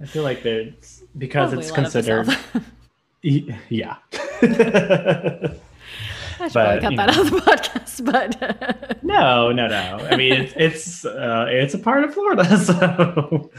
I 0.00 0.04
feel 0.06 0.22
like 0.22 0.44
it's 0.46 1.02
because 1.18 1.50
Probably 1.50 1.66
it's 1.66 1.70
a 1.70 1.74
lot 1.74 1.86
of 1.86 1.92
considered 1.92 3.56
yeah. 3.68 3.96
I 6.42 6.48
should 6.48 6.54
But, 6.54 6.80
probably 6.80 6.96
cut 6.96 7.06
that 7.06 7.16
out 7.16 7.26
of 7.26 7.30
the 7.30 7.40
podcast, 7.40 8.04
but 8.92 9.02
no, 9.04 9.52
no, 9.52 9.68
no. 9.68 10.06
I 10.10 10.16
mean, 10.16 10.32
it's 10.32 10.54
it's 10.56 11.04
uh, 11.04 11.46
it's 11.48 11.74
a 11.74 11.78
part 11.78 12.04
of 12.04 12.12
Florida, 12.14 12.58
so 12.64 13.50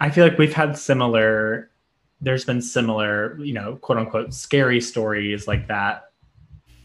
I 0.00 0.10
feel 0.10 0.26
like 0.26 0.38
we've 0.38 0.52
had 0.52 0.76
similar. 0.78 1.70
There's 2.20 2.44
been 2.44 2.62
similar, 2.62 3.38
you 3.38 3.52
know, 3.54 3.76
quote 3.76 3.98
unquote, 3.98 4.34
scary 4.34 4.80
stories 4.80 5.46
like 5.46 5.68
that, 5.68 6.10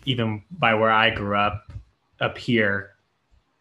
even 0.05 0.43
by 0.51 0.75
where 0.75 0.91
I 0.91 1.09
grew 1.09 1.35
up, 1.35 1.71
up 2.19 2.37
here. 2.37 2.91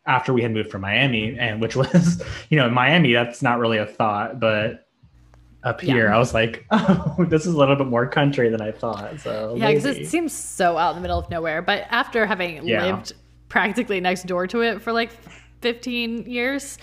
After 0.05 0.33
we 0.33 0.43
had 0.43 0.51
moved 0.51 0.71
from 0.71 0.81
Miami, 0.83 1.39
and 1.39 1.61
which 1.61 1.77
was, 1.77 2.21
you 2.51 2.59
know, 2.59 2.67
in 2.67 2.75
Miami, 2.75 3.13
that's 3.13 3.41
not 3.41 3.61
really 3.61 3.79
a 3.79 3.87
thought, 3.87 4.41
but 4.41 4.82
up 5.65 5.81
here. 5.81 6.07
Yeah. 6.07 6.15
I 6.15 6.19
was 6.19 6.35
like, 6.35 6.67
oh, 6.71 7.27
this 7.29 7.47
is 7.47 7.55
a 7.55 7.57
little 7.57 7.77
bit 7.77 7.87
more 7.87 8.07
country 8.07 8.49
than 8.49 8.61
I 8.61 8.73
thought. 8.73 9.21
So 9.21 9.55
yeah, 9.57 9.69
because 9.69 9.85
it 9.85 10.07
seems 10.09 10.33
so 10.33 10.77
out 10.77 10.91
in 10.91 10.97
the 10.97 11.03
middle 11.03 11.19
of 11.19 11.31
nowhere. 11.31 11.63
But 11.63 11.87
after 11.91 12.27
having 12.27 12.67
yeah. 12.67 12.85
lived 12.85 13.13
practically 13.49 14.01
next 14.01 14.27
door 14.27 14.47
to 14.49 14.63
it 14.63 14.83
for 14.83 14.93
like 14.93 15.11
15 15.61 16.31
years, 16.31 16.79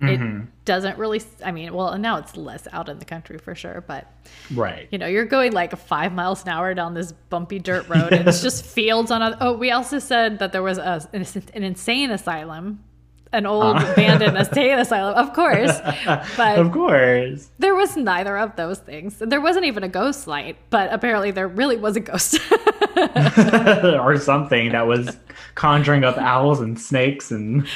mm-hmm. 0.00 0.40
it 0.40 0.64
doesn't 0.64 0.98
really. 0.98 1.22
I 1.44 1.52
mean, 1.52 1.72
well, 1.72 1.96
now 1.98 2.18
it's 2.18 2.36
less 2.36 2.68
out 2.72 2.88
in 2.88 2.98
the 2.98 3.04
country 3.04 3.38
for 3.38 3.54
sure. 3.54 3.82
But 3.86 4.12
right, 4.54 4.88
you 4.90 4.98
know, 4.98 5.06
you're 5.06 5.24
going 5.24 5.52
like 5.52 5.76
five 5.76 6.12
miles 6.12 6.42
an 6.42 6.50
hour 6.50 6.74
down 6.74 6.94
this 6.94 7.12
bumpy 7.12 7.58
dirt 7.58 7.88
road, 7.88 8.12
and 8.12 8.28
it's 8.28 8.42
just 8.42 8.64
fields 8.64 9.10
on. 9.10 9.22
A, 9.22 9.38
oh, 9.40 9.52
we 9.54 9.70
also 9.70 9.98
said 9.98 10.38
that 10.40 10.52
there 10.52 10.62
was 10.62 10.78
a, 10.78 11.08
an, 11.12 11.24
an 11.54 11.62
insane 11.62 12.10
asylum 12.10 12.84
an 13.32 13.46
old 13.46 13.76
uh. 13.76 13.92
abandoned 13.92 14.36
insane 14.36 14.78
asylum, 14.78 15.14
of 15.14 15.32
course. 15.32 15.78
But 16.36 16.58
of 16.58 16.72
course, 16.72 17.50
there 17.58 17.74
was 17.74 17.96
neither 17.96 18.38
of 18.38 18.56
those 18.56 18.78
things. 18.78 19.18
There 19.18 19.40
wasn't 19.40 19.66
even 19.66 19.82
a 19.82 19.88
ghost 19.88 20.26
light, 20.26 20.56
but 20.70 20.92
apparently 20.92 21.30
there 21.30 21.48
really 21.48 21.76
was 21.76 21.96
a 21.96 22.00
ghost. 22.00 22.38
or 22.96 24.16
something 24.18 24.72
that 24.72 24.86
was 24.86 25.16
conjuring 25.54 26.04
up 26.04 26.16
owls 26.18 26.60
and 26.60 26.78
snakes 26.80 27.30
and 27.30 27.66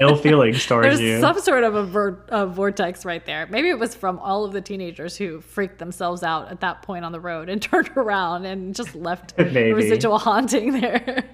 ill 0.00 0.16
feelings 0.22 0.64
towards 0.66 0.86
There's 0.86 1.00
you. 1.00 1.20
some 1.20 1.38
sort 1.40 1.64
of 1.64 1.74
a, 1.74 1.84
ver- 1.84 2.24
a, 2.28 2.46
vortex 2.46 3.04
right 3.04 3.24
there. 3.24 3.46
Maybe 3.46 3.68
it 3.68 3.78
was 3.78 3.94
from 3.94 4.18
all 4.18 4.44
of 4.44 4.52
the 4.52 4.60
teenagers 4.60 5.16
who 5.16 5.40
freaked 5.40 5.78
themselves 5.78 6.22
out 6.22 6.50
at 6.50 6.60
that 6.60 6.82
point 6.82 7.04
on 7.04 7.12
the 7.12 7.20
road 7.20 7.48
and 7.48 7.60
turned 7.72 7.90
around 7.96 8.44
and 8.44 8.74
just 8.74 8.94
left 8.94 9.34
residual 9.38 10.18
haunting 10.18 10.80
there. 10.80 11.24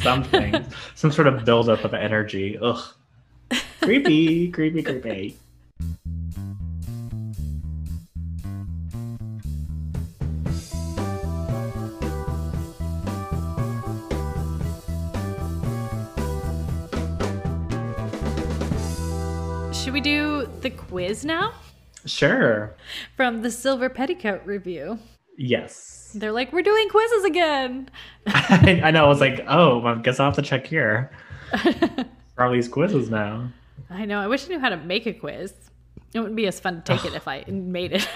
something, 0.00 0.64
some 0.94 1.12
sort 1.12 1.26
of 1.26 1.44
buildup 1.44 1.84
of 1.84 1.94
energy. 1.94 2.58
Ugh, 2.60 2.82
creepy, 3.80 4.50
creepy, 4.50 4.82
creepy. 4.82 5.36
Do 20.06 20.48
the 20.60 20.70
quiz 20.70 21.24
now? 21.24 21.52
Sure. 22.04 22.76
From 23.16 23.42
the 23.42 23.50
Silver 23.50 23.88
Petticoat 23.88 24.40
Review. 24.46 25.00
Yes. 25.36 26.12
They're 26.14 26.30
like, 26.30 26.52
we're 26.52 26.62
doing 26.62 26.88
quizzes 26.90 27.24
again. 27.24 27.90
I, 28.28 28.80
I 28.84 28.90
know. 28.92 29.04
I 29.04 29.08
was 29.08 29.20
like, 29.20 29.44
oh, 29.48 29.78
well, 29.80 29.96
I 29.96 29.98
guess 29.98 30.20
I'll 30.20 30.26
have 30.26 30.36
to 30.36 30.42
check 30.42 30.64
here. 30.64 31.10
for 32.36 32.44
all 32.44 32.52
these 32.52 32.68
quizzes 32.68 33.10
now. 33.10 33.50
I 33.90 34.04
know. 34.04 34.20
I 34.20 34.28
wish 34.28 34.44
I 34.44 34.50
knew 34.50 34.60
how 34.60 34.68
to 34.68 34.76
make 34.76 35.06
a 35.06 35.12
quiz. 35.12 35.52
It 36.14 36.20
wouldn't 36.20 36.36
be 36.36 36.46
as 36.46 36.60
fun 36.60 36.82
to 36.82 36.96
take 36.96 37.04
it 37.04 37.14
if 37.16 37.26
I 37.26 37.44
made 37.48 37.94
it. 37.94 38.08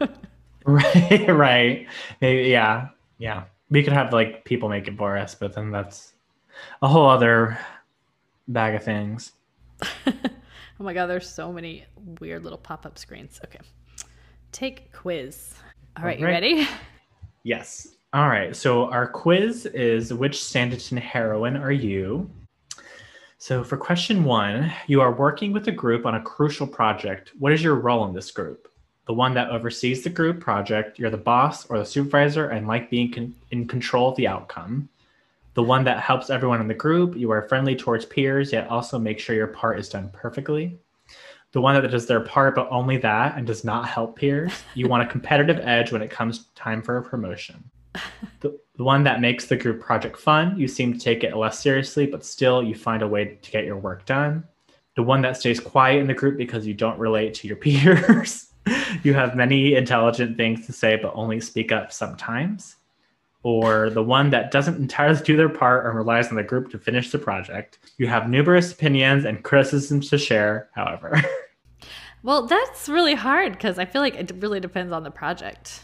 right, 0.64 1.28
right. 1.28 1.88
Maybe, 2.20 2.50
yeah, 2.50 2.90
yeah. 3.18 3.44
We 3.68 3.82
could 3.82 3.94
have 3.94 4.12
like 4.12 4.44
people 4.44 4.68
make 4.68 4.86
it 4.86 4.96
for 4.96 5.18
us, 5.18 5.34
but 5.34 5.54
then 5.54 5.72
that's 5.72 6.12
a 6.82 6.86
whole 6.86 7.08
other 7.08 7.58
bag 8.46 8.76
of 8.76 8.84
things. 8.84 9.32
Oh 10.80 10.84
my 10.84 10.92
god, 10.94 11.06
there's 11.06 11.28
so 11.28 11.52
many 11.52 11.84
weird 12.20 12.42
little 12.44 12.58
pop-up 12.58 12.98
screens. 12.98 13.40
Okay. 13.44 13.58
Take 14.52 14.92
quiz. 14.92 15.54
All 15.96 16.04
right, 16.04 16.18
All 16.18 16.24
right. 16.24 16.42
you 16.42 16.58
ready? 16.58 16.68
Yes. 17.44 17.88
All 18.12 18.28
right. 18.28 18.54
So 18.54 18.90
our 18.90 19.06
quiz 19.06 19.66
is 19.66 20.12
which 20.12 20.38
Sanditon 20.38 20.98
heroine 20.98 21.56
are 21.56 21.72
you? 21.72 22.30
So 23.38 23.64
for 23.64 23.76
question 23.76 24.22
one, 24.24 24.72
you 24.86 25.00
are 25.00 25.12
working 25.12 25.52
with 25.52 25.66
a 25.68 25.72
group 25.72 26.06
on 26.06 26.14
a 26.14 26.20
crucial 26.22 26.66
project. 26.66 27.32
What 27.38 27.52
is 27.52 27.62
your 27.62 27.74
role 27.76 28.06
in 28.06 28.14
this 28.14 28.30
group? 28.30 28.68
The 29.06 29.14
one 29.14 29.34
that 29.34 29.50
oversees 29.50 30.04
the 30.04 30.10
group 30.10 30.40
project, 30.40 30.98
you're 30.98 31.10
the 31.10 31.16
boss 31.16 31.66
or 31.66 31.78
the 31.78 31.84
supervisor 31.84 32.50
and 32.50 32.68
like 32.68 32.88
being 32.88 33.10
con- 33.12 33.34
in 33.50 33.66
control 33.66 34.10
of 34.10 34.16
the 34.16 34.28
outcome 34.28 34.88
the 35.54 35.62
one 35.62 35.84
that 35.84 36.00
helps 36.00 36.30
everyone 36.30 36.60
in 36.60 36.68
the 36.68 36.74
group. 36.74 37.16
You 37.16 37.30
are 37.30 37.48
friendly 37.48 37.76
towards 37.76 38.06
peers, 38.06 38.52
yet 38.52 38.68
also 38.68 38.98
make 38.98 39.18
sure 39.18 39.36
your 39.36 39.48
part 39.48 39.78
is 39.78 39.88
done 39.88 40.10
perfectly. 40.12 40.78
The 41.52 41.60
one 41.60 41.80
that 41.80 41.90
does 41.90 42.06
their 42.06 42.20
part, 42.20 42.54
but 42.54 42.68
only 42.70 42.96
that, 42.98 43.36
and 43.36 43.46
does 43.46 43.62
not 43.62 43.86
help 43.86 44.16
peers. 44.16 44.52
You 44.74 44.88
want 44.88 45.02
a 45.02 45.10
competitive 45.10 45.58
edge 45.62 45.92
when 45.92 46.00
it 46.00 46.10
comes 46.10 46.46
time 46.54 46.80
for 46.80 46.96
a 46.96 47.02
promotion. 47.02 47.70
The, 48.40 48.58
the 48.76 48.84
one 48.84 49.04
that 49.04 49.20
makes 49.20 49.46
the 49.46 49.56
group 49.56 49.82
project 49.82 50.18
fun. 50.18 50.58
You 50.58 50.66
seem 50.66 50.94
to 50.94 50.98
take 50.98 51.24
it 51.24 51.36
less 51.36 51.58
seriously, 51.58 52.06
but 52.06 52.24
still 52.24 52.62
you 52.62 52.74
find 52.74 53.02
a 53.02 53.08
way 53.08 53.38
to 53.42 53.50
get 53.50 53.66
your 53.66 53.76
work 53.76 54.06
done. 54.06 54.44
The 54.96 55.02
one 55.02 55.20
that 55.22 55.36
stays 55.36 55.60
quiet 55.60 56.00
in 56.00 56.06
the 56.06 56.14
group 56.14 56.38
because 56.38 56.66
you 56.66 56.72
don't 56.72 56.98
relate 56.98 57.34
to 57.34 57.46
your 57.46 57.56
peers. 57.58 58.50
you 59.02 59.12
have 59.12 59.36
many 59.36 59.74
intelligent 59.74 60.38
things 60.38 60.64
to 60.66 60.72
say, 60.72 60.96
but 60.96 61.12
only 61.14 61.40
speak 61.40 61.70
up 61.70 61.92
sometimes 61.92 62.76
or 63.42 63.90
the 63.90 64.02
one 64.02 64.30
that 64.30 64.50
doesn't 64.50 64.76
entirely 64.76 65.20
do 65.22 65.36
their 65.36 65.48
part 65.48 65.86
and 65.86 65.96
relies 65.96 66.28
on 66.28 66.36
the 66.36 66.42
group 66.42 66.70
to 66.70 66.78
finish 66.78 67.10
the 67.10 67.18
project. 67.18 67.78
You 67.98 68.06
have 68.06 68.28
numerous 68.28 68.72
opinions 68.72 69.24
and 69.24 69.42
criticisms 69.42 70.08
to 70.10 70.18
share, 70.18 70.68
however. 70.74 71.20
well, 72.22 72.46
that's 72.46 72.88
really 72.88 73.14
hard 73.14 73.52
because 73.52 73.78
I 73.78 73.84
feel 73.84 74.00
like 74.00 74.14
it 74.14 74.30
really 74.38 74.60
depends 74.60 74.92
on 74.92 75.02
the 75.02 75.10
project. 75.10 75.80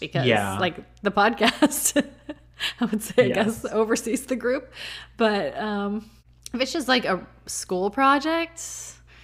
Because, 0.00 0.26
yeah. 0.26 0.58
like, 0.58 0.76
the 1.02 1.10
podcast, 1.10 2.04
I 2.80 2.84
would 2.84 3.02
say, 3.02 3.28
yes. 3.28 3.36
I 3.38 3.42
guess, 3.42 3.64
oversees 3.72 4.26
the 4.26 4.36
group. 4.36 4.72
But 5.16 5.56
um, 5.56 6.10
if 6.52 6.60
it's 6.60 6.72
just 6.72 6.88
like 6.88 7.06
a 7.06 7.26
school 7.46 7.90
project. 7.90 8.62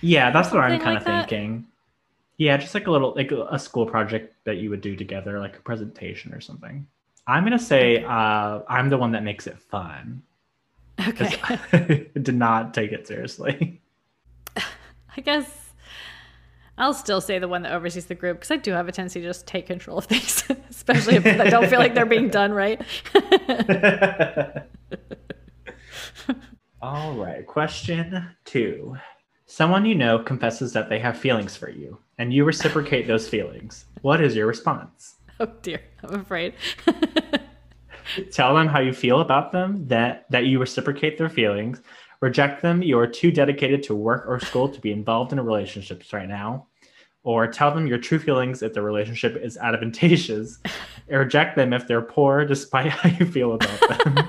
Yeah, 0.01 0.31
that's 0.31 0.53
what 0.53 0.61
I'm 0.61 0.81
kind 0.81 0.95
like 0.95 0.99
of 0.99 1.05
that. 1.05 1.29
thinking. 1.29 1.66
Yeah, 2.39 2.57
just 2.57 2.73
like 2.73 2.87
a 2.87 2.91
little, 2.91 3.12
like 3.14 3.33
a 3.33 3.59
school 3.59 3.85
project 3.85 4.37
that 4.45 4.59
you 4.59 4.71
would 4.71 4.81
do 4.81 4.95
together, 4.95 5.41
like 5.41 5.57
a 5.57 5.61
presentation 5.61 6.33
or 6.33 6.41
something. 6.41 6.87
I'm 7.29 7.45
gonna 7.45 7.59
say 7.59 8.03
uh, 8.03 8.61
I'm 8.68 8.89
the 8.89 8.97
one 8.97 9.12
that 9.12 9.22
makes 9.22 9.47
it 9.47 9.59
fun. 9.59 10.22
Okay. 11.07 11.39
I 11.72 12.07
did 12.18 12.35
not 12.35 12.72
take 12.72 12.91
it 12.91 13.07
seriously. 13.07 13.83
I 14.57 15.20
guess 15.22 15.72
I'll 16.79 16.95
still 16.95 17.20
say 17.20 17.39
the 17.39 17.47
one 17.47 17.62
that 17.62 17.72
oversees 17.72 18.07
the 18.07 18.14
group 18.14 18.39
because 18.39 18.51
I 18.51 18.57
do 18.57 18.72
have 18.72 18.89
a 18.89 18.93
tendency 18.93 19.20
to 19.20 19.26
just 19.26 19.47
take 19.47 19.66
control 19.66 19.99
of 19.99 20.07
things, 20.07 20.43
especially 20.70 21.16
if 21.16 21.26
I 21.26 21.51
don't 21.51 21.68
feel 21.68 21.79
like 21.79 21.95
they're 21.95 22.07
being 22.07 22.31
done 22.31 22.53
right. 22.53 22.81
All 26.81 27.14
right. 27.14 27.47
Question 27.47 28.26
two. 28.47 28.97
Someone 29.45 29.85
you 29.85 29.95
know 29.95 30.18
confesses 30.20 30.72
that 30.72 30.89
they 30.89 30.99
have 30.99 31.18
feelings 31.18 31.57
for 31.57 31.68
you, 31.68 31.99
and 32.18 32.33
you 32.33 32.45
reciprocate 32.45 33.07
those 33.07 33.29
feelings. 33.29 33.85
What 34.03 34.20
is 34.22 34.37
your 34.37 34.47
response? 34.47 35.18
Oh 35.41 35.53
dear, 35.62 35.80
I'm 36.03 36.20
afraid. 36.20 36.55
Tell 38.32 38.57
them 38.57 38.66
how 38.66 38.80
you 38.80 38.93
feel 38.93 39.20
about 39.20 39.53
them, 39.53 39.86
that 39.86 40.26
that 40.30 40.47
you 40.47 40.59
reciprocate 40.59 41.16
their 41.16 41.28
feelings. 41.28 41.80
Reject 42.20 42.61
them, 42.61 42.82
you 42.82 42.99
are 42.99 43.07
too 43.07 43.30
dedicated 43.30 43.84
to 43.84 43.95
work 43.95 44.24
or 44.26 44.41
school 44.41 44.68
to 44.68 44.80
be 44.80 44.91
involved 44.91 45.32
in 45.32 45.39
relationships 45.41 46.12
right 46.12 46.28
now. 46.28 46.66
Or 47.22 47.47
tell 47.47 47.72
them 47.72 47.86
your 47.86 47.99
true 47.99 48.18
feelings 48.18 48.62
if 48.62 48.72
the 48.72 48.82
relationship 48.82 49.36
is 49.36 49.57
advantageous. 49.62 50.59
reject 51.09 51.55
them 51.55 51.72
if 51.72 51.86
they're 51.86 52.03
poor, 52.03 52.45
despite 52.45 52.91
how 52.91 53.09
you 53.11 53.24
feel 53.24 53.53
about 53.53 54.05
them. 54.05 54.28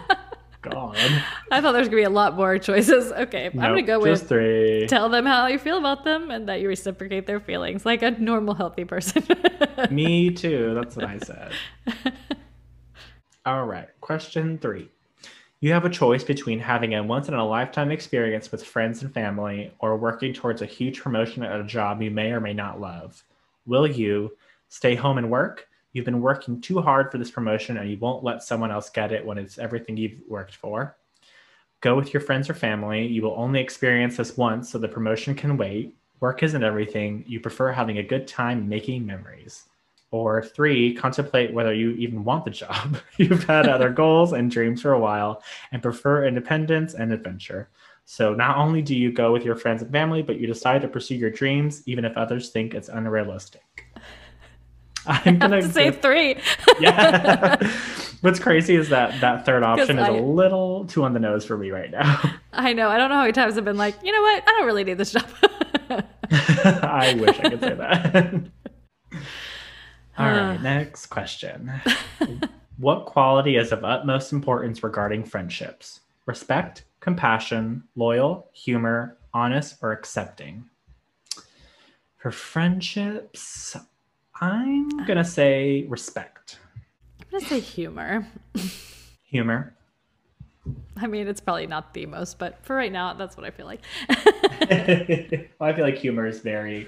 God. 0.61 0.97
I 1.51 1.61
thought 1.61 1.71
there 1.71 1.79
was 1.79 1.87
gonna 1.87 2.01
be 2.01 2.03
a 2.03 2.09
lot 2.09 2.35
more 2.35 2.57
choices. 2.59 3.11
Okay, 3.11 3.49
nope, 3.53 3.63
I'm 3.63 3.71
gonna 3.71 3.81
go 3.83 3.99
with 3.99 4.27
three. 4.27 4.87
Tell 4.87 5.09
them 5.09 5.25
how 5.25 5.47
you 5.47 5.57
feel 5.57 5.77
about 5.77 6.03
them 6.03 6.31
and 6.31 6.49
that 6.49 6.61
you 6.61 6.67
reciprocate 6.67 7.25
their 7.27 7.39
feelings 7.39 7.85
like 7.85 8.01
a 8.01 8.11
normal, 8.11 8.53
healthy 8.53 8.85
person. 8.85 9.23
Me 9.91 10.29
too. 10.33 10.73
That's 10.75 10.95
what 10.95 11.05
I 11.05 11.19
said. 11.19 11.51
All 13.45 13.65
right. 13.65 13.87
Question 14.01 14.57
three. 14.57 14.89
You 15.61 15.73
have 15.73 15.85
a 15.85 15.89
choice 15.89 16.23
between 16.23 16.59
having 16.59 16.95
a 16.95 17.03
once 17.03 17.27
in 17.27 17.33
a 17.33 17.45
lifetime 17.45 17.91
experience 17.91 18.51
with 18.51 18.63
friends 18.63 19.01
and 19.01 19.13
family 19.13 19.73
or 19.79 19.97
working 19.97 20.33
towards 20.33 20.61
a 20.61 20.65
huge 20.65 21.01
promotion 21.01 21.43
at 21.43 21.59
a 21.59 21.65
job 21.65 22.01
you 22.01 22.11
may 22.11 22.31
or 22.31 22.39
may 22.39 22.53
not 22.53 22.79
love. 22.79 23.23
Will 23.65 23.87
you 23.87 24.37
stay 24.69 24.95
home 24.95 25.17
and 25.17 25.29
work 25.29 25.67
You've 25.93 26.05
been 26.05 26.21
working 26.21 26.61
too 26.61 26.81
hard 26.81 27.11
for 27.11 27.17
this 27.17 27.31
promotion 27.31 27.77
and 27.77 27.89
you 27.89 27.97
won't 27.97 28.23
let 28.23 28.43
someone 28.43 28.71
else 28.71 28.89
get 28.89 29.11
it 29.11 29.25
when 29.25 29.37
it's 29.37 29.57
everything 29.57 29.97
you've 29.97 30.21
worked 30.27 30.55
for. 30.55 30.95
Go 31.81 31.95
with 31.95 32.13
your 32.13 32.21
friends 32.21 32.49
or 32.49 32.53
family. 32.53 33.07
You 33.07 33.21
will 33.21 33.35
only 33.37 33.61
experience 33.61 34.17
this 34.17 34.35
once, 34.35 34.69
so 34.69 34.77
the 34.77 34.87
promotion 34.87 35.33
can 35.33 35.55
wait. 35.55 35.95
Work 36.19 36.43
isn't 36.43 36.63
everything. 36.63 37.23
You 37.25 37.39
prefer 37.39 37.71
having 37.71 37.99
a 37.99 38.03
good 38.03 38.27
time 38.27 38.67
making 38.67 39.05
memories. 39.05 39.63
Or 40.11 40.43
three, 40.43 40.93
contemplate 40.93 41.53
whether 41.53 41.73
you 41.73 41.91
even 41.91 42.23
want 42.23 42.43
the 42.43 42.51
job. 42.51 42.97
You've 43.17 43.45
had 43.45 43.69
other 43.69 43.89
goals 44.03 44.33
and 44.33 44.51
dreams 44.51 44.81
for 44.81 44.91
a 44.91 44.99
while 44.99 45.41
and 45.71 45.81
prefer 45.81 46.25
independence 46.25 46.95
and 46.95 47.13
adventure. 47.13 47.69
So 48.03 48.33
not 48.33 48.57
only 48.57 48.81
do 48.81 48.95
you 48.95 49.11
go 49.11 49.31
with 49.31 49.45
your 49.45 49.55
friends 49.55 49.83
and 49.83 49.91
family, 49.91 50.23
but 50.23 50.39
you 50.39 50.47
decide 50.47 50.81
to 50.81 50.87
pursue 50.87 51.15
your 51.15 51.29
dreams, 51.29 51.83
even 51.85 52.03
if 52.03 52.17
others 52.17 52.49
think 52.49 52.73
it's 52.73 52.89
unrealistic. 52.89 53.61
I'm 55.25 55.39
gonna 55.39 55.63
say 55.71 55.89
three. 55.89 56.35
yeah. 56.79 57.55
What's 58.21 58.39
crazy 58.39 58.75
is 58.75 58.89
that 58.89 59.19
that 59.21 59.43
third 59.43 59.63
option 59.63 59.97
is 59.97 60.07
I, 60.07 60.09
a 60.09 60.21
little 60.21 60.85
too 60.85 61.03
on 61.03 61.13
the 61.13 61.19
nose 61.19 61.43
for 61.45 61.57
me 61.57 61.71
right 61.71 61.89
now. 61.89 62.21
I 62.53 62.73
know. 62.73 62.89
I 62.89 62.97
don't 62.97 63.09
know 63.09 63.15
how 63.15 63.21
many 63.21 63.33
times 63.33 63.57
I've 63.57 63.65
been 63.65 63.77
like, 63.77 63.95
you 64.03 64.11
know 64.11 64.21
what? 64.21 64.43
I 64.43 64.51
don't 64.51 64.67
really 64.67 64.83
need 64.83 64.99
this 64.99 65.13
job. 65.13 65.27
I 66.61 67.17
wish 67.19 67.39
I 67.39 67.49
could 67.49 67.59
say 67.59 67.73
that. 67.73 68.33
All 70.19 70.27
right, 70.27 70.61
next 70.61 71.07
question. 71.07 71.71
what 72.77 73.05
quality 73.05 73.55
is 73.55 73.71
of 73.71 73.83
utmost 73.83 74.31
importance 74.31 74.83
regarding 74.83 75.23
friendships? 75.23 76.01
Respect, 76.27 76.83
compassion, 76.99 77.83
loyal, 77.95 78.49
humor, 78.53 79.17
honest, 79.33 79.77
or 79.81 79.91
accepting? 79.91 80.65
For 82.17 82.31
friendships, 82.31 83.75
I'm 84.41 84.89
going 85.05 85.17
to 85.17 85.25
say 85.25 85.85
respect. 85.89 86.59
I'm 87.21 87.31
going 87.31 87.43
to 87.43 87.49
say 87.49 87.59
humor. 87.59 88.27
humor. 89.25 89.75
I 90.97 91.07
mean, 91.07 91.27
it's 91.27 91.41
probably 91.41 91.67
not 91.67 91.93
the 91.93 92.05
most, 92.05 92.39
but 92.39 92.63
for 92.63 92.75
right 92.75 92.91
now, 92.91 93.13
that's 93.13 93.37
what 93.37 93.45
I 93.45 93.51
feel 93.51 93.65
like. 93.65 93.81
well, 95.59 95.69
I 95.69 95.73
feel 95.73 95.85
like 95.85 95.97
humor 95.97 96.25
is 96.27 96.39
very, 96.41 96.87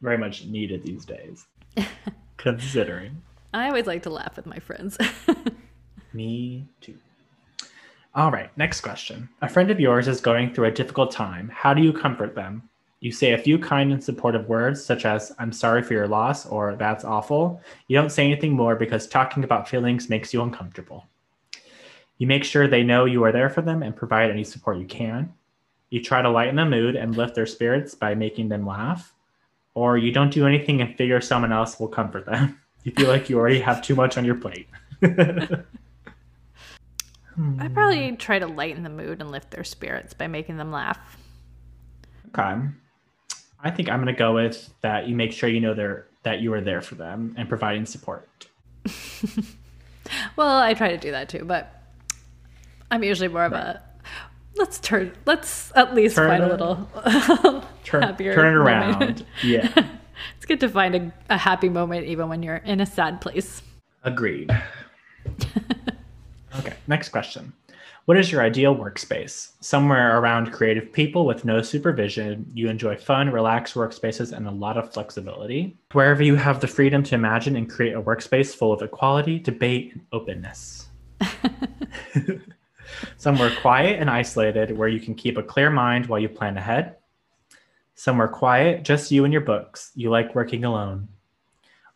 very 0.00 0.18
much 0.18 0.44
needed 0.46 0.82
these 0.82 1.04
days, 1.04 1.46
considering. 2.36 3.22
I 3.54 3.68
always 3.68 3.86
like 3.86 4.02
to 4.04 4.10
laugh 4.10 4.36
with 4.36 4.46
my 4.46 4.58
friends. 4.58 4.98
Me 6.12 6.66
too. 6.80 6.96
All 8.14 8.30
right, 8.30 8.56
next 8.56 8.80
question. 8.80 9.28
A 9.42 9.48
friend 9.48 9.70
of 9.70 9.78
yours 9.78 10.08
is 10.08 10.20
going 10.20 10.54
through 10.54 10.66
a 10.66 10.70
difficult 10.70 11.12
time. 11.12 11.50
How 11.54 11.74
do 11.74 11.82
you 11.82 11.92
comfort 11.92 12.34
them? 12.34 12.68
You 13.06 13.12
say 13.12 13.34
a 13.34 13.38
few 13.38 13.56
kind 13.56 13.92
and 13.92 14.02
supportive 14.02 14.48
words, 14.48 14.84
such 14.84 15.04
as, 15.06 15.32
I'm 15.38 15.52
sorry 15.52 15.84
for 15.84 15.92
your 15.92 16.08
loss, 16.08 16.44
or 16.44 16.74
that's 16.74 17.04
awful. 17.04 17.60
You 17.86 17.96
don't 17.96 18.10
say 18.10 18.24
anything 18.24 18.52
more 18.52 18.74
because 18.74 19.06
talking 19.06 19.44
about 19.44 19.68
feelings 19.68 20.08
makes 20.08 20.34
you 20.34 20.42
uncomfortable. 20.42 21.06
You 22.18 22.26
make 22.26 22.42
sure 22.42 22.66
they 22.66 22.82
know 22.82 23.04
you 23.04 23.22
are 23.22 23.30
there 23.30 23.48
for 23.48 23.62
them 23.62 23.84
and 23.84 23.94
provide 23.94 24.28
any 24.28 24.42
support 24.42 24.78
you 24.78 24.86
can. 24.86 25.32
You 25.90 26.02
try 26.02 26.20
to 26.20 26.28
lighten 26.28 26.56
the 26.56 26.64
mood 26.64 26.96
and 26.96 27.16
lift 27.16 27.36
their 27.36 27.46
spirits 27.46 27.94
by 27.94 28.16
making 28.16 28.48
them 28.48 28.66
laugh. 28.66 29.14
Or 29.74 29.96
you 29.96 30.10
don't 30.10 30.32
do 30.32 30.44
anything 30.44 30.80
and 30.80 30.96
figure 30.96 31.20
someone 31.20 31.52
else 31.52 31.78
will 31.78 31.86
comfort 31.86 32.26
them. 32.26 32.60
You 32.82 32.90
feel 32.90 33.08
like 33.08 33.30
you 33.30 33.38
already 33.38 33.60
have 33.60 33.82
too 33.82 33.94
much 33.94 34.18
on 34.18 34.24
your 34.24 34.34
plate. 34.36 34.68
I 35.02 35.64
probably 37.72 38.16
try 38.16 38.40
to 38.40 38.46
lighten 38.48 38.82
the 38.82 38.90
mood 38.90 39.20
and 39.20 39.30
lift 39.30 39.52
their 39.52 39.64
spirits 39.64 40.12
by 40.12 40.26
making 40.26 40.56
them 40.56 40.72
laugh. 40.72 41.16
Okay. 42.28 42.68
I 43.60 43.70
think 43.70 43.88
I'm 43.88 44.02
going 44.02 44.14
to 44.14 44.18
go 44.18 44.34
with 44.34 44.70
that 44.82 45.08
you 45.08 45.16
make 45.16 45.32
sure 45.32 45.48
you 45.48 45.60
know 45.60 45.74
they're 45.74 46.06
that 46.22 46.40
you 46.40 46.52
are 46.52 46.60
there 46.60 46.80
for 46.80 46.96
them 46.96 47.34
and 47.38 47.48
providing 47.48 47.86
support. 47.86 48.46
well, 50.36 50.58
I 50.58 50.74
try 50.74 50.88
to 50.90 50.98
do 50.98 51.12
that 51.12 51.28
too, 51.28 51.44
but 51.44 51.72
I'm 52.90 53.02
usually 53.02 53.28
more 53.28 53.44
of 53.44 53.52
a 53.52 53.82
let's 54.56 54.78
turn 54.78 55.12
let's 55.26 55.70
at 55.74 55.94
least 55.94 56.16
turn 56.16 56.30
find 56.30 56.42
a, 56.42 56.46
a 56.46 56.50
little 56.50 57.64
turn, 57.84 58.02
happier 58.02 58.34
turn 58.34 58.54
it 58.54 58.56
around. 58.56 59.24
Yeah. 59.42 59.70
it's 60.36 60.46
good 60.46 60.60
to 60.60 60.68
find 60.68 60.94
a, 60.94 61.12
a 61.30 61.36
happy 61.36 61.68
moment 61.68 62.06
even 62.06 62.28
when 62.28 62.42
you're 62.42 62.56
in 62.56 62.80
a 62.80 62.86
sad 62.86 63.20
place. 63.20 63.62
Agreed. 64.02 64.50
Okay, 66.58 66.74
next 66.86 67.10
question. 67.10 67.52
What 68.06 68.16
is 68.16 68.30
your 68.30 68.40
ideal 68.40 68.76
workspace? 68.76 69.50
Somewhere 69.58 70.20
around 70.20 70.52
creative 70.52 70.92
people 70.92 71.26
with 71.26 71.44
no 71.44 71.60
supervision. 71.60 72.48
You 72.54 72.68
enjoy 72.68 72.96
fun, 72.96 73.30
relaxed 73.30 73.74
workspaces 73.74 74.32
and 74.32 74.46
a 74.46 74.52
lot 74.52 74.76
of 74.76 74.92
flexibility. 74.92 75.76
Wherever 75.90 76.22
you 76.22 76.36
have 76.36 76.60
the 76.60 76.68
freedom 76.68 77.02
to 77.02 77.16
imagine 77.16 77.56
and 77.56 77.68
create 77.68 77.94
a 77.94 78.00
workspace 78.00 78.54
full 78.54 78.72
of 78.72 78.80
equality, 78.80 79.40
debate, 79.40 79.92
and 79.92 80.06
openness. 80.12 80.86
Somewhere 83.16 83.50
quiet 83.60 84.00
and 84.00 84.08
isolated 84.08 84.78
where 84.78 84.88
you 84.88 85.00
can 85.00 85.16
keep 85.16 85.36
a 85.36 85.42
clear 85.42 85.68
mind 85.68 86.06
while 86.06 86.20
you 86.20 86.28
plan 86.28 86.56
ahead. 86.56 86.94
Somewhere 87.96 88.28
quiet, 88.28 88.84
just 88.84 89.10
you 89.10 89.24
and 89.24 89.32
your 89.32 89.42
books. 89.42 89.90
You 89.96 90.10
like 90.10 90.32
working 90.32 90.64
alone. 90.64 91.08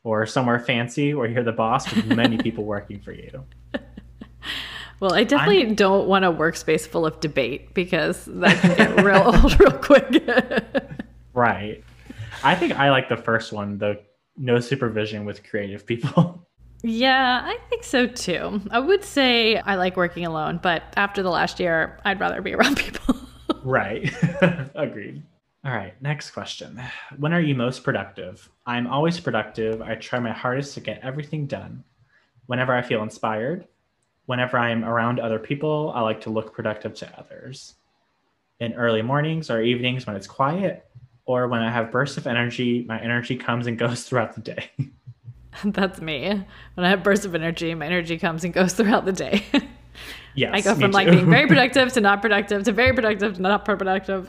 Or 0.03 0.27
somewhere 0.27 0.59
fancy 0.59 1.15
where 1.15 1.29
you're 1.29 1.45
the 1.45 1.53
boss 1.53 1.95
with 1.95 2.07
many 2.07 2.37
people 2.43 2.65
working 2.65 2.99
for 2.99 3.13
you. 3.13 3.45
Well, 5.01 5.15
I 5.15 5.25
definitely 5.25 5.63
I'm... 5.63 5.75
don't 5.75 6.07
want 6.07 6.25
a 6.25 6.33
workspace 6.33 6.87
full 6.87 7.07
of 7.07 7.19
debate 7.21 7.75
because 7.75 8.27
that 8.27 8.59
can 8.59 8.77
get 8.77 9.05
real 9.05 9.23
old 9.43 9.59
real 9.59 9.73
quick. 9.73 10.23
right. 11.33 11.83
I 12.45 12.55
think 12.55 12.79
I 12.79 12.91
like 12.91 13.09
the 13.09 13.17
first 13.17 13.53
one, 13.53 13.79
the 13.79 14.01
no 14.37 14.61
supervision 14.61 15.25
with 15.25 15.43
creative 15.43 15.85
people. 15.87 16.47
Yeah, 16.83 17.43
I 17.45 17.59
think 17.69 17.85
so 17.85 18.07
too. 18.07 18.63
I 18.71 18.79
would 18.79 19.05
say 19.05 19.59
I 19.59 19.75
like 19.75 19.99
working 19.99 20.25
alone, 20.25 20.61
but 20.63 20.83
after 20.97 21.23
the 21.23 21.29
last 21.29 21.61
year, 21.61 21.99
I'd 22.07 22.19
rather 22.19 22.41
be 22.41 22.55
around 22.57 22.79
people. 22.79 23.17
right. 23.63 24.11
Agreed. 24.75 25.23
All 25.63 25.73
right, 25.73 25.93
next 26.01 26.31
question. 26.31 26.81
When 27.19 27.35
are 27.35 27.41
you 27.41 27.55
most 27.55 27.85
productive? 27.85 28.49
I'm 28.65 28.87
always 28.87 29.21
productive. 29.21 29.83
I 29.83 29.97
try 29.97 30.21
my 30.21 30.33
hardest 30.33 30.73
to 30.73 30.81
get 30.81 31.01
everything 31.03 31.47
done. 31.47 31.85
Whenever 32.47 32.75
I 32.75 32.81
feel 32.81 33.03
inspired, 33.03 33.69
whenever 34.31 34.57
I'm 34.57 34.85
around 34.85 35.19
other 35.19 35.41
people, 35.41 35.91
I 35.93 36.03
like 36.03 36.21
to 36.21 36.31
look 36.31 36.55
productive 36.55 36.95
to 36.95 37.19
others. 37.19 37.75
In 38.61 38.75
early 38.75 39.03
mornings 39.03 39.51
or 39.51 39.61
evenings 39.61 40.07
when 40.07 40.15
it's 40.15 40.29
quiet, 40.29 40.89
or 41.25 41.49
when 41.49 41.63
I 41.63 41.71
have 41.73 41.91
bursts 41.91 42.17
of 42.17 42.29
energy, 42.29 42.85
my 42.87 43.01
energy 43.01 43.35
comes 43.35 43.67
and 43.67 43.77
goes 43.77 44.05
throughout 44.05 44.37
the 44.37 44.41
day. 44.41 44.71
That's 45.65 46.01
me. 46.01 46.29
When 46.75 46.87
I 46.87 46.91
have 46.91 47.03
bursts 47.03 47.25
of 47.25 47.35
energy, 47.35 47.75
my 47.75 47.87
energy 47.87 48.19
comes 48.19 48.45
and 48.45 48.55
goes 48.55 48.73
throughout 48.73 49.05
the 49.05 49.13
day. 49.13 49.45
Yes, 50.37 50.55
I 50.55 50.61
go 50.61 50.77
from 50.79 50.93
like 50.93 51.11
being 51.11 51.29
very 51.29 51.49
productive 51.49 51.93
to 51.95 52.01
not 52.01 52.23
productive 52.23 52.63
to 52.63 52.71
very 52.71 52.95
productive 52.95 53.35
to 53.35 53.43
not 53.43 53.65
productive. 53.65 54.29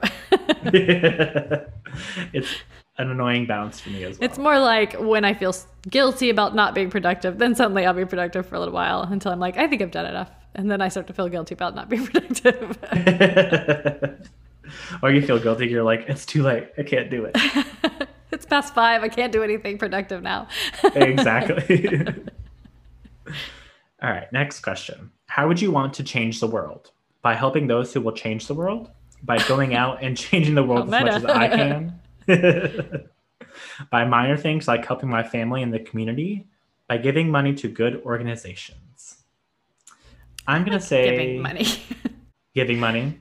it's 2.33 2.49
an 2.97 3.09
annoying 3.09 3.45
bounce 3.45 3.79
for 3.79 3.89
me 3.89 4.03
as 4.03 4.19
well. 4.19 4.29
It's 4.29 4.37
more 4.37 4.59
like 4.59 4.93
when 4.93 5.25
I 5.25 5.33
feel 5.33 5.55
guilty 5.89 6.29
about 6.29 6.55
not 6.55 6.75
being 6.75 6.89
productive, 6.89 7.37
then 7.37 7.55
suddenly 7.55 7.85
I'll 7.85 7.93
be 7.93 8.05
productive 8.05 8.45
for 8.45 8.55
a 8.55 8.59
little 8.59 8.73
while 8.73 9.03
until 9.03 9.31
I'm 9.31 9.39
like, 9.39 9.57
I 9.57 9.67
think 9.67 9.81
I've 9.81 9.91
done 9.91 10.05
enough. 10.05 10.29
And 10.53 10.69
then 10.69 10.81
I 10.81 10.89
start 10.89 11.07
to 11.07 11.13
feel 11.13 11.29
guilty 11.29 11.53
about 11.53 11.75
not 11.75 11.89
being 11.89 12.05
productive. 12.07 12.77
or 15.01 15.11
you 15.11 15.21
feel 15.21 15.39
guilty, 15.39 15.67
you're 15.67 15.83
like, 15.83 16.05
it's 16.07 16.25
too 16.25 16.43
late. 16.43 16.69
I 16.77 16.83
can't 16.83 17.09
do 17.09 17.25
it 17.25 17.37
it's 18.31 18.45
past 18.45 18.73
five. 18.73 19.03
I 19.03 19.09
can't 19.09 19.31
do 19.31 19.43
anything 19.43 19.77
productive 19.77 20.23
now. 20.23 20.47
exactly. 20.95 22.05
All 24.01 24.09
right, 24.09 24.31
next 24.33 24.61
question. 24.61 25.11
How 25.27 25.47
would 25.47 25.61
you 25.61 25.71
want 25.71 25.93
to 25.95 26.03
change 26.03 26.39
the 26.39 26.47
world? 26.47 26.91
By 27.21 27.35
helping 27.35 27.67
those 27.67 27.93
who 27.93 28.01
will 28.01 28.13
change 28.13 28.47
the 28.47 28.55
world? 28.55 28.89
By 29.23 29.37
going 29.47 29.75
out 29.75 30.01
and 30.01 30.17
changing 30.17 30.55
the 30.55 30.63
world 30.63 30.89
oh, 30.89 30.93
as 30.93 31.03
much 31.03 31.13
as 31.13 31.25
I 31.25 31.47
can? 31.49 31.99
By 33.89 34.05
minor 34.05 34.37
things 34.37 34.67
like 34.67 34.85
helping 34.85 35.09
my 35.09 35.23
family 35.23 35.63
and 35.63 35.73
the 35.73 35.79
community? 35.79 36.47
By 36.87 36.97
giving 36.97 37.29
money 37.29 37.53
to 37.55 37.67
good 37.67 38.01
organizations? 38.05 39.17
I'm 40.47 40.63
going 40.63 40.77
to 40.77 40.85
say 40.85 41.09
giving 41.09 41.41
money. 41.41 41.67
giving 42.53 42.79
money. 42.79 43.19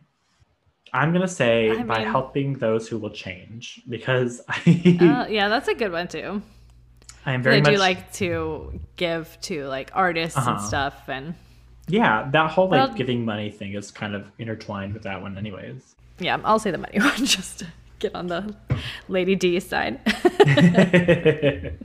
I'm 0.93 1.13
gonna 1.13 1.29
say 1.29 1.71
I 1.71 1.83
by 1.83 1.99
mean, 1.99 2.09
helping 2.09 2.55
those 2.55 2.89
who 2.89 2.99
will 2.99 3.11
change 3.11 3.83
because 3.89 4.41
I. 4.49 4.57
uh, 5.01 5.31
yeah, 5.31 5.49
that's 5.49 5.69
a 5.69 5.75
good 5.75 5.93
one 5.93 6.09
too. 6.09 6.43
I 7.27 7.33
am 7.33 7.43
very 7.43 7.57
I 7.57 7.61
much. 7.61 7.73
do 7.75 7.79
like 7.79 8.13
to 8.15 8.81
give 8.97 9.39
to 9.43 9.67
like 9.67 9.91
artists 9.95 10.39
uh-huh. 10.39 10.53
and 10.53 10.61
stuff, 10.61 11.09
and 11.09 11.35
yeah, 11.89 12.29
that 12.33 12.51
whole 12.51 12.69
like 12.69 12.89
well, 12.89 12.97
giving 12.97 13.25
money 13.25 13.51
thing 13.51 13.75
is 13.75 13.91
kind 13.91 14.15
of 14.15 14.31
intertwined 14.39 14.95
with 14.95 15.03
that 15.05 15.21
one, 15.21 15.39
anyways. 15.39 15.95
Yeah, 16.19 16.39
I'll 16.45 16.59
say 16.59 16.71
the 16.71 16.79
money 16.79 16.99
one 17.01 17.25
just 17.25 17.61
to 17.61 17.67
get 18.01 18.15
on 18.15 18.27
the 18.27 18.55
Lady 19.09 19.37
D 19.37 19.61
side. 19.61 20.01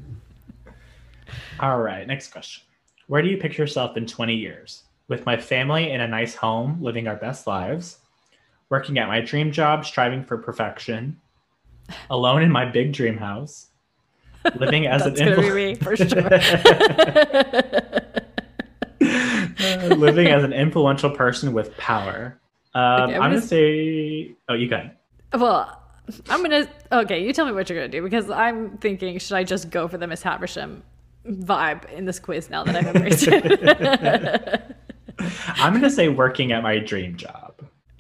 All 1.59 1.79
right, 1.79 2.07
next 2.07 2.31
question. 2.31 2.63
Where 3.07 3.21
do 3.21 3.27
you 3.29 3.37
picture 3.37 3.61
yourself 3.61 3.95
in 3.97 4.07
20 4.07 4.35
years? 4.35 4.83
With 5.07 5.25
my 5.25 5.37
family 5.37 5.91
in 5.91 6.01
a 6.01 6.07
nice 6.07 6.33
home, 6.33 6.81
living 6.81 7.07
our 7.07 7.15
best 7.15 7.45
lives 7.45 7.99
working 8.69 8.97
at 8.97 9.07
my 9.07 9.21
dream 9.21 9.51
job, 9.51 9.85
striving 9.85 10.23
for 10.23 10.37
perfection, 10.37 11.19
alone 12.09 12.41
in 12.41 12.51
my 12.51 12.65
big 12.65 12.93
dream 12.93 13.17
house, 13.17 13.67
living 14.55 14.87
as 14.87 15.05
an 15.05 15.13
influ- 15.15 15.81
for 15.83 15.95
sure. 15.95 16.07
living 19.97 20.27
as 20.27 20.43
an 20.43 20.53
influential 20.53 21.11
person 21.11 21.53
with 21.53 21.75
power. 21.77 22.39
Um, 22.73 23.03
okay, 23.03 23.15
I'm, 23.15 23.21
I'm, 23.21 23.31
gonna, 23.31 23.41
say. 23.41 24.35
Oh, 24.49 24.53
you 24.53 24.67
got. 24.67 24.95
Well, 25.33 25.81
I'm 26.29 26.41
gonna. 26.41 26.67
Okay, 26.91 27.23
you 27.23 27.33
tell 27.33 27.45
me 27.45 27.51
what 27.51 27.69
you're 27.69 27.77
gonna 27.77 27.87
do 27.87 28.01
because 28.01 28.29
I'm 28.29 28.77
thinking, 28.77 29.17
should 29.19 29.35
I 29.35 29.43
just 29.43 29.69
go 29.69 29.87
for 29.87 29.97
the 29.97 30.07
Miss 30.07 30.21
Havisham 30.23 30.83
vibe 31.27 31.91
in 31.91 32.05
this 32.05 32.19
quiz 32.19 32.49
now 32.49 32.63
that 32.63 32.75
I've 32.75 32.95
embraced 32.95 33.27
it? 33.27 34.75
I'm 35.57 35.73
gonna 35.73 35.89
say 35.89 36.09
working 36.09 36.51
at 36.51 36.61
my 36.63 36.77
dream 36.79 37.15
job. 37.17 37.53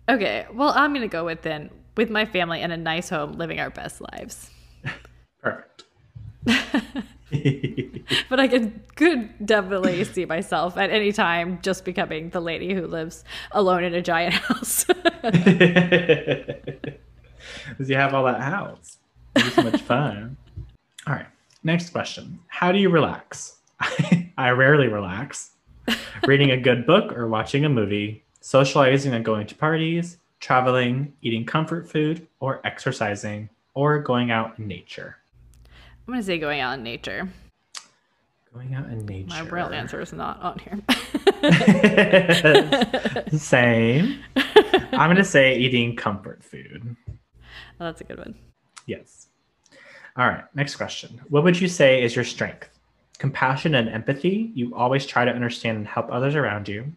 Okay, 0.07 0.45
well, 0.53 0.71
I'm 0.75 0.93
gonna 0.93 1.07
go 1.07 1.25
with 1.25 1.41
then 1.41 1.69
with 1.97 2.09
my 2.09 2.25
family 2.25 2.61
in 2.61 2.71
a 2.71 2.77
nice 2.77 3.09
home, 3.09 3.33
living 3.33 3.59
our 3.59 3.69
best 3.69 4.01
lives. 4.01 4.51
Perfect. 5.41 5.83
but 8.29 8.39
I 8.39 8.47
could 8.47 8.95
could 8.95 9.45
definitely 9.45 10.03
see 10.03 10.25
myself 10.25 10.77
at 10.77 10.91
any 10.91 11.11
time 11.11 11.59
just 11.61 11.83
becoming 11.85 12.29
the 12.29 12.39
lady 12.39 12.73
who 12.73 12.85
lives 12.85 13.23
alone 13.51 13.83
in 13.83 13.95
a 13.95 14.01
giant 14.01 14.33
house. 14.49 14.85
Because 17.69 17.89
you 17.89 17.95
have 17.95 18.13
all 18.13 18.25
that 18.25 18.41
house. 18.41 18.97
It's 19.35 19.55
so 19.55 19.63
much 19.63 19.81
fun. 19.83 20.37
All 21.07 21.13
right. 21.13 21.27
Next 21.63 21.89
question. 21.89 22.39
How 22.47 22.71
do 22.71 22.79
you 22.79 22.89
relax? 22.89 23.57
I 24.37 24.49
rarely 24.51 24.87
relax. 24.87 25.51
Reading 26.25 26.51
a 26.51 26.57
good 26.57 26.85
book 26.85 27.11
or 27.17 27.27
watching 27.27 27.65
a 27.65 27.69
movie, 27.69 28.23
socializing 28.41 29.13
and 29.13 29.25
going 29.25 29.47
to 29.47 29.55
parties, 29.55 30.17
traveling, 30.39 31.13
eating 31.21 31.45
comfort 31.45 31.89
food, 31.89 32.27
or 32.39 32.61
exercising, 32.65 33.49
or 33.73 33.99
going 33.99 34.31
out 34.31 34.57
in 34.57 34.67
nature. 34.67 35.17
I'm 35.67 36.13
going 36.13 36.19
to 36.19 36.25
say 36.25 36.37
going 36.37 36.61
out 36.61 36.75
in 36.77 36.83
nature. 36.83 37.27
Going 38.53 38.73
out 38.73 38.89
in 38.89 39.05
nature. 39.05 39.29
My 39.29 39.41
real 39.41 39.67
answer 39.67 39.99
is 40.01 40.13
not 40.13 40.41
on 40.41 40.59
here. 40.59 40.79
Same. 43.37 44.19
I'm 44.35 45.07
going 45.07 45.17
to 45.17 45.23
say 45.23 45.57
eating 45.57 45.95
comfort 45.95 46.43
food. 46.43 46.95
Oh, 47.79 47.85
that's 47.85 48.01
a 48.01 48.05
good 48.05 48.17
one. 48.17 48.35
Yes. 48.85 49.27
All 50.17 50.27
right. 50.27 50.43
Next 50.53 50.75
question. 50.75 51.21
What 51.29 51.43
would 51.43 51.59
you 51.59 51.67
say 51.67 52.03
is 52.03 52.15
your 52.15 52.25
strength? 52.25 52.69
Compassion 53.17 53.75
and 53.75 53.89
empathy. 53.89 54.51
You 54.53 54.75
always 54.75 55.05
try 55.05 55.25
to 55.25 55.31
understand 55.31 55.77
and 55.77 55.87
help 55.87 56.09
others 56.11 56.35
around 56.35 56.67
you. 56.67 56.93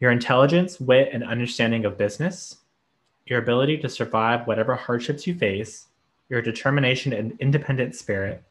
Your 0.00 0.10
intelligence, 0.10 0.80
wit, 0.80 1.10
and 1.12 1.24
understanding 1.24 1.84
of 1.84 1.98
business. 1.98 2.56
Your 3.26 3.38
ability 3.38 3.78
to 3.78 3.88
survive 3.88 4.46
whatever 4.46 4.74
hardships 4.74 5.26
you 5.26 5.34
face. 5.34 5.86
Your 6.28 6.42
determination 6.42 7.12
and 7.12 7.36
independent 7.40 7.94
spirit. 7.96 8.42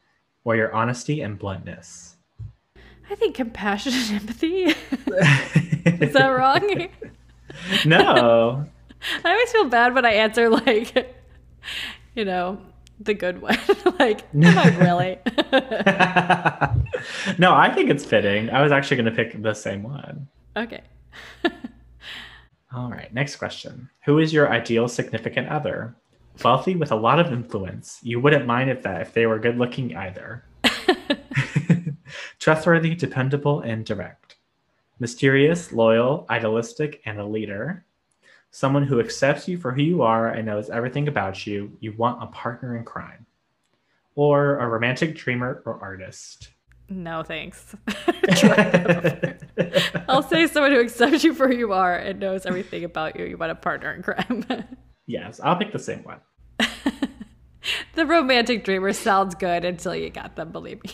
Or 0.44 0.56
your 0.56 0.72
honesty 0.74 1.22
and 1.22 1.38
bluntness. 1.38 2.16
I 3.10 3.14
think 3.14 3.34
compassion 3.34 3.92
and 3.92 4.22
empathy. 4.22 4.64
is 4.64 6.12
that 6.12 6.28
wrong? 6.28 6.88
no. 7.84 8.64
I 9.24 9.30
always 9.30 9.52
feel 9.52 9.64
bad 9.64 9.94
when 9.94 10.04
I 10.04 10.12
answer 10.12 10.48
like, 10.48 11.14
you 12.14 12.24
know, 12.24 12.60
the 13.00 13.14
good 13.14 13.40
one. 13.40 13.58
like, 13.98 14.22
am 14.34 14.58
I 14.58 14.76
really? 14.80 15.18
no, 17.38 17.54
I 17.54 17.72
think 17.74 17.90
it's 17.90 18.04
fitting. 18.04 18.50
I 18.50 18.62
was 18.62 18.72
actually 18.72 18.98
going 18.98 19.14
to 19.14 19.24
pick 19.24 19.42
the 19.42 19.54
same 19.54 19.82
one. 19.82 20.28
Okay. 20.56 20.82
All 22.72 22.90
right. 22.90 23.12
Next 23.12 23.36
question. 23.36 23.90
Who 24.04 24.18
is 24.18 24.32
your 24.32 24.50
ideal 24.50 24.86
significant 24.86 25.48
other? 25.48 25.96
Wealthy 26.44 26.76
with 26.76 26.92
a 26.92 26.96
lot 26.96 27.18
of 27.18 27.32
influence. 27.32 27.98
You 28.02 28.20
wouldn't 28.20 28.46
mind 28.46 28.70
if 28.70 28.82
that 28.82 29.02
if 29.02 29.12
they 29.12 29.26
were 29.26 29.38
good 29.38 29.58
looking 29.58 29.96
either. 29.96 30.44
Trustworthy, 32.38 32.94
dependable, 32.94 33.60
and 33.60 33.84
direct. 33.84 34.36
Mysterious, 34.98 35.72
loyal, 35.72 36.26
idealistic, 36.30 37.02
and 37.04 37.18
a 37.18 37.24
leader 37.24 37.84
someone 38.50 38.84
who 38.84 39.00
accepts 39.00 39.48
you 39.48 39.58
for 39.58 39.72
who 39.72 39.82
you 39.82 40.02
are 40.02 40.28
and 40.28 40.46
knows 40.46 40.70
everything 40.70 41.08
about 41.08 41.46
you. 41.46 41.76
You 41.80 41.92
want 41.92 42.22
a 42.22 42.26
partner 42.26 42.76
in 42.76 42.84
crime, 42.84 43.26
or 44.14 44.58
a 44.58 44.68
romantic 44.68 45.16
dreamer 45.16 45.62
or 45.64 45.78
artist. 45.80 46.50
No, 46.88 47.22
thanks. 47.22 47.76
I'll 50.08 50.24
say 50.24 50.48
someone 50.48 50.72
who 50.72 50.80
accepts 50.80 51.22
you 51.22 51.34
for 51.34 51.46
who 51.46 51.56
you 51.56 51.72
are 51.72 51.96
and 51.96 52.18
knows 52.18 52.46
everything 52.46 52.82
about 52.82 53.16
you. 53.16 53.26
You 53.26 53.36
want 53.36 53.52
a 53.52 53.54
partner 53.54 53.94
in 53.94 54.02
crime. 54.02 54.44
yes, 55.06 55.40
I'll 55.42 55.54
pick 55.56 55.72
the 55.72 55.78
same 55.78 56.02
one. 56.02 56.18
the 57.94 58.06
romantic 58.06 58.64
dreamer 58.64 58.92
sounds 58.92 59.36
good 59.36 59.64
until 59.64 59.94
you 59.94 60.10
got 60.10 60.34
them, 60.34 60.50
believe 60.50 60.82
me. 60.82 60.90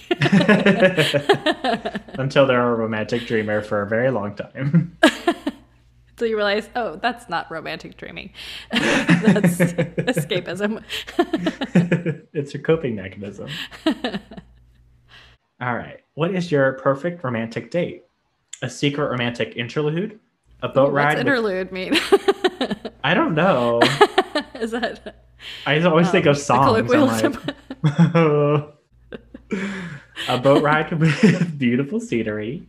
until 2.19 2.47
they're 2.47 2.73
a 2.73 2.75
romantic 2.75 3.27
dreamer 3.27 3.63
for 3.63 3.81
a 3.81 3.89
very 3.89 4.11
long 4.11 4.35
time. 4.37 4.99
So 6.19 6.25
you 6.25 6.37
realize, 6.37 6.71
oh, 6.75 6.97
that's 6.97 7.29
not 7.29 7.51
romantic 7.51 7.99
dreaming. 7.99 8.31
that's 8.73 9.59
escapism. 9.59 10.83
it's 12.33 12.55
a 12.55 12.59
coping 12.59 12.97
mechanism. 12.97 13.51
All 15.61 15.75
right. 15.77 16.01
What 16.15 16.35
is 16.35 16.51
your 16.51 16.73
perfect 16.75 17.23
romantic 17.23 17.71
date? 17.71 18.05
A 18.63 18.71
secret 18.71 19.11
romantic 19.11 19.57
interlude? 19.57 20.19
A 20.63 20.69
boat 20.69 20.93
What's 20.93 21.05
ride? 21.05 21.19
interlude 21.19 21.71
with... 21.71 21.73
mean? 21.73 21.95
I 23.05 23.13
don't 23.13 23.35
know. 23.35 23.81
is 24.55 24.71
that? 24.71 25.27
I 25.67 25.79
always 25.83 26.07
um, 26.07 26.13
think 26.13 26.25
of 26.25 26.39
songs. 26.39 26.91
Like, 26.91 27.35
a 30.29 30.39
boat 30.39 30.63
ride 30.63 30.99
with 30.99 31.59
beautiful 31.59 32.01
scenery, 32.01 32.67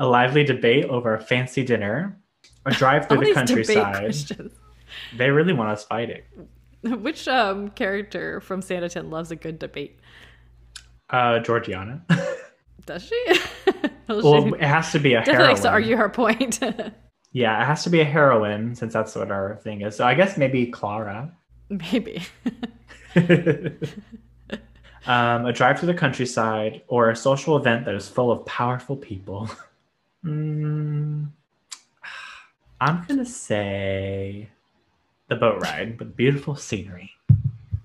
a 0.00 0.06
lively 0.06 0.42
debate 0.42 0.86
over 0.86 1.14
a 1.14 1.20
fancy 1.20 1.62
dinner, 1.62 2.18
a 2.66 2.72
drive 2.72 3.08
through 3.08 3.24
the 3.24 3.34
countryside. 3.34 4.14
They 5.16 5.30
really 5.30 5.52
want 5.52 5.70
us 5.70 5.84
fighting. 5.84 6.22
Which 6.82 7.26
um, 7.28 7.70
character 7.70 8.40
from 8.40 8.60
Sanditon 8.60 9.10
loves 9.10 9.30
a 9.30 9.36
good 9.36 9.58
debate? 9.58 9.98
Uh, 11.10 11.38
Georgiana. 11.38 12.04
Does 12.86 13.04
she? 13.04 13.26
well, 14.08 14.44
she 14.44 14.54
it 14.54 14.62
has 14.62 14.92
to 14.92 14.98
be 14.98 15.14
a 15.14 15.20
heroine. 15.20 15.24
definitely 15.24 15.48
likes 15.48 15.60
to 15.60 15.70
argue 15.70 15.96
her 15.96 16.10
point. 16.10 16.60
yeah, 17.32 17.62
it 17.62 17.64
has 17.64 17.84
to 17.84 17.90
be 17.90 18.00
a 18.00 18.04
heroine 18.04 18.74
since 18.74 18.92
that's 18.92 19.14
what 19.14 19.30
our 19.30 19.56
thing 19.56 19.80
is. 19.80 19.96
So 19.96 20.04
I 20.04 20.14
guess 20.14 20.36
maybe 20.36 20.66
Clara. 20.66 21.32
Maybe. 21.70 22.22
um, 25.06 25.46
a 25.46 25.52
drive 25.52 25.78
through 25.78 25.86
the 25.86 25.94
countryside 25.94 26.82
or 26.88 27.08
a 27.08 27.16
social 27.16 27.56
event 27.56 27.86
that 27.86 27.94
is 27.94 28.08
full 28.08 28.30
of 28.30 28.44
powerful 28.44 28.96
people. 28.96 29.48
mm. 30.24 31.28
I'm 32.80 33.04
gonna 33.06 33.24
say 33.24 34.48
the 35.28 35.36
boat 35.36 35.62
ride 35.62 35.98
with 35.98 36.16
beautiful 36.16 36.56
scenery. 36.56 37.12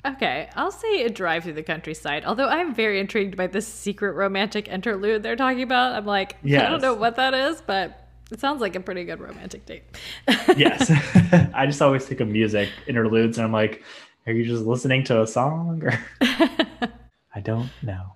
Okay, 0.05 0.49
I'll 0.55 0.71
say 0.71 1.03
a 1.03 1.09
drive 1.09 1.43
through 1.43 1.53
the 1.53 1.63
countryside. 1.63 2.23
Although 2.25 2.47
I'm 2.47 2.73
very 2.73 2.99
intrigued 2.99 3.35
by 3.35 3.47
this 3.47 3.67
secret 3.67 4.13
romantic 4.13 4.67
interlude 4.67 5.23
they're 5.23 5.35
talking 5.35 5.61
about. 5.61 5.93
I'm 5.93 6.05
like, 6.05 6.37
yes. 6.41 6.65
I 6.65 6.69
don't 6.69 6.81
know 6.81 6.93
what 6.93 7.17
that 7.17 7.33
is, 7.33 7.61
but 7.61 8.07
it 8.31 8.39
sounds 8.39 8.61
like 8.61 8.75
a 8.75 8.79
pretty 8.79 9.03
good 9.03 9.19
romantic 9.19 9.65
date. 9.65 9.83
yes. 10.55 10.89
I 11.53 11.65
just 11.65 11.81
always 11.81 12.05
think 12.05 12.21
of 12.21 12.29
music 12.29 12.69
interludes 12.87 13.37
and 13.37 13.45
I'm 13.45 13.51
like, 13.51 13.83
are 14.25 14.31
you 14.31 14.45
just 14.45 14.63
listening 14.63 15.03
to 15.05 15.21
a 15.21 15.27
song 15.27 15.83
or 15.83 15.99
I 16.21 17.41
don't 17.41 17.69
know. 17.81 18.13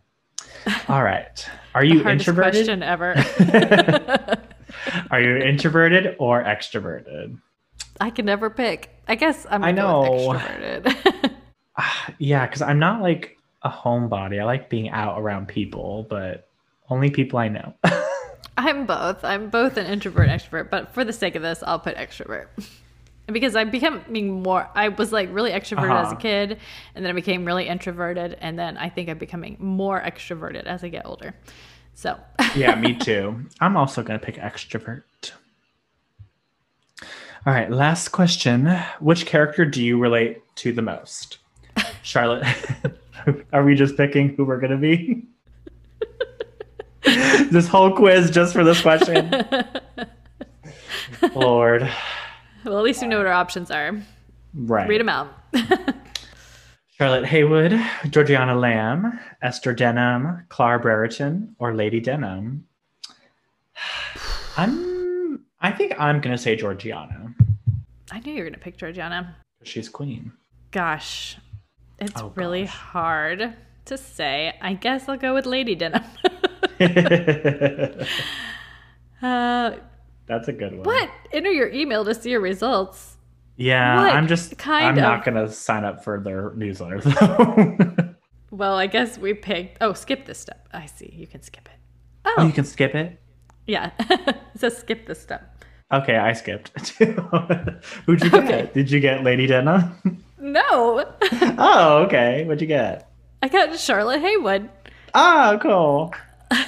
All 0.88 1.04
right. 1.04 1.46
Are 1.76 1.84
you 1.84 2.08
introverted? 2.08 2.54
question 2.54 2.84
ever. 2.84 4.40
Are 5.12 5.22
you 5.22 5.38
introverted 5.38 6.16
or 6.20 6.44
extroverted? 6.44 7.40
I 8.00 8.10
can 8.10 8.26
never 8.26 8.50
pick. 8.50 8.90
I 9.08 9.16
guess 9.16 9.46
I'm 9.50 9.64
I 9.64 9.72
know. 9.72 10.04
extroverted. 10.04 11.32
yeah, 12.18 12.46
because 12.46 12.62
I'm 12.62 12.80
not 12.80 13.02
like 13.02 13.38
a 13.62 13.70
homebody. 13.70 14.42
I 14.42 14.46
like 14.46 14.70
being 14.70 14.90
out 14.90 15.20
around 15.20 15.48
people, 15.48 16.06
but 16.10 16.48
only 16.90 17.10
people 17.10 17.40
I 17.40 17.48
know. 17.48 17.74
I'm 18.58 18.86
both. 18.86 19.24
I'm 19.24 19.50
both 19.50 19.78
an 19.78 19.88
introvert 19.88 20.30
and 20.30 20.40
extrovert, 20.40 20.70
but 20.70 20.94
for 20.94 21.04
the 21.04 21.14
sake 21.14 21.36
of 21.36 21.42
this, 21.42 21.64
I'll 21.66 21.80
put 21.80 21.96
extrovert. 21.96 22.48
because 23.32 23.56
I'm 23.56 23.70
becoming 23.70 24.44
more 24.44 24.70
I 24.76 24.90
was 24.90 25.12
like 25.12 25.30
really 25.32 25.52
extroverted 25.52 25.92
uh-huh. 25.92 26.02
as 26.02 26.08
a 26.08 26.12
uh-huh. 26.12 26.20
kid 26.20 26.60
and 26.94 27.06
then 27.06 27.12
I 27.12 27.14
became 27.14 27.46
really 27.46 27.68
introverted 27.68 28.38
and 28.42 28.60
then 28.60 28.78
I 28.78 28.90
think 28.90 29.10
I'm 29.10 29.18
becoming 29.18 29.56
more 29.60 30.00
extroverted 30.02 30.66
as 30.66 30.84
I 30.84 30.90
get 30.90 31.06
older. 31.06 31.34
So 31.96 32.20
yeah, 32.56 32.76
me 32.76 32.96
too. 32.96 33.46
I'm 33.60 33.78
also 33.78 34.04
gonna 34.04 34.20
pick 34.20 34.36
extrovert. 34.36 35.04
All 37.46 37.54
right, 37.54 37.70
last 37.70 38.10
question. 38.10 38.68
Which 39.00 39.26
character 39.26 39.66
do 39.66 39.84
you 39.84 40.00
relate 40.00 40.42
to 40.58 40.72
the 40.72 40.82
most? 40.82 41.40
Charlotte, 42.04 42.46
are 43.54 43.64
we 43.64 43.76
just 43.76 43.98
picking 43.98 44.30
who 44.36 44.46
we're 44.46 44.60
gonna 44.60 44.78
be? 44.78 45.26
this 47.52 47.68
whole 47.68 47.92
quiz 47.92 48.32
just 48.32 48.54
for 48.54 48.64
this 48.64 48.82
question. 48.82 49.30
Lord. 51.36 51.90
Well, 52.64 52.78
at 52.78 52.84
least 52.84 53.02
we 53.02 53.08
know 53.08 53.18
what 53.18 53.28
our 53.28 53.34
options 53.34 53.70
are. 53.72 54.02
Right. 54.54 54.88
Read 54.88 55.02
them 55.02 55.10
out. 55.10 55.34
Charlotte 56.98 57.26
Haywood, 57.26 57.82
Georgiana 58.12 58.54
Lamb, 58.54 59.20
Esther 59.42 59.74
Denham, 59.74 60.46
Clara 60.50 60.80
Brereton, 60.80 61.56
or 61.58 61.74
Lady 61.74 62.00
Denham? 62.00 62.68
I'm. 64.58 65.44
I 65.60 65.72
think 65.72 66.00
I'm 66.00 66.22
gonna 66.22 66.38
say 66.38 66.56
Georgiana. 66.56 67.34
I 68.12 68.20
knew 68.20 68.34
you 68.34 68.44
were 68.44 68.50
gonna 68.50 68.60
pick 68.60 68.78
Georgiana. 68.78 69.36
She's 69.64 69.90
queen. 69.90 70.32
Gosh, 70.70 71.38
it's 71.98 72.22
oh, 72.22 72.32
really 72.36 72.66
gosh. 72.66 72.76
hard 72.76 73.54
to 73.86 73.98
say. 73.98 74.56
I 74.62 74.76
guess 74.76 75.10
I'll 75.10 75.18
go 75.18 75.34
with 75.34 75.48
Lady 75.48 75.74
Denham. 75.74 76.04
uh, 76.80 76.88
That's 80.28 80.48
a 80.48 80.54
good 80.54 80.74
one. 80.74 80.84
What? 80.84 81.10
Enter 81.32 81.52
your 81.52 81.70
email 81.70 82.06
to 82.06 82.14
see 82.14 82.30
your 82.30 82.42
results. 82.42 83.13
Yeah, 83.56 84.02
what 84.02 84.16
I'm 84.16 84.28
just 84.28 84.58
kind 84.58 84.86
I'm 84.86 84.98
of... 84.98 85.02
not 85.02 85.24
gonna 85.24 85.50
sign 85.50 85.84
up 85.84 86.04
for 86.04 86.20
their 86.20 86.54
newsletter 86.56 87.00
though. 87.02 88.16
well, 88.52 88.76
I 88.76 88.88
guess 88.88 89.18
we 89.18 89.34
picked. 89.34 89.78
Oh, 89.82 89.94
skip 89.94 90.26
this 90.26 90.40
step. 90.40 90.68
I 90.74 90.88
see. 90.88 91.14
You 91.14 91.28
can 91.28 91.42
skip 91.42 91.68
it. 91.68 91.80
Oh, 92.26 92.36
oh 92.40 92.48
you 92.48 92.54
can 92.54 92.66
skip 92.66 92.96
it. 92.96 93.20
Yeah, 93.68 93.92
says 94.56 94.78
skip 94.78 95.06
this 95.06 95.22
step. 95.22 95.64
Okay, 95.92 96.16
I 96.18 96.34
skipped. 96.34 96.70
Who'd 96.98 98.24
you 98.24 98.30
get? 98.30 98.34
Okay. 98.34 98.70
Did 98.74 98.90
you 98.90 99.00
get 99.00 99.24
Lady 99.24 99.46
Denham? 99.46 100.24
no. 100.40 101.06
oh, 101.60 102.04
okay. 102.08 102.44
What'd 102.46 102.62
you 102.62 102.68
get? 102.68 103.12
I 103.44 103.48
got 103.48 103.78
Charlotte 103.78 104.22
Haywood. 104.22 104.70
Oh, 105.14 105.60
cool. 105.62 106.14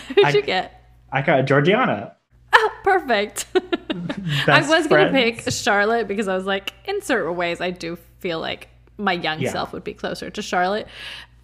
Who'd 0.09 0.25
I, 0.25 0.29
you 0.29 0.43
get? 0.43 0.83
I 1.11 1.23
got 1.23 1.45
Georgiana. 1.45 2.15
Oh, 2.53 2.71
perfect. 2.83 3.47
I 4.47 4.61
was 4.67 4.87
going 4.87 5.07
to 5.07 5.11
pick 5.11 5.51
Charlotte 5.51 6.07
because 6.07 6.27
I 6.27 6.35
was 6.35 6.45
like, 6.45 6.73
in 6.85 7.01
certain 7.01 7.35
ways, 7.35 7.61
I 7.61 7.71
do 7.71 7.97
feel 8.19 8.39
like 8.39 8.69
my 8.97 9.13
young 9.13 9.39
yeah. 9.39 9.51
self 9.51 9.73
would 9.73 9.83
be 9.83 9.93
closer 9.93 10.29
to 10.29 10.41
Charlotte. 10.41 10.87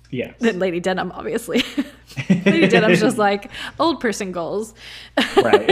Yes. 0.10 0.36
Than 0.40 0.60
Lady 0.60 0.82
Denham, 0.82 1.12
obviously. 1.14 1.64
Lady 2.30 2.68
Denham's 2.68 3.00
just 3.00 3.18
like 3.20 3.50
old 3.80 4.02
person 4.02 4.32
goals. 4.34 4.74
right. 5.38 5.70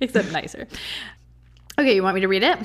Except 0.00 0.30
nicer. 0.30 0.68
Okay, 1.78 1.94
you 1.94 2.02
want 2.04 2.14
me 2.14 2.20
to 2.20 2.28
read 2.28 2.44
it? 2.44 2.58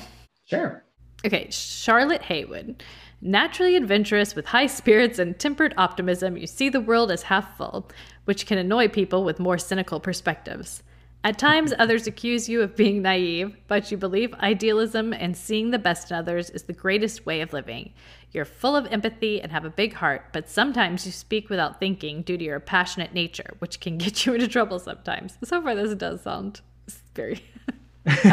Sure. 0.46 0.84
Okay, 1.26 1.48
Charlotte 1.50 2.22
Haywood. 2.22 2.82
Naturally 3.26 3.74
adventurous 3.74 4.34
with 4.34 4.44
high 4.44 4.66
spirits 4.66 5.18
and 5.18 5.38
tempered 5.38 5.72
optimism, 5.78 6.36
you 6.36 6.46
see 6.46 6.68
the 6.68 6.82
world 6.82 7.10
as 7.10 7.22
half 7.22 7.56
full, 7.56 7.88
which 8.26 8.44
can 8.44 8.58
annoy 8.58 8.86
people 8.86 9.24
with 9.24 9.40
more 9.40 9.56
cynical 9.56 9.98
perspectives. 9.98 10.82
At 11.24 11.38
times, 11.38 11.72
others 11.78 12.06
accuse 12.06 12.50
you 12.50 12.60
of 12.60 12.76
being 12.76 13.00
naive, 13.00 13.56
but 13.66 13.90
you 13.90 13.96
believe 13.96 14.34
idealism 14.34 15.14
and 15.14 15.34
seeing 15.34 15.70
the 15.70 15.78
best 15.78 16.10
in 16.10 16.18
others 16.18 16.50
is 16.50 16.64
the 16.64 16.74
greatest 16.74 17.24
way 17.24 17.40
of 17.40 17.54
living. 17.54 17.94
You're 18.30 18.44
full 18.44 18.76
of 18.76 18.92
empathy 18.92 19.40
and 19.40 19.50
have 19.50 19.64
a 19.64 19.70
big 19.70 19.94
heart, 19.94 20.26
but 20.34 20.50
sometimes 20.50 21.06
you 21.06 21.12
speak 21.12 21.48
without 21.48 21.80
thinking 21.80 22.20
due 22.20 22.36
to 22.36 22.44
your 22.44 22.60
passionate 22.60 23.14
nature, 23.14 23.54
which 23.58 23.80
can 23.80 23.96
get 24.04 24.26
you 24.26 24.34
into 24.34 24.48
trouble 24.48 24.78
sometimes. 24.78 25.38
So 25.42 25.62
far, 25.62 25.74
this 25.74 25.94
does 25.94 26.20
sound 26.20 26.60
very. 27.14 27.42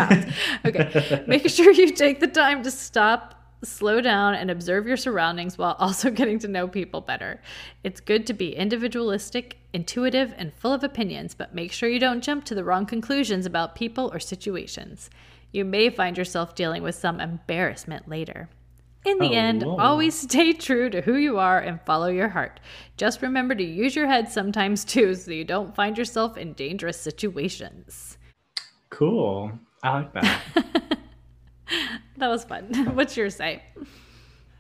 okay. 0.65 1.23
Make 1.27 1.47
sure 1.49 1.71
you 1.71 1.93
take 1.93 2.19
the 2.19 2.27
time 2.27 2.61
to 2.63 2.71
stop 2.71 3.40
slow 3.63 4.01
down 4.01 4.33
and 4.33 4.49
observe 4.49 4.87
your 4.87 4.97
surroundings 4.97 5.57
while 5.57 5.75
also 5.79 6.09
getting 6.11 6.39
to 6.39 6.47
know 6.47 6.67
people 6.67 7.01
better. 7.01 7.41
It's 7.83 7.99
good 7.99 8.25
to 8.27 8.33
be 8.33 8.55
individualistic, 8.55 9.57
intuitive, 9.73 10.33
and 10.37 10.53
full 10.53 10.73
of 10.73 10.83
opinions, 10.83 11.33
but 11.33 11.55
make 11.55 11.71
sure 11.71 11.89
you 11.89 11.99
don't 11.99 12.23
jump 12.23 12.45
to 12.45 12.55
the 12.55 12.63
wrong 12.63 12.85
conclusions 12.85 13.45
about 13.45 13.75
people 13.75 14.09
or 14.13 14.19
situations. 14.19 15.09
You 15.51 15.65
may 15.65 15.89
find 15.89 16.17
yourself 16.17 16.55
dealing 16.55 16.83
with 16.83 16.95
some 16.95 17.19
embarrassment 17.19 18.07
later. 18.07 18.49
In 19.03 19.17
the 19.17 19.29
oh, 19.29 19.39
end, 19.39 19.63
whoa. 19.63 19.77
always 19.77 20.15
stay 20.19 20.53
true 20.53 20.89
to 20.89 21.01
who 21.01 21.15
you 21.15 21.39
are 21.39 21.59
and 21.59 21.81
follow 21.81 22.07
your 22.07 22.29
heart. 22.29 22.59
Just 22.97 23.21
remember 23.21 23.55
to 23.55 23.63
use 23.63 23.95
your 23.95 24.07
head 24.07 24.31
sometimes 24.31 24.85
too 24.85 25.15
so 25.15 25.31
you 25.31 25.43
don't 25.43 25.75
find 25.75 25.97
yourself 25.97 26.37
in 26.37 26.53
dangerous 26.53 26.99
situations. 26.99 28.17
Cool. 28.89 29.51
I 29.83 29.93
like 29.93 30.13
that. 30.13 30.41
that 32.17 32.27
was 32.27 32.43
fun. 32.43 32.65
What's 32.93 33.17
your 33.17 33.29
say? 33.29 33.63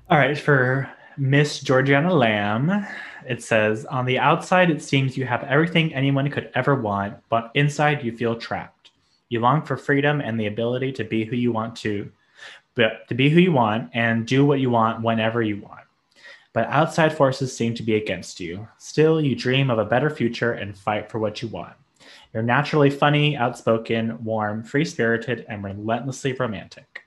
All 0.09 0.17
right, 0.17 0.37
for 0.37 0.89
Miss 1.17 1.59
Georgiana 1.59 2.13
Lamb, 2.13 2.85
it 3.27 3.43
says 3.43 3.85
On 3.85 4.05
the 4.05 4.19
outside, 4.19 4.69
it 4.69 4.81
seems 4.81 5.17
you 5.17 5.25
have 5.25 5.43
everything 5.43 5.93
anyone 5.93 6.29
could 6.29 6.51
ever 6.55 6.75
want, 6.75 7.17
but 7.29 7.51
inside, 7.55 8.03
you 8.03 8.15
feel 8.15 8.35
trapped. 8.35 8.91
You 9.29 9.39
long 9.39 9.61
for 9.61 9.77
freedom 9.77 10.19
and 10.19 10.39
the 10.39 10.47
ability 10.47 10.91
to 10.93 11.03
be 11.03 11.23
who 11.23 11.35
you 11.35 11.51
want 11.51 11.75
to, 11.77 12.11
but 12.75 13.07
to 13.07 13.15
be 13.15 13.29
who 13.29 13.39
you 13.39 13.51
want 13.51 13.89
and 13.93 14.27
do 14.27 14.45
what 14.45 14.59
you 14.59 14.69
want 14.69 15.03
whenever 15.03 15.41
you 15.41 15.61
want. 15.61 15.85
But 16.53 16.67
outside 16.67 17.15
forces 17.15 17.55
seem 17.55 17.73
to 17.75 17.83
be 17.83 17.95
against 17.95 18.41
you. 18.41 18.67
Still, 18.77 19.21
you 19.21 19.35
dream 19.35 19.69
of 19.69 19.79
a 19.79 19.85
better 19.85 20.09
future 20.09 20.51
and 20.53 20.77
fight 20.77 21.09
for 21.09 21.17
what 21.17 21.41
you 21.41 21.47
want. 21.47 21.75
You're 22.33 22.43
naturally 22.43 22.89
funny, 22.89 23.35
outspoken, 23.35 24.23
warm, 24.23 24.63
free 24.63 24.85
spirited, 24.85 25.45
and 25.49 25.63
relentlessly 25.63 26.33
romantic. 26.33 27.01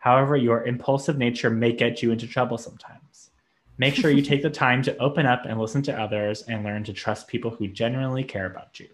However, 0.00 0.36
your 0.36 0.64
impulsive 0.64 1.18
nature 1.18 1.50
may 1.50 1.72
get 1.72 2.02
you 2.02 2.12
into 2.12 2.26
trouble 2.26 2.58
sometimes. 2.58 3.30
Make 3.78 3.94
sure 3.94 4.10
you 4.10 4.22
take 4.22 4.42
the 4.42 4.50
time 4.64 4.82
to 4.82 4.96
open 4.98 5.26
up 5.26 5.44
and 5.46 5.60
listen 5.60 5.82
to 5.82 6.00
others 6.00 6.42
and 6.42 6.64
learn 6.64 6.84
to 6.84 6.92
trust 6.92 7.28
people 7.28 7.50
who 7.50 7.68
genuinely 7.68 8.24
care 8.24 8.46
about 8.46 8.80
you. 8.80 8.88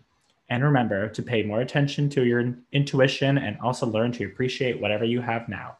And 0.48 0.64
remember 0.64 1.08
to 1.08 1.22
pay 1.22 1.42
more 1.42 1.60
attention 1.60 2.10
to 2.10 2.24
your 2.24 2.54
intuition 2.72 3.38
and 3.38 3.58
also 3.60 3.86
learn 3.86 4.12
to 4.12 4.24
appreciate 4.24 4.80
whatever 4.80 5.04
you 5.04 5.20
have 5.20 5.48
now. 5.48 5.78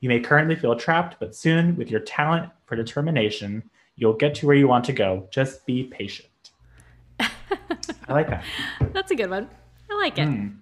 You 0.00 0.08
may 0.08 0.20
currently 0.20 0.56
feel 0.56 0.76
trapped, 0.76 1.16
but 1.18 1.34
soon, 1.34 1.76
with 1.76 1.90
your 1.90 2.00
talent 2.00 2.50
for 2.66 2.76
determination, 2.76 3.68
you'll 3.96 4.14
get 4.14 4.34
to 4.36 4.46
where 4.46 4.56
you 4.56 4.68
want 4.68 4.84
to 4.86 4.92
go. 4.92 5.28
Just 5.30 5.66
be 5.66 5.84
patient. 5.84 6.28
I 8.08 8.12
like 8.12 8.28
that. 8.28 8.44
That's 8.92 9.10
a 9.10 9.14
good 9.14 9.30
one. 9.30 9.48
I 9.90 9.94
like 9.94 10.18
it. 10.18 10.28
Mm. 10.28 10.56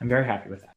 I'm 0.00 0.08
very 0.08 0.24
happy 0.24 0.50
with 0.50 0.62
that. 0.62 0.74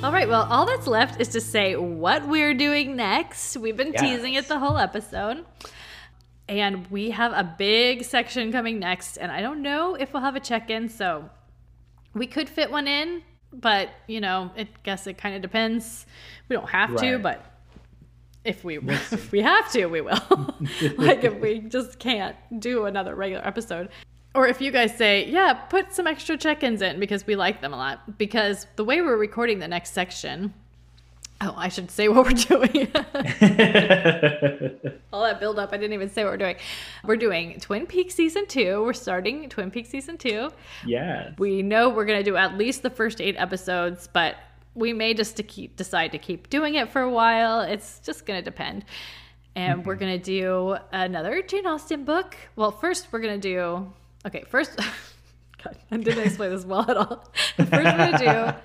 All 0.00 0.12
right, 0.12 0.28
well, 0.28 0.46
all 0.48 0.64
that's 0.64 0.86
left 0.86 1.20
is 1.20 1.26
to 1.28 1.40
say 1.40 1.74
what 1.74 2.28
we're 2.28 2.54
doing 2.54 2.94
next. 2.94 3.56
We've 3.56 3.76
been 3.76 3.92
yes. 3.92 4.00
teasing 4.00 4.34
it 4.34 4.46
the 4.46 4.60
whole 4.60 4.78
episode. 4.78 5.44
And 6.48 6.86
we 6.88 7.10
have 7.10 7.32
a 7.32 7.56
big 7.58 8.04
section 8.04 8.52
coming 8.52 8.78
next. 8.78 9.16
And 9.16 9.32
I 9.32 9.42
don't 9.42 9.60
know 9.60 9.96
if 9.96 10.12
we'll 10.12 10.22
have 10.22 10.36
a 10.36 10.40
check 10.40 10.70
in. 10.70 10.88
So 10.88 11.28
we 12.14 12.26
could 12.28 12.48
fit 12.48 12.70
one 12.70 12.86
in, 12.86 13.22
but, 13.52 13.90
you 14.06 14.20
know, 14.20 14.50
I 14.56 14.68
guess 14.84 15.06
it 15.08 15.18
kind 15.18 15.34
of 15.34 15.42
depends. 15.42 16.06
We 16.48 16.54
don't 16.54 16.70
have 16.70 16.90
right. 16.90 17.00
to, 17.00 17.18
but 17.18 17.44
if 18.44 18.64
we 18.64 18.78
if 18.82 19.32
we 19.32 19.42
have 19.42 19.70
to, 19.72 19.86
we 19.86 20.00
will. 20.00 20.18
like 20.96 21.24
if 21.24 21.34
we 21.34 21.60
just 21.60 21.98
can't 21.98 22.36
do 22.58 22.86
another 22.86 23.14
regular 23.14 23.46
episode. 23.46 23.88
Or 24.34 24.46
if 24.46 24.60
you 24.60 24.70
guys 24.70 24.96
say, 24.96 25.26
yeah, 25.26 25.54
put 25.54 25.94
some 25.94 26.06
extra 26.06 26.36
check-ins 26.36 26.82
in 26.82 27.00
because 27.00 27.26
we 27.26 27.34
like 27.34 27.60
them 27.60 27.72
a 27.72 27.76
lot. 27.76 28.18
Because 28.18 28.66
the 28.76 28.84
way 28.84 29.00
we're 29.00 29.16
recording 29.16 29.58
the 29.58 29.66
next 29.66 29.94
section, 29.94 30.52
oh, 31.40 31.54
I 31.56 31.68
should 31.68 31.90
say 31.90 32.08
what 32.08 32.26
we're 32.26 32.32
doing. 32.32 32.88
All 35.12 35.22
that 35.22 35.40
build 35.40 35.58
up, 35.58 35.72
I 35.72 35.78
didn't 35.78 35.94
even 35.94 36.10
say 36.10 36.24
what 36.24 36.32
we're 36.32 36.36
doing. 36.36 36.56
We're 37.04 37.16
doing 37.16 37.58
Twin 37.58 37.86
Peaks 37.86 38.14
season 38.14 38.46
two. 38.46 38.82
We're 38.84 38.92
starting 38.92 39.48
Twin 39.48 39.70
Peaks 39.70 39.88
season 39.88 40.18
two. 40.18 40.50
Yeah. 40.86 41.32
We 41.38 41.62
know 41.62 41.88
we're 41.88 42.04
gonna 42.04 42.22
do 42.22 42.36
at 42.36 42.56
least 42.56 42.82
the 42.82 42.90
first 42.90 43.20
eight 43.20 43.34
episodes, 43.38 44.08
but 44.12 44.36
we 44.74 44.92
may 44.92 45.14
just 45.14 45.36
to 45.36 45.42
keep 45.42 45.76
decide 45.76 46.12
to 46.12 46.18
keep 46.18 46.50
doing 46.50 46.74
it 46.74 46.90
for 46.90 47.02
a 47.02 47.10
while. 47.10 47.60
It's 47.60 48.00
just 48.00 48.26
gonna 48.26 48.42
depend. 48.42 48.84
And 49.54 49.80
mm-hmm. 49.80 49.88
we're 49.88 49.96
gonna 49.96 50.18
do 50.18 50.76
another 50.92 51.42
Jane 51.42 51.66
Austen 51.66 52.04
book. 52.04 52.36
Well, 52.56 52.70
first 52.70 53.08
we're 53.12 53.20
gonna 53.20 53.38
do 53.38 53.92
okay. 54.26 54.44
First, 54.48 54.76
God, 55.64 55.76
I 55.90 55.96
didn't 55.96 56.24
explain 56.24 56.50
this 56.50 56.64
well 56.64 56.88
at 56.88 56.96
all. 56.96 57.32
First, 57.56 57.72
we're 57.72 57.82
gonna 57.82 58.18
do 58.18 58.58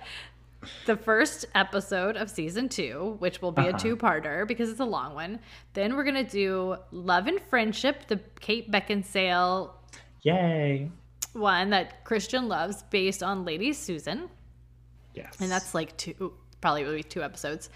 the 0.86 0.96
first 0.96 1.46
episode 1.56 2.16
of 2.16 2.30
season 2.30 2.70
two, 2.70 3.16
which 3.20 3.42
will 3.42 3.52
be 3.52 3.64
uh-huh. 3.64 3.76
a 3.76 3.80
two-parter 3.80 4.48
because 4.48 4.70
it's 4.70 4.80
a 4.80 4.86
long 4.86 5.14
one. 5.14 5.40
Then 5.74 5.96
we're 5.96 6.04
gonna 6.04 6.24
do 6.24 6.78
Love 6.92 7.28
and 7.28 7.42
Friendship, 7.50 8.08
the 8.08 8.20
Kate 8.40 8.72
Beckinsale, 8.72 9.72
yay, 10.22 10.90
one 11.34 11.70
that 11.72 12.04
Christian 12.04 12.48
loves, 12.48 12.84
based 12.84 13.24
on 13.24 13.46
Lady 13.46 13.74
Susan. 13.74 14.30
Yes. 15.14 15.36
And 15.40 15.52
that's 15.52 15.74
like 15.74 15.96
two, 15.98 16.34
probably 16.62 16.84
will 16.84 16.96
be 16.96 17.04
two 17.04 17.24
episodes. 17.24 17.70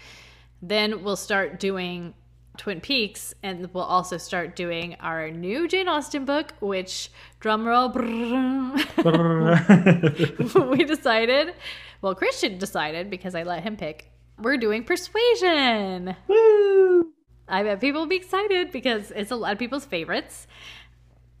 Then 0.60 1.04
we'll 1.04 1.16
start 1.16 1.60
doing 1.60 2.14
Twin 2.56 2.80
Peaks, 2.80 3.34
and 3.42 3.72
we'll 3.72 3.84
also 3.84 4.18
start 4.18 4.56
doing 4.56 4.96
our 5.00 5.30
new 5.30 5.68
Jane 5.68 5.88
Austen 5.88 6.24
book, 6.24 6.54
which 6.60 7.10
drumroll, 7.40 7.94
we 10.70 10.84
decided. 10.84 11.54
Well, 12.02 12.14
Christian 12.14 12.58
decided 12.58 13.10
because 13.10 13.34
I 13.34 13.44
let 13.44 13.62
him 13.62 13.76
pick. 13.76 14.10
We're 14.38 14.56
doing 14.56 14.84
Persuasion. 14.84 16.16
Woo! 16.26 17.12
I 17.48 17.62
bet 17.62 17.80
people 17.80 18.02
will 18.02 18.08
be 18.08 18.16
excited 18.16 18.72
because 18.72 19.10
it's 19.12 19.30
a 19.30 19.36
lot 19.36 19.52
of 19.52 19.58
people's 19.58 19.84
favorites. 19.84 20.46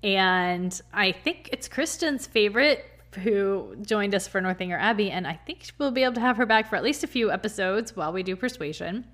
And 0.02 0.80
I 0.92 1.12
think 1.12 1.48
it's 1.52 1.68
Kristen's 1.68 2.26
favorite 2.26 2.84
who 3.16 3.76
joined 3.82 4.14
us 4.14 4.28
for 4.28 4.40
Northanger 4.40 4.78
Abbey, 4.78 5.10
and 5.10 5.26
I 5.26 5.34
think 5.34 5.70
we'll 5.78 5.90
be 5.90 6.04
able 6.04 6.14
to 6.14 6.20
have 6.20 6.36
her 6.36 6.46
back 6.46 6.68
for 6.68 6.76
at 6.76 6.82
least 6.82 7.04
a 7.04 7.06
few 7.06 7.30
episodes 7.30 7.96
while 7.96 8.12
we 8.12 8.22
do 8.22 8.36
Persuasion. 8.36 9.06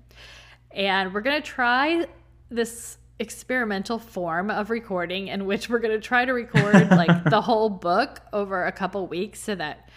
And 0.71 1.13
we're 1.13 1.21
going 1.21 1.41
to 1.41 1.47
try 1.47 2.05
this 2.49 2.97
experimental 3.19 3.97
form 3.97 4.51
of 4.51 4.69
recording 4.69 5.29
in 5.29 5.45
which 5.45 5.69
we're 5.69 5.79
going 5.79 5.93
to 5.93 6.05
try 6.05 6.25
to 6.25 6.33
record 6.33 6.73
like 6.91 7.23
the 7.25 7.41
whole 7.41 7.69
book 7.69 8.19
over 8.33 8.65
a 8.65 8.71
couple 8.71 9.07
weeks 9.07 9.39
so 9.39 9.55
that 9.55 9.89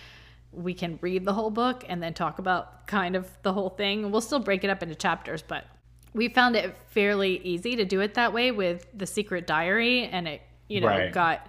we 0.52 0.72
can 0.72 0.98
read 1.02 1.24
the 1.24 1.32
whole 1.32 1.50
book 1.50 1.84
and 1.88 2.02
then 2.02 2.14
talk 2.14 2.38
about 2.38 2.86
kind 2.86 3.16
of 3.16 3.28
the 3.42 3.52
whole 3.52 3.70
thing. 3.70 4.10
We'll 4.10 4.20
still 4.20 4.38
break 4.38 4.64
it 4.64 4.70
up 4.70 4.82
into 4.82 4.94
chapters, 4.94 5.42
but 5.42 5.64
we 6.14 6.28
found 6.28 6.56
it 6.56 6.74
fairly 6.86 7.40
easy 7.44 7.76
to 7.76 7.84
do 7.84 8.00
it 8.00 8.14
that 8.14 8.32
way 8.32 8.50
with 8.50 8.86
The 8.94 9.06
Secret 9.06 9.46
Diary 9.46 10.04
and 10.04 10.26
it, 10.26 10.42
you 10.68 10.80
know, 10.80 10.86
right. 10.86 11.12
got 11.12 11.48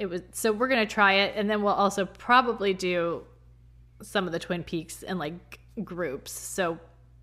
it 0.00 0.08
was 0.08 0.22
so 0.32 0.50
we're 0.50 0.66
gonna 0.66 0.86
try 0.86 1.12
it 1.12 1.34
and 1.36 1.48
then 1.48 1.62
we'll 1.62 1.74
also 1.74 2.06
probably 2.06 2.72
do 2.72 3.22
some 4.02 4.26
of 4.26 4.32
the 4.32 4.38
twin 4.38 4.64
peaks 4.64 5.02
in 5.02 5.18
like 5.18 5.60
groups 5.84 6.32
so 6.32 6.78